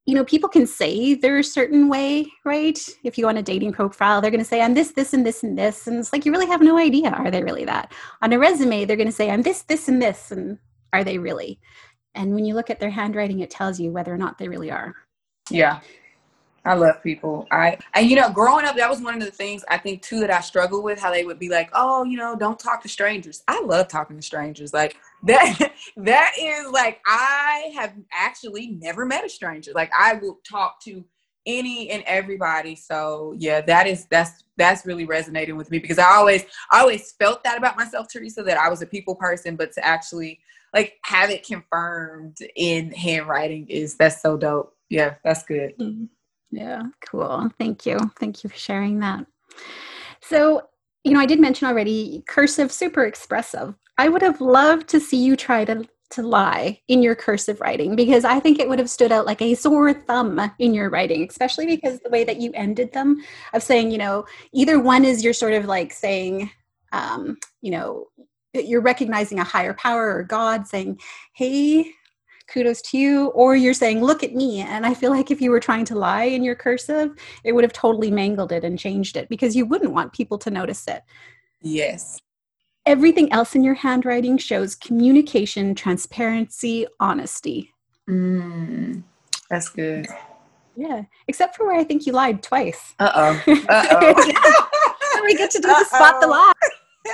you 0.05 0.17
know, 0.17 0.25
people 0.25 0.49
can 0.49 0.67
say 0.67 1.15
they're 1.15 1.39
a 1.39 1.45
certain 1.45 1.89
way, 1.89 2.27
right? 2.45 2.77
If 3.05 3.17
you 3.17 3.23
go 3.23 3.29
on 3.29 3.37
a 3.37 3.43
dating 3.43 3.73
profile, 3.73 4.21
they're 4.21 4.33
going 4.33 4.41
to 4.41 4.45
say, 4.45 4.61
I'm 4.61 4.75
this, 4.75 4.91
this, 4.91 5.15
and 5.15 5.25
this, 5.25 5.45
and 5.45 5.57
this. 5.57 5.87
And 5.87 5.99
it's 5.99 6.13
like, 6.13 6.27
you 6.27 6.33
really 6.33 6.49
have 6.49 6.61
no 6.61 6.77
idea. 6.77 7.11
Are 7.11 7.31
they 7.31 7.45
really 7.45 7.65
that? 7.67 7.93
On 8.21 8.33
a 8.33 8.39
resume, 8.39 8.85
they're 8.85 8.97
going 8.97 9.07
to 9.07 9.13
say, 9.13 9.31
I'm 9.31 9.43
this, 9.43 9.63
this, 9.63 9.87
and 9.87 10.03
this. 10.03 10.33
And 10.33 10.59
are 10.93 11.05
they 11.05 11.19
really? 11.19 11.59
And 12.15 12.35
when 12.35 12.45
you 12.45 12.55
look 12.55 12.71
at 12.71 12.81
their 12.81 12.91
handwriting, 12.91 13.41
it 13.41 13.51
tells 13.51 13.81
you 13.81 13.91
whether 13.91 14.13
or 14.13 14.19
not 14.19 14.39
they 14.39 14.49
really 14.49 14.71
are. 14.71 14.95
Yeah. 15.51 15.81
I 16.65 16.75
love 16.75 17.03
people. 17.03 17.49
I 17.51 17.77
and 17.95 18.09
you 18.09 18.15
know, 18.15 18.31
growing 18.31 18.65
up, 18.65 18.77
that 18.77 18.89
was 18.89 19.01
one 19.01 19.15
of 19.15 19.21
the 19.21 19.33
things 19.33 19.65
I 19.69 19.79
think 19.79 20.01
too 20.01 20.21
that 20.21 20.31
I 20.31 20.41
struggle 20.41 20.83
with. 20.83 21.01
How 21.01 21.11
they 21.11 21.25
would 21.25 21.41
be 21.41 21.49
like, 21.49 21.69
"Oh, 21.73 22.05
you 22.05 22.17
know, 22.17 22.37
don't 22.37 22.59
talk 22.59 22.83
to 22.83 22.89
strangers." 22.89 23.43
I 23.49 23.61
love 23.63 23.89
talking 23.89 24.15
to 24.17 24.23
strangers. 24.23 24.73
Like 24.73 24.97
that. 25.25 25.73
That 25.97 26.35
is 26.39 26.71
like 26.71 27.01
I 27.05 27.73
have 27.75 27.95
actually 28.13 28.69
never 28.81 29.05
met 29.05 29.25
a 29.25 29.29
stranger. 29.29 29.73
Like 29.75 29.91
I 29.99 30.15
will 30.15 30.39
talk 30.49 30.81
to 30.85 31.05
any 31.47 31.91
and 31.91 32.05
everybody. 32.07 32.77
So 32.77 33.35
yeah, 33.37 33.61
that 33.63 33.89
is 33.89 34.07
that's 34.07 34.45
that's 34.57 34.87
really 34.87 35.05
resonating 35.05 35.57
with 35.57 35.71
me 35.71 35.79
because 35.79 35.99
I 35.99 36.15
always 36.15 36.45
I 36.71 36.81
always 36.81 37.13
felt 37.13 37.43
that 37.45 37.59
about 37.59 37.77
myself, 37.77 38.07
Teresa, 38.13 38.43
that 38.45 38.59
I 38.59 38.69
was 38.69 38.83
a 38.83 38.87
people 38.87 39.17
person, 39.17 39.57
but 39.57 39.73
to 39.73 39.85
actually 39.85 40.39
like 40.75 40.95
have 41.05 41.31
it 41.31 41.47
confirmed 41.47 42.39
in 42.57 42.93
handwriting 42.93 43.69
is 43.69 43.97
that's 43.97 44.23
so 44.23 44.37
dope. 44.37 44.75
Yeah, 44.89 45.15
that's 45.25 45.43
good. 45.45 45.77
Mm-hmm. 45.79 46.05
Yeah, 46.51 46.83
cool. 47.09 47.51
Thank 47.59 47.87
you. 47.87 47.99
Thank 48.21 48.45
you 48.45 48.51
for 48.51 48.57
sharing 48.57 49.01
that. 49.01 49.27
So 50.21 50.63
you 51.05 51.13
know, 51.13 51.21
I 51.21 51.27
did 51.27 51.41
mention 51.41 51.67
already 51.67 52.23
cursive, 52.29 52.71
super 52.71 53.05
expressive. 53.05 53.75
I 53.99 54.09
would 54.09 54.23
have 54.23 54.41
loved 54.41 54.89
to 54.89 55.01
see 55.01 55.23
you 55.23 55.37
try 55.37 55.65
to 55.65 55.85
to 56.13 56.23
lie 56.23 56.79
in 56.89 57.03
your 57.03 57.15
cursive 57.15 57.61
writing 57.61 57.97
because 57.97 58.25
I 58.25 58.39
think 58.39 58.59
it 58.59 58.69
would 58.69 58.79
have 58.79 58.91
stood 58.91 59.13
out 59.13 59.27
like 59.27 59.41
a 59.41 59.55
sore 59.55 59.95
thumb 59.95 60.39
in 60.59 60.75
your 60.75 60.91
writing, 60.91 61.27
especially 61.29 61.67
because 61.67 62.01
the 62.01 62.11
way 62.11 62.23
that 62.25 62.39
you 62.39 62.53
ended 62.55 62.93
them 62.93 63.23
of 63.55 63.63
saying, 63.63 63.91
you 63.91 63.99
know, 63.99 64.27
either 64.53 64.79
one 64.79 65.05
is 65.07 65.25
you're 65.25 65.33
sort 65.33 65.55
of 65.55 65.65
like 65.65 65.91
saying, 65.93 66.51
um, 66.93 67.39
you 67.63 67.71
know, 67.71 68.09
you're 68.55 68.81
recognizing 68.81 69.39
a 69.39 69.45
higher 69.45 69.75
power 69.75 70.15
or 70.15 70.23
God 70.23 70.67
saying, 70.67 71.01
hey, 71.33 71.91
kudos 72.49 72.83
to 72.83 72.99
you, 72.99 73.29
or 73.29 73.57
you're 73.57 73.75
saying, 73.75 74.03
look 74.03 74.23
at 74.23 74.35
me. 74.35 74.61
And 74.61 74.85
I 74.85 74.95
feel 74.95 75.11
like 75.11 75.31
if 75.31 75.41
you 75.41 75.51
were 75.51 75.61
trying 75.61 75.85
to 75.87 75.95
lie 75.95 76.25
in 76.25 76.45
your 76.45 76.55
cursive, 76.55 77.13
it 77.45 77.53
would 77.53 77.65
have 77.65 77.73
totally 77.73 78.11
mangled 78.11 78.53
it 78.53 78.65
and 78.65 78.79
changed 78.79 79.17
it 79.17 79.29
because 79.29 79.57
you 79.57 79.65
wouldn't 79.65 79.93
want 79.93 80.13
people 80.13 80.39
to 80.39 80.51
notice 80.51 80.87
it. 80.87 81.03
Yes. 81.63 82.21
Everything 82.85 83.33
else 83.33 83.55
in 83.55 83.63
your 83.63 83.75
handwriting 83.75 84.37
shows 84.37 84.75
communication, 84.75 85.75
transparency, 85.75 86.87
honesty. 87.01 87.73
Mm, 88.11 89.05
that's 89.49 89.69
good. 89.69 90.09
Yeah, 90.75 91.03
except 91.29 91.57
for 91.57 91.67
where 91.67 91.79
I 91.79 91.85
think 91.85 92.07
you 92.07 92.13
lied 92.13 92.43
twice. 92.43 92.95
Uh 92.99 93.13
oh. 93.47 93.53
Uh 93.69 93.87
oh. 93.91 95.23
we 95.25 95.37
get 95.37 95.51
to 95.53 95.61
do 95.61 95.69
the 95.69 95.85
spot 95.85 96.21
the 96.21 96.27
lie 96.27 96.53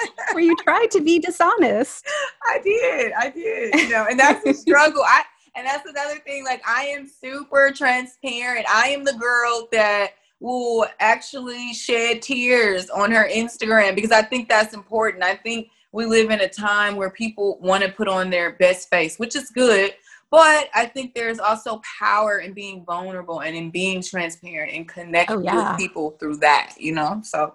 where 0.33 0.45
you 0.45 0.57
tried 0.57 0.91
to 0.93 1.01
be 1.01 1.19
dishonest. 1.19 2.07
I 2.45 2.59
did. 2.63 3.13
I 3.13 3.31
did. 3.31 3.75
You 3.75 3.89
know, 3.91 4.07
and 4.11 4.19
that's 4.19 4.45
the 4.45 4.55
struggle. 4.55 5.03
I 5.05 5.23
and 5.55 5.67
that's 5.67 5.89
another 5.89 6.21
thing. 6.21 6.45
Like 6.45 6.63
I 6.67 6.85
am 6.85 7.09
super 7.09 7.73
transparent. 7.73 8.67
I 8.69 8.89
am 8.89 9.05
the 9.05 9.15
girl 9.15 9.69
that 9.73 10.13
will 10.41 10.87
actually 11.01 11.73
shed 11.75 12.23
tears 12.23 12.89
on 12.91 13.11
her 13.11 13.29
Instagram 13.29 13.95
because 13.95 14.13
I 14.13 14.23
think 14.23 14.49
that's 14.49 14.75
important. 14.75 15.25
I 15.25 15.35
think 15.35 15.71
we 15.93 16.07
live 16.07 16.31
in 16.31 16.41
a 16.41 16.49
time 16.49 16.97
where 16.97 17.11
people 17.11 17.59
want 17.61 17.83
to 17.83 17.91
put 17.91 18.09
on 18.09 18.31
their 18.31 18.53
best 18.53 18.89
face, 18.91 19.19
which 19.19 19.35
is 19.35 19.51
good. 19.51 19.95
But 20.31 20.69
I 20.75 20.87
think 20.87 21.15
there's 21.15 21.39
also 21.39 21.81
power 21.99 22.39
in 22.39 22.53
being 22.53 22.85
vulnerable 22.85 23.41
and 23.41 23.57
in 23.57 23.71
being 23.71 24.03
transparent 24.03 24.73
and 24.73 24.87
connecting 24.87 25.39
oh, 25.39 25.41
yeah. 25.41 25.71
with 25.71 25.81
people 25.81 26.11
through 26.21 26.37
that, 26.39 26.75
you 26.79 26.93
know? 26.93 27.21
So, 27.25 27.55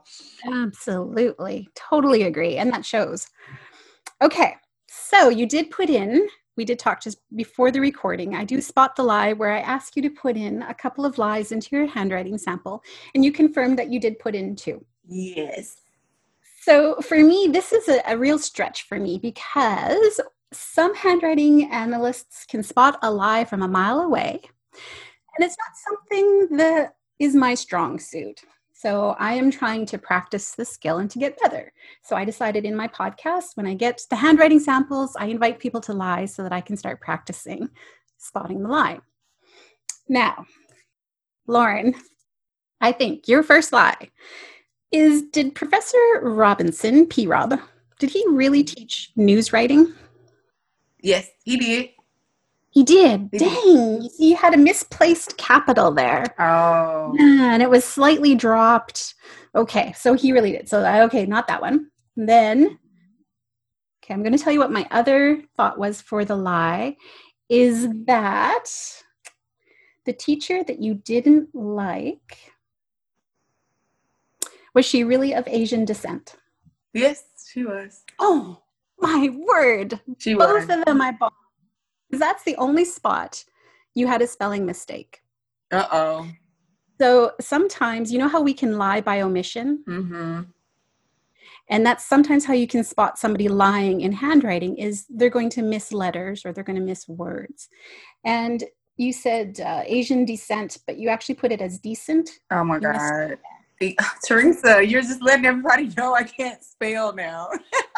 absolutely. 0.52 1.70
Totally 1.76 2.24
agree. 2.24 2.58
And 2.58 2.74
that 2.74 2.86
shows. 2.86 3.30
Okay. 4.22 4.56
So, 4.90 5.30
you 5.30 5.46
did 5.46 5.70
put 5.70 5.90
in, 5.90 6.28
we 6.58 6.66
did 6.66 6.80
talk 6.80 7.02
just 7.02 7.20
before 7.36 7.70
the 7.72 7.80
recording. 7.80 8.36
I 8.36 8.44
do 8.44 8.60
spot 8.62 8.96
the 8.96 9.04
lie 9.04 9.34
where 9.34 9.52
I 9.52 9.60
ask 9.60 9.96
you 9.96 10.02
to 10.02 10.10
put 10.10 10.36
in 10.36 10.64
a 10.64 10.74
couple 10.74 11.06
of 11.06 11.18
lies 11.18 11.52
into 11.52 11.76
your 11.76 11.86
handwriting 11.88 12.38
sample, 12.38 12.84
and 13.14 13.24
you 13.24 13.32
confirmed 13.32 13.78
that 13.80 13.92
you 13.92 14.00
did 14.00 14.20
put 14.20 14.36
in 14.36 14.56
two. 14.56 14.84
Yes. 15.08 15.78
So 16.62 16.96
for 17.02 17.18
me, 17.18 17.50
this 17.52 17.74
is 17.74 17.90
a, 17.90 18.02
a, 18.08 18.18
real 18.18 18.40
stretch 18.40 18.84
for 18.84 18.98
me 18.98 19.20
because 19.22 20.22
some 20.56 20.96
handwriting 20.96 21.72
analysts 21.72 22.46
can 22.46 22.64
spot 22.64 23.00
a 23.02 23.12
lie 23.12 23.46
from 23.46 23.62
a 23.62 23.68
mile 23.68 24.02
away, 24.02 24.42
and 25.36 25.46
it's 25.46 25.58
not 25.58 25.78
something 25.88 26.58
that 26.58 26.96
is 27.20 27.36
my 27.36 27.56
strong 27.56 28.00
suit. 28.00 28.42
So 28.74 29.16
I 29.18 29.36
am 29.36 29.50
trying 29.50 29.86
to 29.88 29.98
practice 29.98 30.56
the 30.56 30.66
skill 30.66 30.98
and 30.98 31.10
to 31.12 31.20
get 31.20 31.40
better. 31.40 31.72
So 32.04 32.18
I 32.18 32.26
decided 32.26 32.66
in 32.66 32.76
my 32.76 32.88
podcast, 32.88 33.56
when 33.56 33.66
I 33.66 33.76
get 33.76 34.02
the 34.10 34.18
handwriting 34.18 34.60
samples, 34.60 35.16
I 35.18 35.28
invite 35.28 35.60
people 35.60 35.80
to 35.82 35.94
lie 35.94 36.26
so 36.26 36.44
that 36.44 36.52
I 36.52 36.60
can 36.60 36.76
start 36.76 37.00
practicing 37.00 37.70
spotting 38.18 38.62
the 38.62 38.70
lie. 38.70 39.00
Now, 40.10 40.46
Lauren, 41.48 41.96
I 42.82 42.92
think 42.92 43.28
your 43.28 43.42
first 43.42 43.72
lie 43.72 44.10
is 44.92 45.24
Did 45.32 45.56
Professor 45.56 45.98
Robinson, 46.22 47.06
P. 47.06 47.26
Rob, 47.26 47.58
did 48.00 48.10
he 48.10 48.24
really 48.28 48.64
mm-hmm. 48.64 48.76
teach 48.76 49.12
news 49.16 49.54
writing? 49.54 49.94
Yes, 51.04 51.30
he 51.44 51.58
did. 51.58 51.90
He 52.72 52.84
did. 52.84 53.30
He 53.32 53.38
Dang. 53.38 54.00
Did. 54.02 54.12
He 54.18 54.34
had 54.34 54.56
a 54.56 54.58
misplaced 54.58 55.38
capital 55.38 55.92
there. 55.92 56.34
Oh. 56.40 57.14
And 57.20 57.62
it 57.62 57.70
was 57.70 57.84
slightly 57.84 58.34
dropped. 58.34 59.14
Okay, 59.54 59.94
so 59.96 60.16
he 60.16 60.32
really 60.32 60.54
did. 60.54 60.68
So, 60.68 60.84
uh, 60.84 61.04
okay, 61.06 61.28
not 61.28 61.48
that 61.48 61.62
one. 61.62 61.92
And 62.18 62.28
then, 62.28 62.80
okay, 64.04 64.14
I'm 64.14 64.24
going 64.24 64.36
to 64.36 64.44
tell 64.44 64.54
you 64.54 64.60
what 64.60 64.72
my 64.72 64.88
other 64.90 65.44
thought 65.56 65.78
was 65.78 66.02
for 66.02 66.26
the 66.26 66.36
lie 66.36 66.96
is 67.50 67.88
that 68.06 68.66
the 70.06 70.14
teacher 70.14 70.64
that 70.64 70.82
you 70.82 70.96
didn't 70.96 71.54
like 71.54 72.38
was 74.74 74.86
she 74.86 75.04
really 75.04 75.36
of 75.36 75.48
Asian 75.48 75.86
descent? 75.86 76.36
Yes, 76.94 77.24
she 77.52 77.64
was. 77.64 78.04
Oh, 78.18 78.63
my 79.10 79.30
word. 79.30 80.00
She 80.18 80.34
Both 80.34 80.70
of 80.70 80.86
them 80.86 81.02
I 81.02 81.12
bought. 81.12 81.34
That's 82.12 82.44
the 82.44 82.56
only 82.58 82.86
spot 82.86 83.44
you 83.96 84.08
had 84.08 84.22
a 84.22 84.28
spelling 84.28 84.66
mistake. 84.66 85.22
Uh 85.72 85.88
oh. 85.92 86.28
So 87.02 87.32
sometimes, 87.42 88.12
you 88.12 88.20
know 88.20 88.28
how 88.28 88.42
we 88.42 88.54
can 88.54 88.78
lie 88.78 89.02
by 89.02 89.22
omission? 89.22 89.84
Mm-hmm. 89.88 90.42
And 91.70 91.86
that's 91.86 92.06
sometimes 92.06 92.46
how 92.46 92.54
you 92.54 92.68
can 92.68 92.84
spot 92.84 93.18
somebody 93.18 93.48
lying 93.48 94.02
in 94.02 94.12
handwriting 94.12 94.78
is 94.78 95.06
they're 95.10 95.30
going 95.30 95.50
to 95.52 95.62
miss 95.62 95.92
letters 95.92 96.46
or 96.46 96.54
they're 96.54 96.64
going 96.64 96.80
to 96.80 96.86
miss 96.86 97.08
words. 97.08 97.70
And 98.24 98.64
you 98.98 99.12
said 99.12 99.60
uh, 99.60 99.82
Asian 99.86 100.26
descent, 100.26 100.78
but 100.86 100.98
you 100.98 101.10
actually 101.10 101.36
put 101.36 101.52
it 101.52 101.62
as 101.62 101.80
decent. 101.80 102.30
Oh 102.52 102.64
my 102.64 102.80
God. 102.80 103.38
Teresa, 104.28 104.86
you're 104.86 105.02
just 105.02 105.22
letting 105.22 105.46
everybody 105.46 105.90
know 105.98 106.14
I 106.16 106.24
can't 106.24 106.64
spell 106.64 107.14
now. 107.14 107.50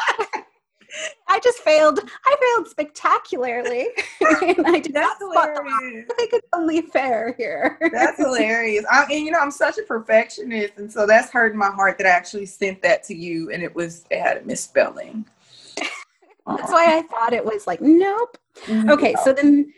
I 1.28 1.40
just 1.40 1.58
failed. 1.58 2.00
I 2.24 2.36
failed 2.40 2.68
spectacularly. 2.68 3.88
and 4.20 4.66
I 4.66 4.80
did 4.80 4.94
That's 4.94 5.18
hilarious. 5.18 6.06
I 6.10 6.14
think 6.14 6.32
it's 6.32 6.48
only 6.54 6.82
fair 6.82 7.34
here. 7.36 7.78
that's 7.92 8.18
hilarious. 8.18 8.84
I, 8.90 9.04
and 9.04 9.24
you 9.24 9.30
know, 9.30 9.38
I'm 9.38 9.50
such 9.50 9.78
a 9.78 9.82
perfectionist, 9.82 10.74
and 10.76 10.90
so 10.90 11.06
that's 11.06 11.30
hurting 11.30 11.58
my 11.58 11.70
heart 11.70 11.98
that 11.98 12.06
I 12.06 12.10
actually 12.10 12.46
sent 12.46 12.82
that 12.82 13.02
to 13.04 13.14
you, 13.14 13.50
and 13.50 13.62
it 13.62 13.74
was 13.74 14.04
it 14.10 14.20
had 14.20 14.38
a 14.38 14.44
misspelling. 14.44 15.26
that's 15.76 16.72
why 16.72 16.98
I 16.98 17.02
thought 17.02 17.32
it 17.32 17.44
was 17.44 17.66
like 17.66 17.80
nope. 17.80 18.38
Mm-hmm. 18.66 18.90
Okay, 18.90 19.14
so 19.24 19.32
then 19.32 19.72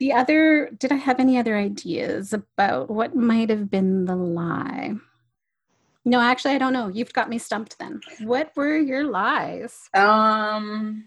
the 0.00 0.12
other. 0.12 0.70
Did 0.78 0.92
I 0.92 0.96
have 0.96 1.20
any 1.20 1.38
other 1.38 1.56
ideas 1.56 2.32
about 2.32 2.90
what 2.90 3.14
might 3.14 3.50
have 3.50 3.70
been 3.70 4.06
the 4.06 4.16
lie? 4.16 4.94
No, 6.04 6.20
actually, 6.20 6.52
I 6.52 6.58
don't 6.58 6.72
know. 6.72 6.88
You've 6.88 7.12
got 7.12 7.30
me 7.30 7.38
stumped 7.38 7.78
then. 7.78 8.00
What 8.20 8.52
were 8.54 8.76
your 8.76 9.04
lies? 9.04 9.88
Um, 9.94 11.06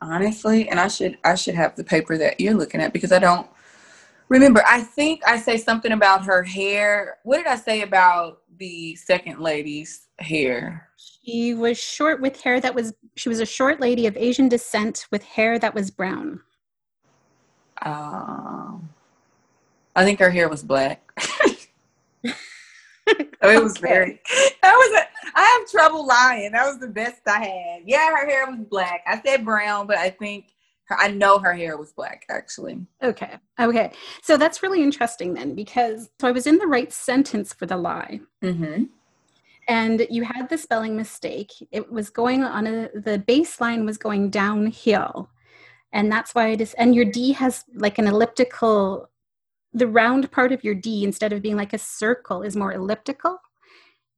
honestly, 0.00 0.68
and 0.68 0.78
I 0.78 0.88
should 0.88 1.18
I 1.24 1.34
should 1.34 1.54
have 1.54 1.74
the 1.76 1.84
paper 1.84 2.16
that 2.18 2.40
you're 2.40 2.54
looking 2.54 2.80
at 2.80 2.92
because 2.92 3.12
I 3.12 3.18
don't 3.18 3.48
remember. 4.28 4.62
I 4.66 4.80
think 4.80 5.22
I 5.26 5.38
say 5.38 5.56
something 5.56 5.92
about 5.92 6.24
her 6.24 6.42
hair. 6.42 7.18
What 7.24 7.38
did 7.38 7.46
I 7.46 7.56
say 7.56 7.82
about 7.82 8.42
the 8.58 8.94
second 8.94 9.40
lady's 9.40 10.06
hair? 10.18 10.88
She 10.96 11.54
was 11.54 11.78
short 11.78 12.20
with 12.20 12.40
hair 12.40 12.60
that 12.60 12.74
was. 12.74 12.94
She 13.16 13.28
was 13.28 13.40
a 13.40 13.46
short 13.46 13.80
lady 13.80 14.06
of 14.06 14.16
Asian 14.16 14.48
descent 14.48 15.06
with 15.10 15.24
hair 15.24 15.58
that 15.58 15.74
was 15.74 15.90
brown. 15.90 16.42
Um, 17.82 18.88
I 19.94 20.04
think 20.04 20.20
her 20.20 20.30
hair 20.30 20.48
was 20.48 20.62
black. 20.62 21.02
Oh, 23.42 23.50
it 23.50 23.62
was 23.62 23.76
okay. 23.76 23.88
very. 23.88 24.20
That 24.62 24.74
was 24.74 25.02
a. 25.02 25.38
I 25.38 25.42
have 25.42 25.70
trouble 25.70 26.06
lying. 26.06 26.52
That 26.52 26.66
was 26.66 26.78
the 26.78 26.88
best 26.88 27.20
I 27.26 27.44
had. 27.44 27.82
Yeah, 27.84 28.08
her 28.10 28.26
hair 28.26 28.50
was 28.50 28.64
black. 28.68 29.02
I 29.06 29.20
said 29.24 29.44
brown, 29.44 29.86
but 29.86 29.98
I 29.98 30.10
think 30.10 30.46
her, 30.86 30.96
I 30.98 31.08
know 31.08 31.38
her 31.38 31.52
hair 31.52 31.76
was 31.76 31.92
black 31.92 32.24
actually. 32.30 32.84
Okay. 33.02 33.36
Okay. 33.60 33.92
So 34.22 34.36
that's 34.36 34.62
really 34.62 34.82
interesting 34.82 35.34
then, 35.34 35.54
because 35.54 36.08
so 36.20 36.26
I 36.26 36.32
was 36.32 36.46
in 36.46 36.58
the 36.58 36.66
right 36.66 36.92
sentence 36.92 37.52
for 37.52 37.66
the 37.66 37.76
lie. 37.76 38.20
Mm-hmm. 38.42 38.84
And 39.68 40.06
you 40.10 40.24
had 40.24 40.48
the 40.48 40.58
spelling 40.58 40.96
mistake. 40.96 41.52
It 41.70 41.92
was 41.92 42.08
going 42.08 42.42
on 42.42 42.66
a. 42.66 42.88
The 42.94 43.22
baseline 43.28 43.84
was 43.84 43.98
going 43.98 44.30
downhill, 44.30 45.28
and 45.92 46.10
that's 46.10 46.34
why 46.34 46.48
it 46.48 46.60
is. 46.60 46.72
And 46.74 46.94
your 46.94 47.04
D 47.04 47.32
has 47.32 47.64
like 47.74 47.98
an 47.98 48.06
elliptical 48.06 49.10
the 49.76 49.86
round 49.86 50.32
part 50.32 50.52
of 50.52 50.64
your 50.64 50.74
D, 50.74 51.04
instead 51.04 51.34
of 51.34 51.42
being 51.42 51.56
like 51.56 51.74
a 51.74 51.78
circle, 51.78 52.42
is 52.42 52.56
more 52.56 52.72
elliptical. 52.72 53.38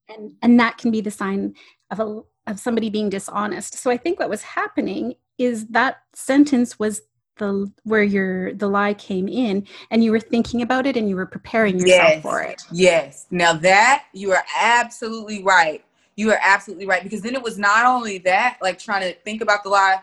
And, 0.09 0.33
and 0.40 0.59
that 0.61 0.79
can 0.79 0.92
be 0.92 1.01
the 1.01 1.11
sign 1.11 1.55
of, 1.90 1.99
a, 1.99 2.21
of 2.47 2.61
somebody 2.61 2.88
being 2.88 3.11
dishonest. 3.11 3.75
So 3.75 3.90
I 3.90 3.97
think 3.97 4.21
what 4.21 4.31
was 4.31 4.42
happening 4.42 5.14
is 5.37 5.66
that 5.66 5.99
sentence 6.14 6.79
was 6.79 7.03
the 7.38 7.71
where 7.85 8.03
your 8.03 8.53
the 8.55 8.68
lie 8.68 8.94
came 8.94 9.29
in 9.29 9.64
and 9.92 10.03
you 10.03 10.11
were 10.11 10.18
thinking 10.18 10.61
about 10.61 10.87
it 10.87 10.97
and 10.97 11.09
you 11.09 11.14
were 11.14 11.27
preparing 11.27 11.79
yourself 11.79 12.11
yes, 12.14 12.23
for 12.23 12.42
it. 12.42 12.62
Yes. 12.73 13.27
Now 13.31 13.53
that 13.53 14.07
you 14.12 14.33
are 14.33 14.44
absolutely 14.59 15.44
right. 15.44 15.85
You 16.16 16.33
are 16.33 16.38
absolutely 16.42 16.87
right 16.87 17.03
because 17.03 17.23
then 17.23 17.35
it 17.35 17.42
was 17.42 17.57
not 17.57 17.87
only 17.87 18.18
that 18.18 18.59
like 18.61 18.79
trying 18.79 19.03
to 19.03 19.14
think 19.21 19.40
about 19.40 19.62
the 19.62 19.68
lie 19.68 20.01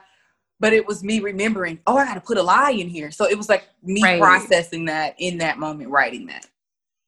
but 0.59 0.73
it 0.73 0.85
was 0.85 1.03
me 1.03 1.19
remembering, 1.19 1.79
oh, 1.87 1.97
I 1.97 2.05
got 2.05 2.15
to 2.15 2.21
put 2.21 2.37
a 2.37 2.43
lie 2.43 2.71
in 2.71 2.87
here. 2.87 3.11
So 3.11 3.25
it 3.25 3.37
was 3.37 3.49
like 3.49 3.67
me 3.83 4.01
right. 4.01 4.19
processing 4.19 4.85
that 4.85 5.15
in 5.17 5.37
that 5.39 5.59
moment, 5.59 5.89
writing 5.89 6.27
that. 6.27 6.47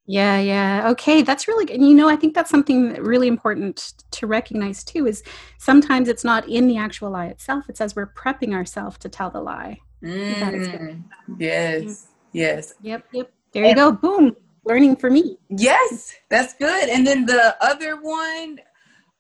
Yeah, 0.10 0.40
yeah. 0.40 0.90
Okay, 0.92 1.22
that's 1.22 1.50
really 1.50 1.66
good. 1.66 1.82
You 1.82 1.94
know, 1.94 2.08
I 2.08 2.16
think 2.16 2.34
that's 2.34 2.50
something 2.50 2.94
really 2.94 3.28
important 3.28 3.94
to 4.12 4.28
recognize 4.28 4.84
too 4.86 5.06
is 5.06 5.22
sometimes 5.58 6.08
it's 6.08 6.24
not 6.24 6.48
in 6.48 6.68
the 6.68 6.78
actual 6.78 7.12
lie 7.12 7.26
itself, 7.26 7.66
it's 7.68 7.82
as 7.82 7.96
we're 7.96 8.08
prepping 8.08 8.54
ourselves 8.54 8.98
to 9.00 9.10
tell 9.10 9.30
the 9.30 9.42
lie. 9.42 9.80
Mm, 10.02 11.04
yes, 11.38 12.08
yes. 12.32 12.74
Yep, 12.82 13.06
yep. 13.12 13.32
There 13.52 13.66
you 13.66 13.76
go. 13.76 13.92
Boom. 13.92 14.36
Learning 14.64 14.96
for 14.96 15.10
me. 15.10 15.38
Yes, 15.50 16.14
that's 16.30 16.54
good. 16.54 16.90
And 16.90 17.08
then 17.08 17.26
the 17.26 17.56
other 17.62 18.00
one, 18.02 18.60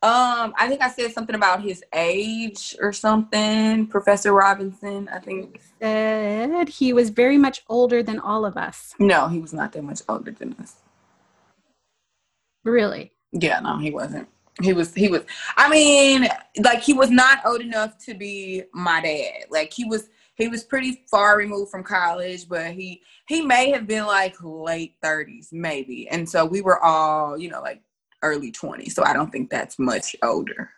um, 0.03 0.53
I 0.55 0.67
think 0.67 0.81
I 0.81 0.89
said 0.89 1.12
something 1.12 1.36
about 1.36 1.63
his 1.63 1.83
age 1.91 2.75
or 2.79 2.93
something. 2.93 3.88
Professor 3.88 4.31
Robinson, 4.31 5.10
I 5.12 5.17
think 5.17 5.60
said 5.79 6.69
he 6.69 6.93
was 6.93 7.10
very 7.10 7.38
much 7.38 7.63
older 7.67 8.03
than 8.03 8.19
all 8.19 8.45
of 8.45 8.57
us. 8.57 8.93
No, 8.99 9.27
he 9.27 9.39
was 9.39 9.53
not 9.53 9.71
that 9.71 9.83
much 9.83 10.01
older 10.07 10.31
than 10.31 10.55
us. 10.62 10.75
Really? 12.63 13.12
Yeah, 13.31 13.60
no, 13.60 13.79
he 13.79 13.89
wasn't. 13.89 14.27
He 14.62 14.73
was 14.73 14.93
he 14.93 15.07
was 15.07 15.23
I 15.55 15.67
mean, 15.67 16.27
like 16.63 16.81
he 16.81 16.93
was 16.93 17.10
not 17.10 17.39
old 17.43 17.62
enough 17.62 17.97
to 18.05 18.13
be 18.13 18.63
my 18.73 19.01
dad. 19.01 19.45
Like 19.49 19.73
he 19.73 19.86
was 19.86 20.10
he 20.36 20.47
was 20.47 20.63
pretty 20.63 21.03
far 21.10 21.38
removed 21.38 21.71
from 21.71 21.83
college, 21.83 22.47
but 22.47 22.71
he 22.71 23.01
he 23.27 23.41
may 23.41 23.71
have 23.71 23.88
been 23.88 24.05
like 24.05 24.36
late 24.41 24.93
30s 25.03 25.51
maybe. 25.51 26.07
And 26.10 26.29
so 26.29 26.45
we 26.45 26.62
were 26.62 26.83
all, 26.83 27.36
you 27.38 27.49
know, 27.49 27.62
like 27.62 27.81
early 28.23 28.51
20s. 28.51 28.91
So 28.91 29.03
I 29.03 29.13
don't 29.13 29.32
think 29.32 29.49
that's 29.49 29.80
much 29.80 30.15
older. 30.23 30.71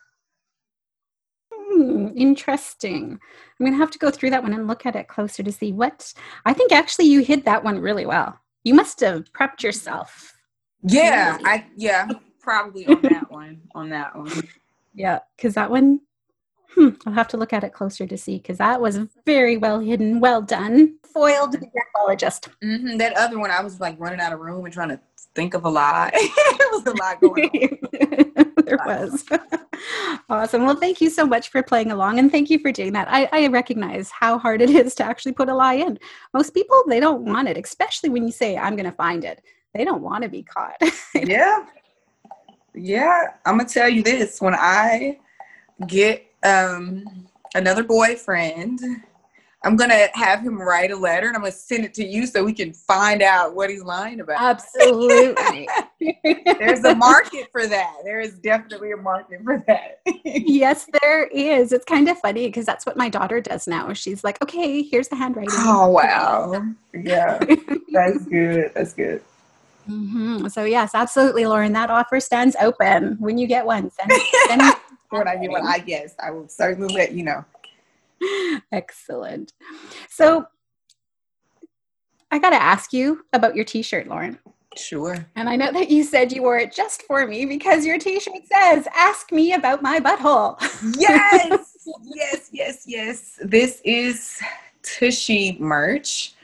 Hmm, 1.54 2.10
interesting. 2.16 3.20
I'm 3.60 3.66
going 3.66 3.74
to 3.74 3.78
have 3.78 3.92
to 3.92 4.00
go 4.00 4.12
through 4.12 4.32
that 4.32 4.44
one 4.44 4.54
and 4.54 4.68
look 4.68 4.86
at 4.86 4.96
it 4.96 5.08
closer 5.08 5.44
to 5.44 5.52
see 5.52 5.72
what. 5.72 6.14
I 6.46 6.54
think 6.54 6.72
actually 6.72 7.06
you 7.06 7.22
hit 7.22 7.46
that 7.46 7.64
one 7.64 7.80
really 7.80 8.06
well. 8.06 8.40
You 8.64 8.74
must 8.74 9.00
have 9.02 9.32
prepped 9.34 9.64
yourself. 9.64 10.34
Yeah, 10.84 11.34
really. 11.34 11.46
I 11.46 11.66
yeah, 11.76 12.08
probably 12.42 12.88
on 12.88 13.02
that 13.04 13.32
one. 13.32 13.62
On 13.76 13.90
that 13.90 14.16
one. 14.16 14.32
Yeah, 14.94 15.20
because 15.36 15.54
that 15.54 15.70
one, 15.70 16.02
hmm, 16.76 16.90
I'll 17.06 17.14
have 17.14 17.28
to 17.30 17.38
look 17.38 17.54
at 17.54 17.64
it 17.64 17.74
closer 17.74 18.06
to 18.06 18.18
see 18.18 18.38
because 18.38 18.58
that 18.58 18.82
was 18.82 19.00
very 19.26 19.58
well 19.58 19.80
hidden. 19.80 20.20
Well 20.20 20.42
done. 20.42 20.96
Foiled 21.14 21.54
the 21.54 21.58
graphologist. 21.58 22.50
Mm-hmm. 22.64 22.98
That 22.98 23.18
other 23.18 23.40
one, 23.40 23.52
I 23.52 23.62
was 23.62 23.80
like 23.80 24.00
running 24.00 24.20
out 24.20 24.34
of 24.34 24.40
room 24.40 24.66
and 24.66 24.74
trying 24.74 24.90
to 24.90 25.00
think 25.36 25.54
of 25.54 25.66
a 25.66 25.70
lie. 25.70 26.12
it 26.14 26.72
was 26.72 26.86
a 26.86 26.98
lot 26.98 27.22
going 27.22 27.80
on. 27.84 28.54
there 28.66 28.80
was. 28.86 29.26
awesome. 30.30 30.66
Well, 30.66 30.76
thank 30.76 31.02
you 31.02 31.10
so 31.10 31.26
much 31.26 31.50
for 31.50 31.64
playing 31.64 31.92
along 31.92 32.20
and 32.20 32.32
thank 32.32 32.50
you 32.50 32.60
for 32.60 32.72
doing 32.72 32.94
that. 32.94 33.08
I, 33.10 33.30
I 33.32 33.48
recognize 33.48 34.12
how 34.12 34.38
hard 34.38 34.62
it 34.62 34.70
is 34.70 34.96
to 34.96 35.04
actually 35.04 35.34
put 35.34 35.50
a 35.50 35.56
lie 35.56 35.76
in. 35.76 35.98
Most 36.34 36.54
people, 36.54 36.84
they 36.88 37.00
don't 37.00 37.24
want 37.24 37.48
it, 37.48 37.58
especially 37.58 38.10
when 38.10 38.26
you 38.26 38.32
say, 38.32 38.58
I'm 38.58 38.76
going 38.76 38.90
to 38.90 38.96
find 38.96 39.24
it. 39.24 39.42
They 39.74 39.86
don't 39.86 40.02
want 40.02 40.24
to 40.24 40.30
be 40.30 40.44
caught. 40.44 40.82
yeah. 41.16 41.66
Yeah. 42.76 43.22
I'm 43.46 43.58
going 43.58 43.68
to 43.68 43.74
tell 43.74 43.90
you 43.90 44.04
this 44.04 44.42
when 44.42 44.56
I 44.56 45.20
get 45.88 46.26
um, 46.44 47.28
another 47.56 47.84
boyfriend, 47.84 48.80
I'm 49.64 49.76
gonna 49.76 50.08
have 50.14 50.42
him 50.42 50.62
write 50.62 50.92
a 50.92 50.96
letter 50.96 51.28
and 51.28 51.36
I'm 51.36 51.42
gonna 51.42 51.52
send 51.52 51.84
it 51.84 51.94
to 51.96 52.06
you 52.06 52.26
so 52.26 52.46
we 52.46 52.54
can 52.54 52.72
find 52.72 53.22
out 53.22 53.56
what 53.56 53.70
he's 53.70 53.84
lying 53.84 54.22
about. 54.22 54.40
Absolutely. 54.40 55.68
There's 56.46 56.84
a 56.86 56.96
market 56.96 57.50
for 57.52 57.68
that. 57.68 57.98
There 58.06 58.22
is 58.22 58.36
definitely 58.36 58.94
a 58.94 58.98
market 58.98 59.42
for 59.44 59.62
that. 59.68 60.00
yes, 60.24 60.88
there 61.02 61.26
is. 61.26 61.74
It's 61.74 61.84
kind 61.84 62.08
of 62.08 62.18
funny 62.20 62.48
because 62.48 62.66
that's 62.66 62.86
what 62.86 62.96
my 62.96 63.10
daughter 63.10 63.42
does 63.42 63.68
now. 63.68 63.92
She's 63.92 64.24
like, 64.24 64.42
okay, 64.42 64.82
here's 64.82 65.10
the 65.10 65.18
handwriting. 65.18 65.54
Oh 65.58 65.90
wow. 65.90 66.66
Yeah. 66.94 67.38
That's 67.92 68.26
good. 68.26 68.72
That's 68.76 68.94
good. 68.94 69.22
Mm-hmm. 69.90 70.48
So 70.48 70.64
yes, 70.64 70.92
absolutely, 70.94 71.46
Lauren. 71.46 71.74
That 71.74 71.90
offer 71.90 72.20
stands 72.20 72.56
open 72.62 73.18
when 73.20 73.38
you 73.38 73.48
get 73.48 73.66
one. 73.66 73.92
Send, 73.92 74.12
send 74.48 74.62
when 75.18 75.28
I 75.28 75.36
get 75.38 75.50
one, 75.50 75.66
I 75.66 75.80
guess 75.80 76.16
I 76.22 76.32
will 76.32 76.48
certainly 76.48 76.94
let 76.94 77.14
you 77.14 77.24
know. 77.24 77.46
Excellent. 78.72 79.54
So 80.10 80.46
I 82.32 82.40
got 82.40 82.52
to 82.52 82.62
ask 82.62 82.94
you 82.94 83.26
about 83.34 83.56
your 83.56 83.66
t 83.66 83.82
shirt, 83.82 84.08
Lauren. 84.08 84.38
Sure. 84.78 85.26
And 85.36 85.50
I 85.50 85.56
know 85.56 85.72
that 85.72 85.90
you 85.90 86.04
said 86.04 86.32
you 86.32 86.44
wore 86.44 86.60
it 86.60 86.72
just 86.72 87.02
for 87.04 87.26
me 87.26 87.46
because 87.46 87.86
your 87.86 87.98
t 87.98 88.20
shirt 88.20 88.42
says, 88.52 88.88
Ask 88.96 89.32
me 89.32 89.54
about 89.54 89.82
my 89.82 90.00
butthole. 90.00 90.60
yes, 90.98 91.88
yes, 92.04 92.50
yes, 92.52 92.84
yes. 92.86 93.40
This 93.42 93.82
is 93.84 94.40
Tushy 94.84 95.58
merch. 95.60 96.36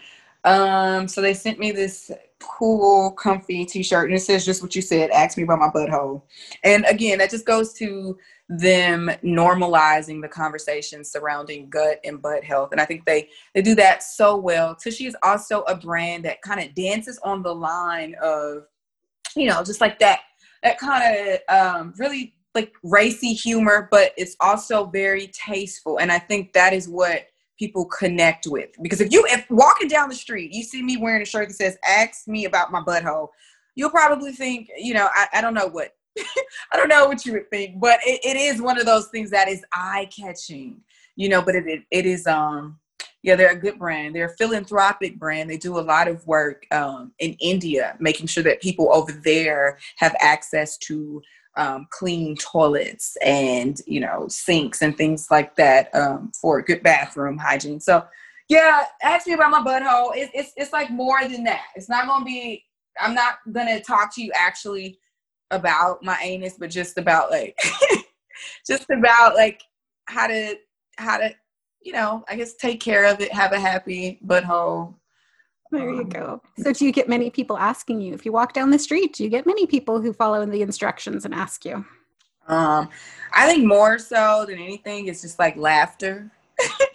Um, 0.43 1.08
so 1.08 1.21
they 1.21 1.34
sent 1.34 1.60
me 1.60 1.71
this 1.71 2.12
cool, 2.39 3.12
comfy 3.12 3.65
t 3.65 3.84
shirt, 3.84 4.10
and 4.10 4.17
it 4.17 4.21
says 4.21 4.45
just 4.45 4.62
what 4.62 4.75
you 4.75 4.82
said 4.82 5.10
ask 5.12 5.38
me 5.38 5.43
about 5.43 5.60
my 5.60 5.69
butthole. 5.69 6.21
And 6.63 6.86
again, 6.86 7.19
that 7.19 7.30
just 7.30 7.45
goes 7.45 7.73
to 7.73 8.17
them 8.47 9.10
normalizing 9.23 10.21
the 10.21 10.27
conversation 10.27 11.03
surrounding 11.03 11.69
gut 11.69 11.99
and 12.03 12.21
butt 12.21 12.43
health. 12.43 12.71
And 12.71 12.79
I 12.79 12.86
think 12.86 13.05
they 13.05 13.29
they 13.53 13.62
do 13.62 13.75
that 13.75 14.03
so 14.03 14.38
well. 14.38 14.75
Tushy 14.75 15.08
is 15.08 15.17
also 15.23 15.62
a 15.62 15.75
brand 15.75 16.25
that 16.25 16.41
kind 16.41 16.60
of 16.60 16.75
dances 16.75 17.19
on 17.23 17.41
the 17.41 17.53
line 17.53 18.15
of, 18.21 18.65
you 19.36 19.47
know, 19.47 19.63
just 19.63 19.81
like 19.81 19.99
that 19.99 20.19
that 20.63 20.77
kind 20.77 21.39
of 21.49 21.55
um, 21.55 21.93
really 21.97 22.36
like 22.53 22.73
racy 22.84 23.34
humor, 23.34 23.88
but 23.91 24.13
it's 24.15 24.36
also 24.39 24.86
very 24.86 25.27
tasteful. 25.27 25.97
And 25.99 26.12
I 26.12 26.19
think 26.19 26.53
that 26.53 26.71
is 26.71 26.88
what 26.88 27.27
people 27.58 27.86
connect 27.86 28.47
with. 28.47 28.69
Because 28.81 29.01
if 29.01 29.12
you 29.12 29.25
if 29.29 29.45
walking 29.49 29.88
down 29.88 30.10
the 30.10 30.15
street, 30.15 30.53
you 30.53 30.63
see 30.63 30.84
me 30.84 30.97
wearing 30.97 31.21
a 31.21 31.25
shirt 31.25 31.47
that 31.47 31.55
says 31.55 31.77
"Ask 31.88 32.27
me 32.27 32.45
about 32.45 32.71
my 32.71 32.81
butthole," 32.81 33.29
you'll 33.75 33.89
probably 33.89 34.31
think, 34.31 34.69
you 34.77 34.93
know, 34.93 35.10
I, 35.13 35.27
I 35.34 35.41
don't 35.41 35.53
know 35.53 35.67
what 35.67 35.95
I 36.71 36.78
don't 36.78 36.88
know 36.88 37.08
what 37.08 37.25
you 37.25 37.34
would 37.34 37.49
think, 37.49 37.80
but 37.80 37.99
it, 38.06 38.21
it 38.23 38.38
is 38.38 38.62
one 38.62 38.80
of 38.80 38.86
those 38.86 39.08
things 39.08 39.30
that 39.32 39.47
is 39.47 39.63
eye 39.73 40.10
catching, 40.15 40.82
you 41.15 41.30
know. 41.30 41.41
But 41.41 41.56
it, 41.56 41.67
it, 41.67 41.84
it 41.91 42.06
is 42.06 42.28
um 42.28 42.80
yeah 43.23 43.36
they're 43.36 43.51
a 43.51 43.60
good 43.60 43.80
brand. 43.80 44.15
They're 44.15 44.28
a 44.28 44.38
philanthropic 44.38 45.19
brand. 45.19 45.49
They 45.49 45.58
do 45.58 45.78
a 45.78 45.82
lot 45.82 46.08
of 46.08 46.25
work 46.25 46.65
um, 46.71 47.12
in 47.19 47.36
India, 47.39 47.95
making 47.99 48.28
sure 48.28 48.43
that 48.43 48.62
people 48.62 48.89
over 48.93 49.12
there 49.12 49.78
have 49.97 50.15
access 50.19 50.78
to 50.80 51.21
um, 51.58 51.88
clean 51.89 52.36
toilets 52.36 53.17
and 53.23 53.80
you 53.88 53.99
know 53.99 54.28
sinks 54.28 54.82
and 54.82 54.97
things 54.97 55.30
like 55.32 55.56
that 55.56 55.93
um, 55.93 56.32
for 56.39 56.62
good 56.62 56.84
bathroom 56.84 57.38
hygiene. 57.38 57.80
So 57.80 58.06
yeah, 58.47 58.86
ask 59.01 59.28
me 59.28 59.34
about 59.34 59.51
my 59.51 59.60
butthole. 59.60 60.12
It's, 60.15 60.32
it's 60.34 60.54
it's 60.56 60.73
like 60.73 60.89
more 60.91 61.28
than 61.28 61.43
that. 61.45 61.65
It's 61.75 61.89
not 61.89 62.08
gonna 62.08 62.25
be. 62.25 62.63
I'm 62.99 63.13
not 63.13 63.39
gonna 63.51 63.82
talk 63.82 64.13
to 64.15 64.23
you 64.23 64.32
actually 64.36 64.99
about 65.51 66.03
my 66.03 66.17
anus, 66.21 66.55
but 66.60 66.69
just 66.69 66.97
about 66.97 67.31
like 67.31 67.58
just 68.67 68.89
about 68.89 69.36
like 69.36 69.62
how 70.05 70.27
to 70.27 70.55
how 70.97 71.17
to 71.17 71.34
you 71.81 71.93
know 71.93 72.23
I 72.27 72.36
guess 72.36 72.55
take 72.55 72.79
care 72.79 73.05
of 73.05 73.21
it, 73.21 73.31
have 73.31 73.51
a 73.51 73.60
happy 73.60 74.19
butthole. 74.25 74.95
There 75.71 75.89
you 75.89 76.01
um, 76.01 76.10
go. 76.10 76.41
So, 76.60 76.71
do 76.71 76.86
you 76.86 76.91
get 76.91 77.10
many 77.10 77.29
people 77.29 77.58
asking 77.58 77.99
you 78.01 78.13
if 78.13 78.25
you 78.25 78.31
walk 78.31 78.53
down 78.53 78.69
the 78.69 78.79
street? 78.79 79.13
Do 79.13 79.23
you 79.23 79.29
get 79.29 79.45
many 79.45 79.65
people 79.65 79.99
who 79.99 80.13
follow 80.13 80.45
the 80.45 80.62
instructions 80.62 81.25
and 81.25 81.34
ask 81.34 81.65
you? 81.65 81.86
Um, 82.47 82.89
I 83.34 83.47
think 83.47 83.65
more 83.65 83.97
so 83.97 84.45
than 84.47 84.60
anything, 84.60 85.08
it's 85.08 85.21
just 85.21 85.39
like 85.39 85.58
laughter. 85.58 86.31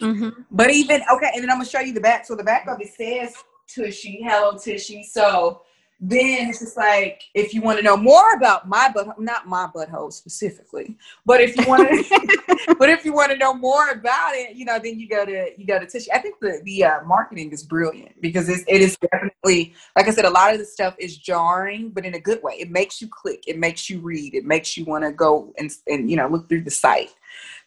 mm-hmm. 0.01 0.29
But 0.51 0.71
even 0.71 1.01
okay, 1.13 1.31
and 1.33 1.43
then 1.43 1.49
I'm 1.49 1.57
gonna 1.57 1.69
show 1.69 1.81
you 1.81 1.93
the 1.93 2.01
back. 2.01 2.25
So 2.25 2.35
the 2.35 2.43
back 2.43 2.67
of 2.67 2.79
it 2.81 2.93
says 2.93 3.35
Tushy, 3.67 4.21
hello 4.23 4.57
Tushy. 4.57 5.03
So 5.03 5.61
then 6.03 6.49
it's 6.49 6.59
just 6.59 6.75
like 6.75 7.23
if 7.35 7.53
you 7.53 7.61
want 7.61 7.77
to 7.77 7.83
know 7.83 7.95
more 7.95 8.33
about 8.33 8.67
my 8.67 8.91
butt 8.91 9.19
not 9.19 9.47
my 9.47 9.67
butthole 9.73 10.11
specifically 10.11 10.97
but 11.25 11.39
if 11.39 11.55
you 11.55 11.65
want 11.67 11.87
to 11.87 12.75
but 12.79 12.89
if 12.89 13.05
you 13.05 13.13
want 13.13 13.31
to 13.31 13.37
know 13.37 13.53
more 13.53 13.89
about 13.89 14.33
it 14.33 14.55
you 14.55 14.65
know 14.65 14.79
then 14.79 14.99
you 14.99 15.07
go 15.07 15.25
to 15.25 15.51
you 15.57 15.65
go 15.65 15.79
to 15.79 15.85
tushy 15.85 16.11
i 16.11 16.17
think 16.17 16.35
the 16.41 16.59
the 16.65 16.83
uh, 16.83 17.03
marketing 17.05 17.51
is 17.51 17.63
brilliant 17.63 18.19
because 18.19 18.49
it's, 18.49 18.63
it 18.67 18.81
is 18.81 18.97
definitely 18.97 19.73
like 19.95 20.07
i 20.07 20.11
said 20.11 20.25
a 20.25 20.29
lot 20.29 20.51
of 20.51 20.59
the 20.59 20.65
stuff 20.65 20.95
is 20.97 21.17
jarring 21.17 21.89
but 21.89 22.05
in 22.05 22.15
a 22.15 22.19
good 22.19 22.41
way. 22.43 22.53
It 22.53 22.71
makes 22.71 23.01
you 23.01 23.07
click 23.07 23.43
it 23.47 23.57
makes 23.57 23.89
you 23.89 23.99
read 23.99 24.33
it 24.33 24.45
makes 24.45 24.77
you 24.77 24.85
want 24.85 25.03
to 25.03 25.11
go 25.11 25.53
and 25.57 25.71
and 25.87 26.09
you 26.09 26.17
know 26.17 26.27
look 26.27 26.49
through 26.49 26.63
the 26.63 26.71
site. 26.71 27.13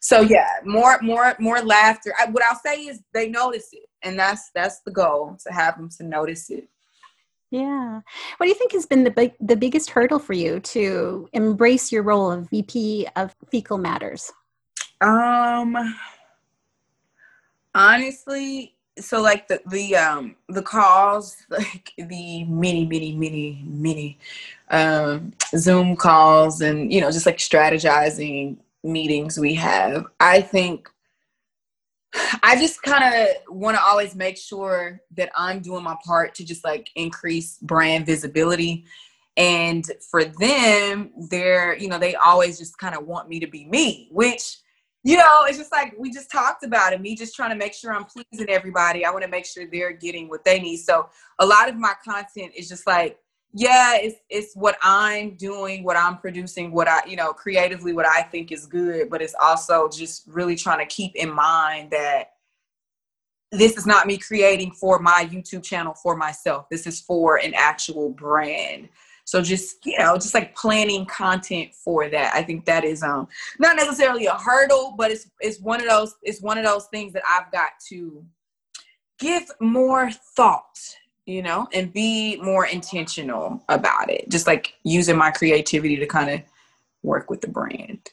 So 0.00 0.20
yeah 0.20 0.48
more 0.64 0.98
more 1.02 1.34
more 1.38 1.60
laughter. 1.60 2.14
I, 2.20 2.30
what 2.30 2.42
i'll 2.44 2.60
say 2.64 2.82
is 2.82 3.00
they 3.12 3.28
notice 3.28 3.68
it 3.72 3.88
and 4.02 4.18
that's 4.18 4.50
that's 4.54 4.80
the 4.80 4.90
goal 4.90 5.36
to 5.46 5.52
have 5.52 5.76
them 5.76 5.88
to 5.98 6.04
notice 6.04 6.50
it 6.50 6.68
yeah. 7.54 8.00
What 8.36 8.46
do 8.46 8.48
you 8.48 8.54
think 8.56 8.72
has 8.72 8.84
been 8.84 9.04
the 9.04 9.12
big, 9.12 9.32
the 9.40 9.54
biggest 9.54 9.90
hurdle 9.90 10.18
for 10.18 10.32
you 10.32 10.58
to 10.60 11.28
embrace 11.32 11.92
your 11.92 12.02
role 12.02 12.30
of 12.30 12.50
VP 12.50 13.06
of 13.14 13.34
Fecal 13.50 13.78
Matters? 13.78 14.32
Um 15.00 15.76
honestly, 17.74 18.74
so 18.98 19.22
like 19.22 19.46
the 19.46 19.60
the 19.66 19.94
um 19.94 20.34
the 20.48 20.62
calls, 20.62 21.36
like 21.48 21.92
the 21.96 22.44
many, 22.44 22.86
many, 22.86 23.14
many, 23.14 23.62
many 23.64 24.18
um 24.70 25.32
Zoom 25.56 25.94
calls 25.94 26.60
and 26.60 26.92
you 26.92 27.00
know, 27.00 27.12
just 27.12 27.26
like 27.26 27.38
strategizing 27.38 28.56
meetings 28.82 29.38
we 29.38 29.54
have, 29.54 30.06
I 30.18 30.40
think 30.40 30.90
I 32.42 32.56
just 32.58 32.82
kind 32.82 33.14
of 33.14 33.28
want 33.48 33.76
to 33.76 33.82
always 33.82 34.14
make 34.14 34.36
sure 34.36 35.00
that 35.16 35.30
I'm 35.36 35.60
doing 35.60 35.82
my 35.82 35.96
part 36.04 36.34
to 36.36 36.44
just 36.44 36.64
like 36.64 36.88
increase 36.94 37.58
brand 37.58 38.06
visibility. 38.06 38.84
And 39.36 39.84
for 40.10 40.24
them, 40.24 41.10
they're, 41.28 41.76
you 41.76 41.88
know, 41.88 41.98
they 41.98 42.14
always 42.14 42.58
just 42.58 42.78
kind 42.78 42.94
of 42.94 43.06
want 43.06 43.28
me 43.28 43.40
to 43.40 43.48
be 43.48 43.64
me, 43.64 44.08
which, 44.12 44.58
you 45.02 45.16
know, 45.16 45.44
it's 45.46 45.58
just 45.58 45.72
like 45.72 45.94
we 45.98 46.10
just 46.10 46.30
talked 46.30 46.64
about 46.64 46.92
it. 46.92 47.00
Me 47.00 47.16
just 47.16 47.34
trying 47.34 47.50
to 47.50 47.56
make 47.56 47.74
sure 47.74 47.92
I'm 47.92 48.04
pleasing 48.04 48.48
everybody. 48.48 49.04
I 49.04 49.10
want 49.10 49.24
to 49.24 49.30
make 49.30 49.44
sure 49.44 49.64
they're 49.70 49.92
getting 49.92 50.28
what 50.28 50.44
they 50.44 50.60
need. 50.60 50.78
So 50.78 51.08
a 51.40 51.46
lot 51.46 51.68
of 51.68 51.76
my 51.76 51.94
content 52.04 52.52
is 52.56 52.68
just 52.68 52.86
like, 52.86 53.18
yeah, 53.56 53.96
it's 53.96 54.16
it's 54.28 54.54
what 54.56 54.76
I'm 54.82 55.36
doing, 55.36 55.84
what 55.84 55.96
I'm 55.96 56.18
producing, 56.18 56.72
what 56.72 56.88
I, 56.88 57.06
you 57.06 57.14
know, 57.14 57.32
creatively 57.32 57.92
what 57.92 58.04
I 58.04 58.22
think 58.22 58.50
is 58.50 58.66
good, 58.66 59.08
but 59.08 59.22
it's 59.22 59.36
also 59.40 59.88
just 59.88 60.24
really 60.26 60.56
trying 60.56 60.80
to 60.80 60.86
keep 60.86 61.14
in 61.14 61.32
mind 61.32 61.92
that 61.92 62.32
this 63.52 63.76
is 63.76 63.86
not 63.86 64.08
me 64.08 64.18
creating 64.18 64.72
for 64.72 64.98
my 64.98 65.28
YouTube 65.30 65.62
channel 65.62 65.94
for 65.94 66.16
myself. 66.16 66.68
This 66.68 66.84
is 66.84 67.00
for 67.00 67.36
an 67.36 67.54
actual 67.54 68.10
brand. 68.10 68.88
So 69.24 69.40
just, 69.40 69.86
you 69.86 69.98
know, 70.00 70.16
just 70.16 70.34
like 70.34 70.56
planning 70.56 71.06
content 71.06 71.74
for 71.74 72.08
that. 72.08 72.34
I 72.34 72.42
think 72.42 72.64
that 72.64 72.82
is 72.82 73.04
um 73.04 73.28
not 73.60 73.76
necessarily 73.76 74.26
a 74.26 74.34
hurdle, 74.34 74.96
but 74.98 75.12
it's 75.12 75.30
it's 75.38 75.60
one 75.60 75.80
of 75.80 75.86
those 75.86 76.16
it's 76.22 76.42
one 76.42 76.58
of 76.58 76.64
those 76.64 76.86
things 76.86 77.12
that 77.12 77.22
I've 77.30 77.52
got 77.52 77.70
to 77.90 78.24
give 79.20 79.44
more 79.60 80.10
thought 80.10 80.76
you 81.26 81.42
know, 81.42 81.68
and 81.72 81.92
be 81.92 82.36
more 82.36 82.66
intentional 82.66 83.62
about 83.68 84.10
it. 84.10 84.28
Just 84.28 84.46
like 84.46 84.74
using 84.84 85.16
my 85.16 85.30
creativity 85.30 85.96
to 85.96 86.06
kind 86.06 86.30
of 86.30 86.40
work 87.02 87.30
with 87.30 87.40
the 87.40 87.48
brand. 87.48 88.10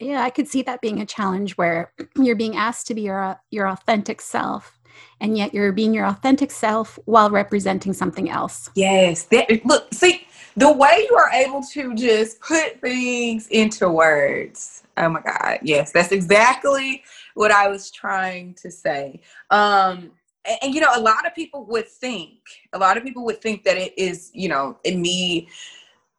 Yeah, 0.00 0.22
I 0.22 0.30
could 0.30 0.48
see 0.48 0.62
that 0.62 0.80
being 0.80 1.00
a 1.00 1.06
challenge 1.06 1.56
where 1.56 1.92
you're 2.16 2.36
being 2.36 2.56
asked 2.56 2.86
to 2.88 2.94
be 2.94 3.02
your 3.02 3.40
your 3.50 3.68
authentic 3.68 4.20
self 4.20 4.78
and 5.20 5.36
yet 5.36 5.54
you're 5.54 5.72
being 5.72 5.94
your 5.94 6.06
authentic 6.06 6.50
self 6.50 6.98
while 7.04 7.30
representing 7.30 7.92
something 7.92 8.30
else. 8.30 8.70
Yes. 8.74 9.24
That, 9.24 9.64
look, 9.64 9.92
see, 9.92 10.26
the 10.56 10.72
way 10.72 11.06
you 11.08 11.16
are 11.16 11.30
able 11.30 11.62
to 11.72 11.94
just 11.94 12.40
put 12.40 12.80
things 12.80 13.48
into 13.48 13.88
words. 13.88 14.82
Oh 14.96 15.08
my 15.08 15.20
God. 15.20 15.58
Yes, 15.62 15.90
that's 15.90 16.12
exactly 16.12 17.02
what 17.34 17.50
I 17.50 17.68
was 17.68 17.90
trying 17.90 18.54
to 18.54 18.70
say. 18.70 19.20
Um, 19.50 20.12
and, 20.46 20.58
and, 20.62 20.74
you 20.74 20.80
know 20.80 20.90
a 20.94 21.00
lot 21.00 21.26
of 21.26 21.34
people 21.34 21.64
would 21.66 21.88
think 21.88 22.38
a 22.72 22.78
lot 22.78 22.96
of 22.96 23.02
people 23.02 23.24
would 23.24 23.40
think 23.40 23.64
that 23.64 23.76
it 23.76 23.96
is 23.98 24.30
you 24.34 24.48
know 24.48 24.78
in 24.84 25.00
me 25.00 25.48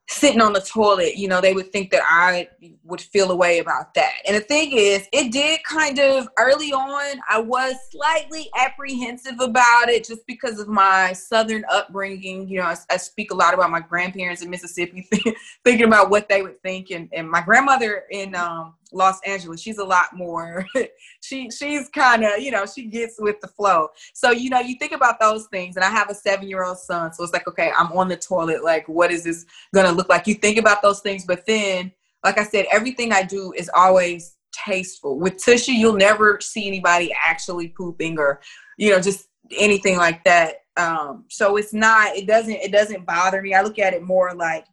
sitting 0.07 0.41
on 0.41 0.53
the 0.53 0.61
toilet 0.61 1.15
you 1.17 1.27
know 1.27 1.41
they 1.41 1.53
would 1.53 1.71
think 1.71 1.89
that 1.89 2.03
i 2.07 2.47
would 2.83 3.01
feel 3.01 3.31
a 3.31 3.35
way 3.35 3.57
about 3.57 3.93
that. 3.95 4.13
And 4.27 4.37
the 4.37 4.41
thing 4.41 4.71
is 4.73 5.07
it 5.11 5.31
did 5.31 5.63
kind 5.63 5.99
of 5.99 6.29
early 6.37 6.71
on 6.71 7.19
i 7.27 7.39
was 7.39 7.75
slightly 7.89 8.49
apprehensive 8.55 9.39
about 9.39 9.89
it 9.89 10.05
just 10.05 10.25
because 10.27 10.59
of 10.59 10.67
my 10.67 11.11
southern 11.13 11.65
upbringing. 11.71 12.47
You 12.47 12.59
know 12.59 12.65
i, 12.65 12.75
I 12.91 12.97
speak 12.97 13.31
a 13.31 13.35
lot 13.35 13.55
about 13.55 13.71
my 13.71 13.79
grandparents 13.79 14.43
in 14.43 14.49
mississippi 14.49 15.07
thinking 15.65 15.87
about 15.87 16.11
what 16.11 16.29
they 16.29 16.43
would 16.43 16.61
think. 16.61 16.91
And, 16.91 17.09
and 17.11 17.29
my 17.29 17.41
grandmother 17.41 18.03
in 18.11 18.35
um, 18.35 18.75
Los 18.91 19.19
Angeles. 19.25 19.61
She's 19.61 19.77
a 19.77 19.83
lot 19.83 20.15
more. 20.15 20.65
she 21.21 21.49
she's 21.49 21.89
kind 21.89 22.23
of 22.23 22.39
you 22.39 22.51
know 22.51 22.65
she 22.65 22.85
gets 22.85 23.15
with 23.19 23.39
the 23.41 23.47
flow. 23.47 23.89
So 24.13 24.31
you 24.31 24.49
know 24.49 24.59
you 24.59 24.75
think 24.77 24.91
about 24.91 25.19
those 25.19 25.47
things, 25.47 25.75
and 25.75 25.85
I 25.85 25.89
have 25.89 26.09
a 26.09 26.15
seven 26.15 26.47
year 26.47 26.63
old 26.63 26.77
son, 26.77 27.13
so 27.13 27.23
it's 27.23 27.33
like 27.33 27.47
okay, 27.47 27.71
I'm 27.77 27.91
on 27.91 28.07
the 28.07 28.17
toilet. 28.17 28.63
Like 28.63 28.87
what 28.87 29.11
is 29.11 29.23
this 29.23 29.45
gonna 29.73 29.91
look 29.91 30.09
like? 30.09 30.27
You 30.27 30.35
think 30.35 30.57
about 30.57 30.81
those 30.81 31.01
things, 31.01 31.25
but 31.25 31.45
then 31.45 31.91
like 32.23 32.37
I 32.37 32.43
said, 32.43 32.65
everything 32.71 33.11
I 33.11 33.23
do 33.23 33.53
is 33.55 33.69
always 33.75 34.35
tasteful. 34.51 35.19
With 35.19 35.43
Tushy, 35.43 35.73
you'll 35.73 35.93
never 35.93 36.39
see 36.41 36.67
anybody 36.67 37.13
actually 37.27 37.69
pooping 37.69 38.17
or 38.17 38.41
you 38.77 38.91
know 38.91 38.99
just 38.99 39.27
anything 39.57 39.97
like 39.97 40.23
that. 40.23 40.61
Um, 40.77 41.25
so 41.29 41.57
it's 41.57 41.73
not. 41.73 42.15
It 42.15 42.27
doesn't. 42.27 42.55
It 42.55 42.71
doesn't 42.71 43.05
bother 43.05 43.41
me. 43.41 43.53
I 43.53 43.61
look 43.61 43.79
at 43.79 43.93
it 43.93 44.03
more 44.03 44.33
like 44.33 44.65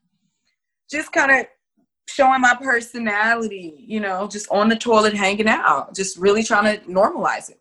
just 0.91 1.13
kind 1.13 1.31
of 1.31 1.47
showing 2.13 2.41
my 2.41 2.57
personality, 2.61 3.75
you 3.79 4.01
know, 4.01 4.29
just 4.29 4.49
on 4.51 4.69
the 4.69 4.77
toilet 4.77 5.15
hanging 5.15 5.49
out, 5.49 5.95
just 5.95 6.19
really 6.19 6.43
trying 6.43 6.79
to 6.79 6.85
normalize 6.87 7.51
it. 7.51 7.61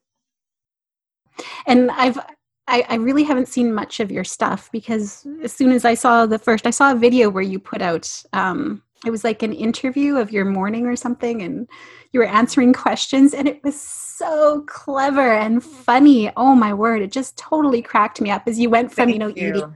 And 1.65 1.89
I've 1.91 2.19
I, 2.67 2.85
I, 2.87 2.95
really 2.95 3.23
haven't 3.23 3.47
seen 3.47 3.73
much 3.73 3.99
of 3.99 4.11
your 4.11 4.23
stuff 4.23 4.71
because 4.71 5.25
as 5.43 5.51
soon 5.51 5.71
as 5.71 5.83
I 5.83 5.93
saw 5.93 6.25
the 6.25 6.39
first, 6.39 6.67
I 6.67 6.69
saw 6.69 6.91
a 6.91 6.95
video 6.95 7.29
where 7.29 7.43
you 7.43 7.59
put 7.59 7.81
out, 7.81 8.09
um, 8.33 8.83
it 9.05 9.09
was 9.09 9.23
like 9.23 9.41
an 9.43 9.51
interview 9.51 10.17
of 10.17 10.31
your 10.31 10.45
morning 10.45 10.85
or 10.85 10.95
something, 10.95 11.41
and 11.41 11.67
you 12.13 12.19
were 12.19 12.27
answering 12.27 12.71
questions, 12.71 13.33
and 13.33 13.47
it 13.47 13.61
was 13.63 13.81
so 13.81 14.63
clever 14.67 15.33
and 15.33 15.63
funny. 15.63 16.31
Oh 16.37 16.55
my 16.55 16.73
word, 16.73 17.01
it 17.01 17.11
just 17.11 17.35
totally 17.35 17.81
cracked 17.81 18.21
me 18.21 18.29
up 18.29 18.43
as 18.45 18.59
you 18.59 18.69
went 18.69 18.93
from, 18.93 19.07
Thank 19.07 19.13
you 19.13 19.19
know, 19.19 19.27
you. 19.27 19.49
eating 19.49 19.75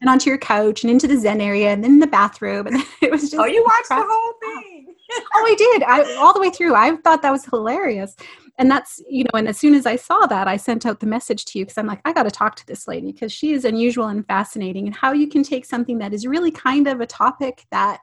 and 0.00 0.10
onto 0.10 0.28
your 0.28 0.38
couch 0.38 0.82
and 0.82 0.90
into 0.90 1.08
the 1.08 1.18
Zen 1.18 1.40
area 1.40 1.72
and 1.72 1.82
then 1.82 1.98
the 1.98 2.06
bathroom. 2.06 2.66
And 2.76 2.84
it 3.00 3.10
was 3.10 3.22
just. 3.22 3.36
Oh, 3.36 3.46
you 3.46 3.62
watched 3.64 3.88
the 3.88 3.94
whole 3.96 4.34
thing. 4.40 4.94
oh, 5.34 5.46
I 5.46 5.54
did. 5.56 5.82
I 5.82 6.16
all 6.16 6.32
the 6.32 6.40
way 6.40 6.50
through. 6.50 6.74
I 6.74 6.96
thought 6.96 7.22
that 7.22 7.32
was 7.32 7.44
hilarious. 7.44 8.16
And 8.58 8.70
that's, 8.70 9.02
you 9.08 9.24
know, 9.24 9.38
and 9.38 9.48
as 9.48 9.58
soon 9.58 9.74
as 9.74 9.84
I 9.84 9.96
saw 9.96 10.26
that, 10.26 10.48
I 10.48 10.56
sent 10.56 10.86
out 10.86 11.00
the 11.00 11.06
message 11.06 11.44
to 11.46 11.58
you 11.58 11.64
because 11.64 11.76
I'm 11.76 11.86
like, 11.86 12.00
I 12.04 12.12
got 12.12 12.22
to 12.22 12.30
talk 12.30 12.56
to 12.56 12.66
this 12.66 12.88
lady 12.88 13.12
because 13.12 13.30
she 13.30 13.52
is 13.52 13.64
unusual 13.64 14.06
and 14.06 14.26
fascinating. 14.26 14.86
And 14.86 14.96
how 14.96 15.12
you 15.12 15.28
can 15.28 15.42
take 15.42 15.66
something 15.66 15.98
that 15.98 16.14
is 16.14 16.26
really 16.26 16.50
kind 16.50 16.86
of 16.86 17.00
a 17.00 17.06
topic 17.06 17.66
that 17.70 18.00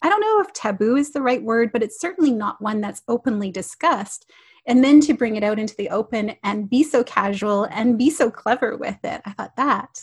I 0.00 0.08
don't 0.08 0.20
know 0.20 0.40
if 0.40 0.52
taboo 0.52 0.96
is 0.96 1.12
the 1.12 1.22
right 1.22 1.42
word, 1.42 1.72
but 1.72 1.82
it's 1.82 2.00
certainly 2.00 2.32
not 2.32 2.60
one 2.60 2.80
that's 2.80 3.02
openly 3.08 3.50
discussed 3.50 4.30
and 4.66 4.82
then 4.82 5.00
to 5.00 5.14
bring 5.14 5.36
it 5.36 5.44
out 5.44 5.58
into 5.58 5.76
the 5.76 5.90
open 5.90 6.34
and 6.42 6.70
be 6.70 6.82
so 6.82 7.04
casual 7.04 7.64
and 7.70 7.98
be 7.98 8.10
so 8.10 8.30
clever 8.30 8.76
with 8.76 8.98
it 9.04 9.20
i 9.24 9.32
thought 9.32 9.56
that 9.56 10.00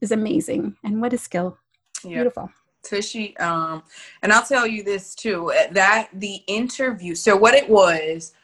is 0.00 0.12
amazing 0.12 0.76
and 0.84 1.00
what 1.00 1.12
a 1.12 1.18
skill 1.18 1.58
yeah. 2.04 2.16
beautiful 2.16 2.50
Tushy, 2.84 3.36
um, 3.38 3.82
and 4.22 4.30
I'll 4.30 4.44
tell 4.44 4.66
you 4.66 4.82
this 4.82 5.14
too 5.14 5.50
that 5.72 6.10
the 6.12 6.42
interview, 6.46 7.14
so 7.14 7.34
what 7.34 7.54
it 7.54 7.68
was, 7.68 8.34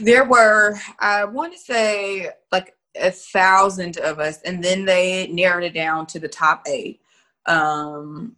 there 0.00 0.24
were, 0.24 0.78
I 1.00 1.24
want 1.24 1.52
to 1.52 1.58
say, 1.58 2.30
like 2.52 2.76
a 2.96 3.10
thousand 3.10 3.98
of 3.98 4.18
us, 4.18 4.40
and 4.42 4.62
then 4.62 4.84
they 4.84 5.28
narrowed 5.28 5.64
it 5.64 5.74
down 5.74 6.06
to 6.06 6.20
the 6.20 6.28
top 6.28 6.62
eight. 6.66 7.00
Um, 7.46 8.36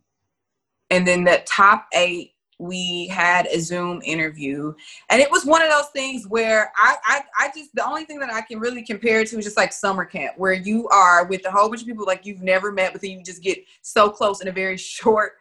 and 0.90 1.06
then 1.06 1.24
the 1.24 1.42
top 1.46 1.86
eight 1.94 2.34
we 2.60 3.06
had 3.06 3.46
a 3.46 3.58
Zoom 3.58 4.02
interview. 4.04 4.74
And 5.08 5.20
it 5.20 5.30
was 5.30 5.46
one 5.46 5.62
of 5.62 5.70
those 5.70 5.88
things 5.88 6.26
where 6.28 6.70
I, 6.76 6.96
I, 7.04 7.22
I 7.38 7.50
just, 7.56 7.74
the 7.74 7.86
only 7.86 8.04
thing 8.04 8.18
that 8.20 8.30
I 8.30 8.42
can 8.42 8.60
really 8.60 8.82
compare 8.82 9.20
it 9.20 9.28
to 9.28 9.38
is 9.38 9.44
just 9.46 9.56
like 9.56 9.72
summer 9.72 10.04
camp, 10.04 10.34
where 10.36 10.52
you 10.52 10.86
are 10.88 11.24
with 11.24 11.44
a 11.46 11.50
whole 11.50 11.68
bunch 11.68 11.80
of 11.80 11.86
people 11.86 12.04
like 12.04 12.26
you've 12.26 12.42
never 12.42 12.70
met, 12.70 12.92
but 12.92 13.00
then 13.00 13.12
you 13.12 13.22
just 13.22 13.42
get 13.42 13.58
so 13.80 14.10
close 14.10 14.42
in 14.42 14.48
a 14.48 14.52
very 14.52 14.76
short 15.00 15.32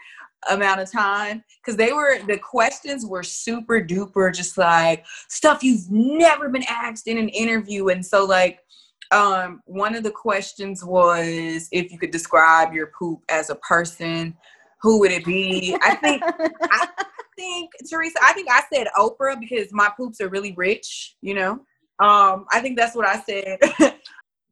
amount 0.49 0.79
of 0.79 0.89
time 0.89 1.43
because 1.57 1.75
they 1.75 1.91
were 1.91 2.19
the 2.25 2.37
questions 2.37 3.05
were 3.05 3.23
super 3.23 3.81
duper 3.81 4.33
just 4.33 4.57
like 4.57 5.05
stuff 5.27 5.61
you've 5.61 5.91
never 5.91 6.47
been 6.47 6.63
asked 6.69 7.07
in 7.07 7.17
an 7.17 7.27
interview 7.27 7.89
and 7.89 8.05
so 8.05 8.23
like 8.23 8.63
um 9.11 9.61
one 9.65 9.93
of 9.95 10.01
the 10.01 10.09
questions 10.09 10.81
was 10.81 11.67
if 11.73 11.91
you 11.91 11.99
could 11.99 12.11
describe 12.11 12.73
your 12.73 12.87
poop 12.97 13.21
as 13.27 13.49
a 13.49 13.55
person 13.55 14.33
who 14.81 14.99
would 14.99 15.11
it 15.11 15.25
be? 15.25 15.75
I 15.81 15.95
think 15.95 16.23
I 16.23 16.87
think 17.37 17.71
Teresa, 17.89 18.19
I 18.23 18.33
think 18.33 18.49
I 18.49 18.61
said 18.71 18.87
Oprah 18.97 19.39
because 19.39 19.67
my 19.71 19.89
poops 19.95 20.21
are 20.21 20.29
really 20.29 20.53
rich, 20.55 21.15
you 21.21 21.33
know. 21.33 21.51
Um, 21.99 22.45
I 22.51 22.61
think 22.61 22.77
that's 22.77 22.95
what 22.95 23.07
I 23.07 23.19
said. 23.21 23.59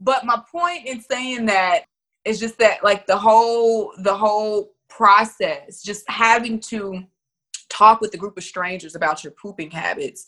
but 0.01 0.25
my 0.25 0.41
point 0.51 0.85
in 0.85 1.01
saying 1.01 1.45
that 1.45 1.85
is 2.25 2.39
just 2.39 2.57
that 2.59 2.83
like 2.83 3.07
the 3.07 3.17
whole 3.17 3.93
the 3.99 4.15
whole 4.15 4.73
process, 4.89 5.81
just 5.81 6.09
having 6.09 6.59
to 6.59 7.03
talk 7.69 8.01
with 8.01 8.13
a 8.13 8.17
group 8.17 8.37
of 8.37 8.43
strangers 8.43 8.95
about 8.95 9.23
your 9.23 9.31
pooping 9.33 9.71
habits 9.71 10.25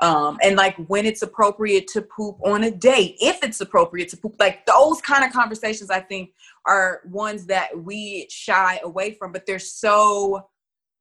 um, 0.00 0.38
and 0.42 0.56
like 0.56 0.76
when 0.88 1.06
it's 1.06 1.22
appropriate 1.22 1.88
to 1.88 2.02
poop 2.02 2.36
on 2.44 2.64
a 2.64 2.70
date, 2.70 3.16
if 3.20 3.42
it's 3.42 3.60
appropriate 3.60 4.10
to 4.10 4.16
poop, 4.16 4.36
like 4.38 4.66
those 4.66 5.00
kind 5.00 5.24
of 5.24 5.32
conversations, 5.32 5.90
I 5.90 6.00
think 6.00 6.32
are 6.66 7.00
ones 7.06 7.46
that 7.46 7.76
we 7.82 8.26
shy 8.28 8.78
away 8.82 9.12
from, 9.12 9.32
but 9.32 9.46
they're 9.46 9.58
so 9.58 10.48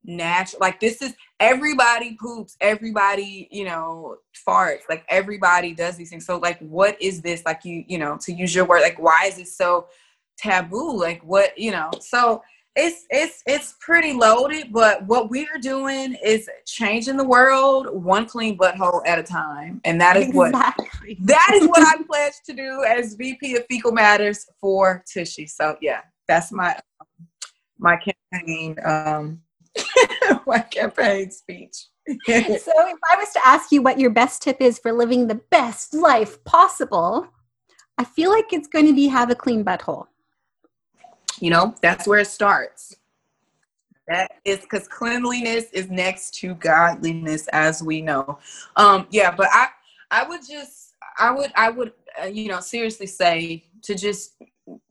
natural. 0.06 0.62
Like 0.62 0.80
this 0.80 1.02
is 1.02 1.14
everybody 1.42 2.16
poops, 2.22 2.56
everybody, 2.62 3.50
you 3.52 3.66
know, 3.66 4.18
farts, 4.48 4.84
like 4.88 5.04
everybody 5.10 5.74
does 5.74 5.98
these 5.98 6.10
things. 6.10 6.26
So 6.26 6.38
like, 6.38 6.60
what 6.60 7.02
is 7.02 7.22
this? 7.22 7.44
Like 7.46 7.66
you, 7.66 7.84
you 7.88 7.98
know, 7.98 8.18
to 8.22 8.32
use 8.32 8.56
your 8.56 8.66
word, 8.66 8.82
like 8.82 9.00
why 9.00 9.26
is 9.28 9.40
it 9.40 9.50
so 9.50 9.88
taboo? 10.38 10.98
Like 10.98 11.22
what, 11.24 11.58
you 11.58 11.72
know? 11.72 11.92
So 12.00 12.44
it's 12.76 13.06
it's 13.10 13.42
it's 13.46 13.76
pretty 13.80 14.14
loaded 14.14 14.72
but 14.72 15.06
what 15.06 15.30
we're 15.30 15.58
doing 15.62 16.16
is 16.24 16.50
changing 16.66 17.16
the 17.16 17.24
world 17.24 17.88
one 17.92 18.26
clean 18.26 18.58
butthole 18.58 19.02
at 19.06 19.18
a 19.18 19.24
time 19.24 19.80
and 19.86 20.00
that 20.00 20.18
is 20.18 20.28
exactly. 20.28 21.18
what 21.18 21.28
that 21.28 21.52
is 21.54 21.68
what 21.68 21.82
i 21.82 22.04
pledge 22.04 22.34
to 22.46 22.54
do 22.54 22.84
as 22.84 23.16
vp 23.16 23.56
of 23.56 23.66
fecal 23.70 23.92
matters 23.92 24.46
for 24.60 25.04
tushy 25.12 25.48
so 25.48 25.78
yeah 25.82 26.02
that's 26.28 26.52
my 26.52 26.78
my 27.80 27.98
campaign 28.32 28.76
um 28.84 29.40
my 30.48 30.60
campaign 30.60 31.32
speech 31.32 31.88
so 32.08 32.32
if 32.32 33.00
I 33.10 33.16
was 33.18 33.34
to 33.34 33.40
ask 33.44 33.72
you 33.72 33.82
what 33.82 34.00
your 34.00 34.12
best 34.12 34.44
tip 34.44 34.62
is 34.62 34.78
for 34.78 34.94
living 34.94 35.28
the 35.28 35.42
best 35.50 35.94
life 35.94 36.44
possible, 36.44 37.28
I 37.98 38.04
feel 38.04 38.30
like 38.30 38.54
it's 38.54 38.68
going 38.68 38.86
to 38.86 38.94
be 38.94 39.08
have 39.08 39.32
a 39.32 39.36
clean 39.36 39.66
butthole. 39.66 40.06
You 41.40 41.50
know, 41.50 41.76
that's 41.82 42.08
where 42.08 42.20
it 42.20 42.28
starts. 42.28 42.96
That 44.08 44.32
is 44.46 44.60
because 44.60 44.88
cleanliness 44.88 45.66
is 45.74 45.90
next 45.90 46.36
to 46.36 46.54
godliness, 46.56 47.48
as 47.48 47.82
we 47.82 48.02
know. 48.02 48.38
Um, 48.76 49.08
yeah, 49.10 49.34
but 49.36 49.48
I, 49.52 49.68
I 50.12 50.28
would 50.28 50.42
just, 50.48 50.94
I 51.18 51.32
would, 51.32 51.52
I 51.56 51.70
would, 51.70 51.94
uh, 52.22 52.28
you 52.28 52.48
know, 52.48 52.60
seriously 52.60 53.08
say 53.08 53.66
to 53.82 53.96
just 53.96 54.36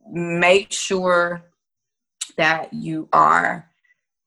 make 0.05 0.71
sure 0.71 1.43
that 2.37 2.73
you 2.73 3.07
are 3.13 3.69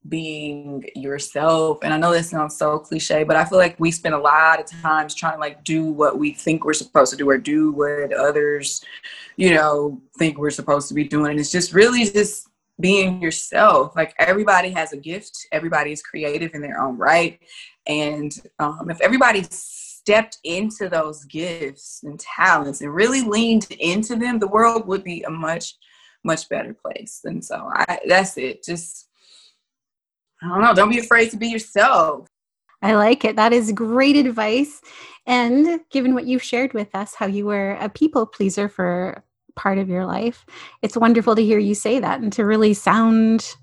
being 0.09 0.89
yourself. 0.95 1.79
And 1.83 1.93
I 1.93 1.99
know 1.99 2.13
this 2.13 2.31
sounds 2.31 2.57
so 2.57 2.79
cliche, 2.79 3.25
but 3.25 3.37
I 3.37 3.45
feel 3.45 3.59
like 3.59 3.79
we 3.79 3.91
spend 3.91 4.15
a 4.15 4.19
lot 4.19 4.61
of 4.61 4.67
times 4.67 5.15
trying 5.15 5.35
to 5.35 5.41
like 5.41 5.65
do 5.65 5.85
what 5.85 6.19
we 6.19 6.33
think 6.33 6.65
we're 6.65 6.73
supposed 6.73 7.11
to 7.13 7.17
do 7.17 7.29
or 7.29 7.39
do 7.39 7.73
what 7.73 8.13
others, 8.13 8.85
you 9.37 9.55
know, 9.55 10.01
think 10.19 10.39
we're 10.39 10.51
supposed 10.51 10.89
to 10.89 10.95
be 10.95 11.05
doing. 11.05 11.33
And 11.33 11.41
it's 11.41 11.51
just 11.51 11.73
really 11.73 12.05
just 12.05 12.49
being 12.81 13.21
yourself. 13.21 13.95
Like 13.97 14.15
everybody 14.19 14.71
has 14.71 14.93
a 14.93 14.97
gift, 14.97 15.37
everybody 15.53 15.93
is 15.93 16.03
creative 16.03 16.55
in 16.55 16.63
their 16.63 16.81
own 16.81 16.97
right. 16.97 17.39
And 17.87 18.33
um, 18.59 18.91
if 18.91 19.01
everybody 19.01 19.45
stepped 19.51 20.39
into 20.45 20.89
those 20.89 21.25
gifts 21.25 22.01
and 22.05 22.19
talents 22.19 22.81
and 22.81 22.95
really 22.95 23.23
leaned 23.23 23.67
into 23.73 24.17
them, 24.17 24.39
the 24.39 24.49
world 24.49 24.87
would 24.87 25.05
be 25.05 25.23
a 25.23 25.31
much, 25.31 25.75
much 26.25 26.49
better 26.49 26.75
place. 26.75 27.21
And 27.25 27.45
so 27.45 27.71
I, 27.75 27.99
that's 28.07 28.37
it. 28.37 28.63
Just 28.63 29.08
I 30.43 30.49
don't 30.49 30.61
know. 30.61 30.75
Don't 30.75 30.91
be 30.91 30.99
afraid 30.99 31.31
to 31.31 31.37
be 31.37 31.49
yourself. 31.49 32.27
I 32.83 32.95
like 32.95 33.25
it. 33.25 33.37
That 33.37 33.53
is 33.53 33.73
great 33.73 34.17
advice. 34.17 34.81
And 35.27 35.81
given 35.91 36.15
what 36.15 36.27
you've 36.27 36.43
shared 36.43 36.75
with 36.75 36.95
us, 36.95 37.15
how 37.15 37.27
you 37.27 37.47
were 37.47 37.73
a 37.81 37.89
people 37.89 38.25
pleaser 38.25 38.69
for 38.69 39.25
part 39.57 39.79
of 39.79 39.89
your 39.89 40.07
life, 40.07 40.47
it's 40.83 40.97
wonderful 40.97 41.35
to 41.35 41.43
hear 41.43 41.59
you 41.59 41.75
say 41.75 41.99
that 41.99 42.21
and 42.21 42.33
to 42.35 42.45
really 42.45 42.75
sound 42.75 43.57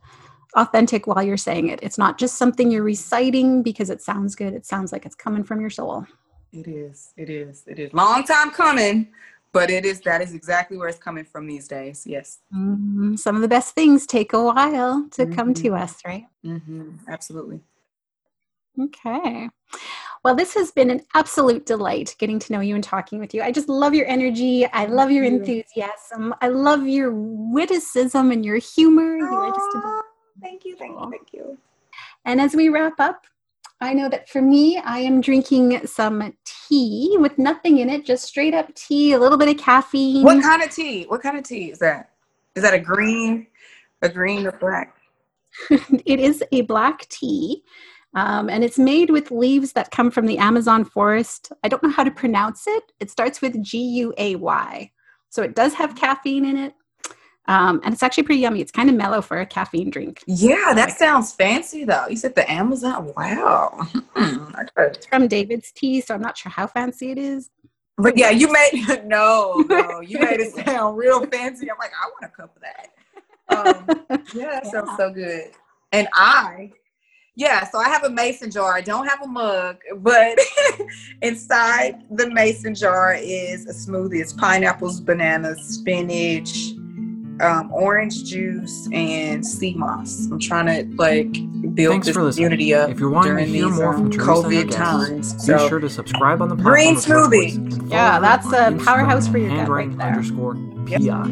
authentic 0.55 1.07
while 1.07 1.23
you're 1.23 1.38
saying 1.38 1.69
it. 1.69 1.80
It's 1.82 1.97
not 1.97 2.17
just 2.17 2.38
something 2.38 2.71
you're 2.71 2.84
reciting 2.84 3.63
because 3.63 3.89
it 3.89 4.01
sounds 4.01 4.36
good. 4.36 4.53
It 4.53 4.65
sounds 4.65 4.91
like 4.91 5.05
it's 5.05 5.15
coming 5.15 5.43
from 5.43 5.61
your 5.61 5.69
soul. 5.69 6.05
It 6.51 6.67
is. 6.67 7.13
It 7.17 7.30
is. 7.30 7.63
It 7.67 7.80
is. 7.80 7.93
Long 7.93 8.23
time 8.23 8.51
coming, 8.51 9.09
but 9.56 9.70
it 9.70 9.86
is 9.86 10.01
that 10.01 10.22
is 10.22 10.34
exactly 10.34 10.78
where 10.78 10.89
it's 10.89 10.99
coming 10.99 11.24
from 11.24 11.47
these 11.47 11.66
days 11.66 12.03
yes. 12.06 12.39
Mm-hmm. 12.53 13.16
some 13.16 13.38
of 13.38 13.41
the 13.41 13.47
best 13.47 13.74
things 13.74 14.06
take 14.06 14.34
a 14.34 14.43
while 14.43 15.08
to 15.12 15.24
mm-hmm. 15.24 15.34
come 15.34 15.53
to 15.53 15.70
mm-hmm. 15.70 15.84
us 15.84 16.01
right? 16.06 16.26
Mm-hmm. 16.45 16.89
absolutely. 17.08 17.62
Okay. 18.78 19.49
Well 20.26 20.36
this 20.36 20.53
has 20.56 20.72
been 20.72 20.89
an 20.89 21.01
absolute 21.14 21.66
delight 21.66 22.16
getting 22.20 22.38
to 22.39 22.51
know 22.51 22.60
you 22.60 22.76
and 22.76 22.84
talking 22.84 23.20
with 23.20 23.34
you. 23.34 23.41
I 23.41 23.53
just 23.53 23.70
love 23.70 23.93
your 23.93 24.08
energy. 24.08 24.66
I 24.74 24.88
love 24.88 25.10
your 25.10 25.24
enthusiasm. 25.24 26.36
I 26.41 26.49
love 26.49 26.86
your 26.86 27.12
witticism 27.14 28.32
and 28.32 28.43
your 28.43 28.58
humor. 28.58 29.16
You 29.16 29.26
are 29.26 29.53
just 29.56 29.78
thank 30.41 30.66
you 30.66 30.76
thank 30.76 30.99
you 30.99 31.10
thank 31.10 31.34
you. 31.34 31.58
And 32.26 32.41
as 32.41 32.53
we 32.53 32.68
wrap 32.68 32.99
up 32.99 33.26
I 33.82 33.93
know 33.93 34.07
that 34.09 34.30
for 34.30 34.41
me, 34.41 34.78
I 34.78 34.99
am 34.99 35.19
drinking 35.19 35.86
some 35.86 36.34
tea 36.45 37.15
with 37.19 37.38
nothing 37.38 37.80
in 37.80 37.89
it, 37.89 38.05
just 38.05 38.23
straight 38.23 38.53
up 38.53 38.73
tea, 38.73 39.13
a 39.13 39.19
little 39.19 39.38
bit 39.38 39.49
of 39.49 39.57
caffeine. 39.57 40.23
What 40.23 40.41
kind 40.41 40.63
of 40.63 40.71
tea? 40.71 41.03
What 41.03 41.21
kind 41.21 41.38
of 41.38 41.43
tea 41.43 41.71
is 41.71 41.80
that? 41.80 42.11
Is 42.55 42.63
that 42.63 42.73
a 42.73 42.80
green, 42.80 43.47
a 44.01 44.07
green 44.07 44.47
or 44.47 44.53
black? 44.53 44.95
it 45.69 46.19
is 46.19 46.43
a 46.51 46.61
black 46.61 47.07
tea. 47.09 47.63
Um, 48.13 48.49
and 48.49 48.63
it's 48.63 48.80
made 48.80 49.09
with 49.09 49.30
leaves 49.30 49.73
that 49.73 49.91
come 49.91 50.09
from 50.09 50.26
the 50.26 50.38
Amazon 50.38 50.86
forest. 50.86 51.51
I 51.63 51.67
don't 51.67 51.84
know 51.84 51.89
how 51.89 52.05
to 52.05 52.11
pronounce 52.11 52.65
it. 52.65 52.93
It 53.01 53.11
starts 53.11 53.41
with 53.41 53.61
G 53.61 53.78
U 53.78 54.13
A 54.17 54.36
Y. 54.36 54.91
So 55.30 55.43
it 55.43 55.53
does 55.53 55.73
have 55.73 55.97
caffeine 55.97 56.45
in 56.45 56.55
it. 56.55 56.73
Um, 57.47 57.79
and 57.83 57.93
it's 57.93 58.01
actually 58.01 58.23
pretty 58.23 58.41
yummy. 58.41 58.61
It's 58.61 58.71
kind 58.71 58.89
of 58.89 58.95
mellow 58.95 59.21
for 59.21 59.39
a 59.39 59.45
caffeine 59.45 59.89
drink. 59.89 60.23
Yeah, 60.25 60.73
that 60.73 60.89
like, 60.89 60.97
sounds 60.97 61.31
fancy 61.31 61.83
though. 61.83 62.07
You 62.07 62.17
said 62.17 62.35
the 62.35 62.49
Amazon. 62.51 63.13
Wow. 63.15 63.87
it's 64.15 65.05
from 65.05 65.27
David's 65.27 65.71
Tea, 65.71 66.01
so 66.01 66.15
I'm 66.15 66.21
not 66.21 66.37
sure 66.37 66.51
how 66.51 66.67
fancy 66.67 67.11
it 67.11 67.17
is. 67.17 67.49
But 67.97 68.17
yeah, 68.17 68.29
you 68.31 68.51
made 68.51 68.71
no, 69.05 69.63
no, 69.69 70.01
you 70.01 70.19
made 70.19 70.39
it 70.39 70.53
sound 70.65 70.97
real 70.97 71.25
fancy. 71.27 71.69
I'm 71.69 71.77
like, 71.77 71.91
I 71.93 72.09
want 72.09 72.25
a 72.25 72.35
cup 72.35 72.55
of 72.55 72.61
that. 72.61 72.89
Um, 73.47 73.85
yeah, 74.33 74.49
that 74.49 74.65
yeah. 74.65 74.71
sounds 74.71 74.91
so 74.97 75.11
good. 75.11 75.51
And 75.91 76.07
I, 76.13 76.71
yeah, 77.35 77.63
so 77.69 77.77
I 77.77 77.87
have 77.89 78.03
a 78.03 78.09
mason 78.09 78.49
jar. 78.49 78.73
I 78.73 78.81
don't 78.81 79.07
have 79.07 79.21
a 79.21 79.27
mug, 79.27 79.77
but 79.97 80.39
inside 81.21 82.03
the 82.11 82.29
mason 82.31 82.73
jar 82.75 83.13
is 83.13 83.67
a 83.67 83.73
smoothie. 83.73 84.19
It's 84.19 84.33
pineapples, 84.33 84.99
bananas, 84.99 85.59
spinach, 85.61 86.73
um, 87.41 87.71
orange 87.73 88.23
juice 88.23 88.88
and 88.91 89.45
sea 89.45 89.73
moss. 89.75 90.27
I'm 90.31 90.39
trying 90.39 90.67
to 90.67 90.95
like 90.95 91.33
build 91.75 92.03
Thanks 92.03 92.07
this 92.07 92.36
community 92.36 92.73
up. 92.73 92.89
If 92.89 92.99
you're 92.99 93.09
wanting 93.09 93.38
to 93.38 93.45
hear 93.45 93.69
more 93.69 93.93
from 93.93 94.05
um, 94.05 94.11
Teresa 94.11 94.31
COVID 94.31 94.71
times, 94.71 95.33
be 95.45 95.57
sure 95.67 95.79
to 95.79 95.89
subscribe 95.89 96.41
on 96.41 96.49
the 96.49 96.55
green 96.55 96.95
smoothie. 96.95 97.89
Yeah, 97.89 98.19
that's 98.19 98.47
a 98.47 98.77
powerhouse 98.83 99.27
for 99.27 99.38
your 99.38 99.49
handwriting 99.49 99.97
right 99.97 100.07
underscore 100.07 100.55
yep. 100.88 101.01
PI. 101.01 101.29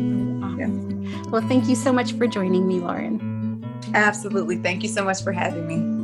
Yeah. 0.58 1.30
Well, 1.30 1.42
thank 1.48 1.68
you 1.68 1.76
so 1.76 1.92
much 1.92 2.14
for 2.14 2.28
joining 2.28 2.68
me, 2.68 2.80
Lauren. 2.80 3.64
Absolutely. 3.94 4.58
Thank 4.58 4.84
you 4.84 4.90
so 4.90 5.04
much 5.04 5.24
for 5.24 5.32
having 5.32 5.68
me. 5.68 6.03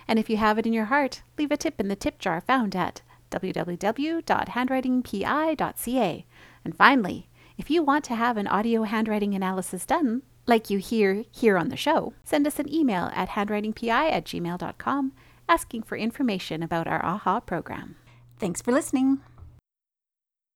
And 0.06 0.20
if 0.20 0.30
you 0.30 0.36
have 0.36 0.58
it 0.58 0.68
in 0.68 0.74
your 0.74 0.84
heart, 0.86 1.22
leave 1.38 1.52
a 1.52 1.58
tip 1.58 1.80
in 1.80 1.88
the 1.88 1.96
tip 1.96 2.20
jar 2.20 2.42
found 2.42 2.76
at 2.76 3.02
www.handwritingpi.ca. 3.32 6.26
And 6.66 6.76
finally, 6.76 7.29
if 7.60 7.70
you 7.70 7.84
want 7.84 8.06
to 8.06 8.16
have 8.16 8.38
an 8.38 8.48
audio 8.48 8.84
handwriting 8.84 9.36
analysis 9.36 9.86
done, 9.86 10.22
like 10.48 10.70
you 10.70 10.80
hear 10.80 11.26
here 11.30 11.58
on 11.58 11.68
the 11.68 11.76
show, 11.76 12.14
send 12.24 12.48
us 12.48 12.58
an 12.58 12.74
email 12.74 13.12
at 13.14 13.30
handwritingpi 13.30 13.90
at 13.90 14.24
gmail.com 14.24 15.12
asking 15.50 15.84
for 15.84 15.98
information 15.98 16.64
about 16.64 16.88
our 16.88 17.04
AHA 17.04 17.42
program. 17.42 17.98
Thanks 18.40 18.62
for 18.62 18.72
listening. 18.72 19.20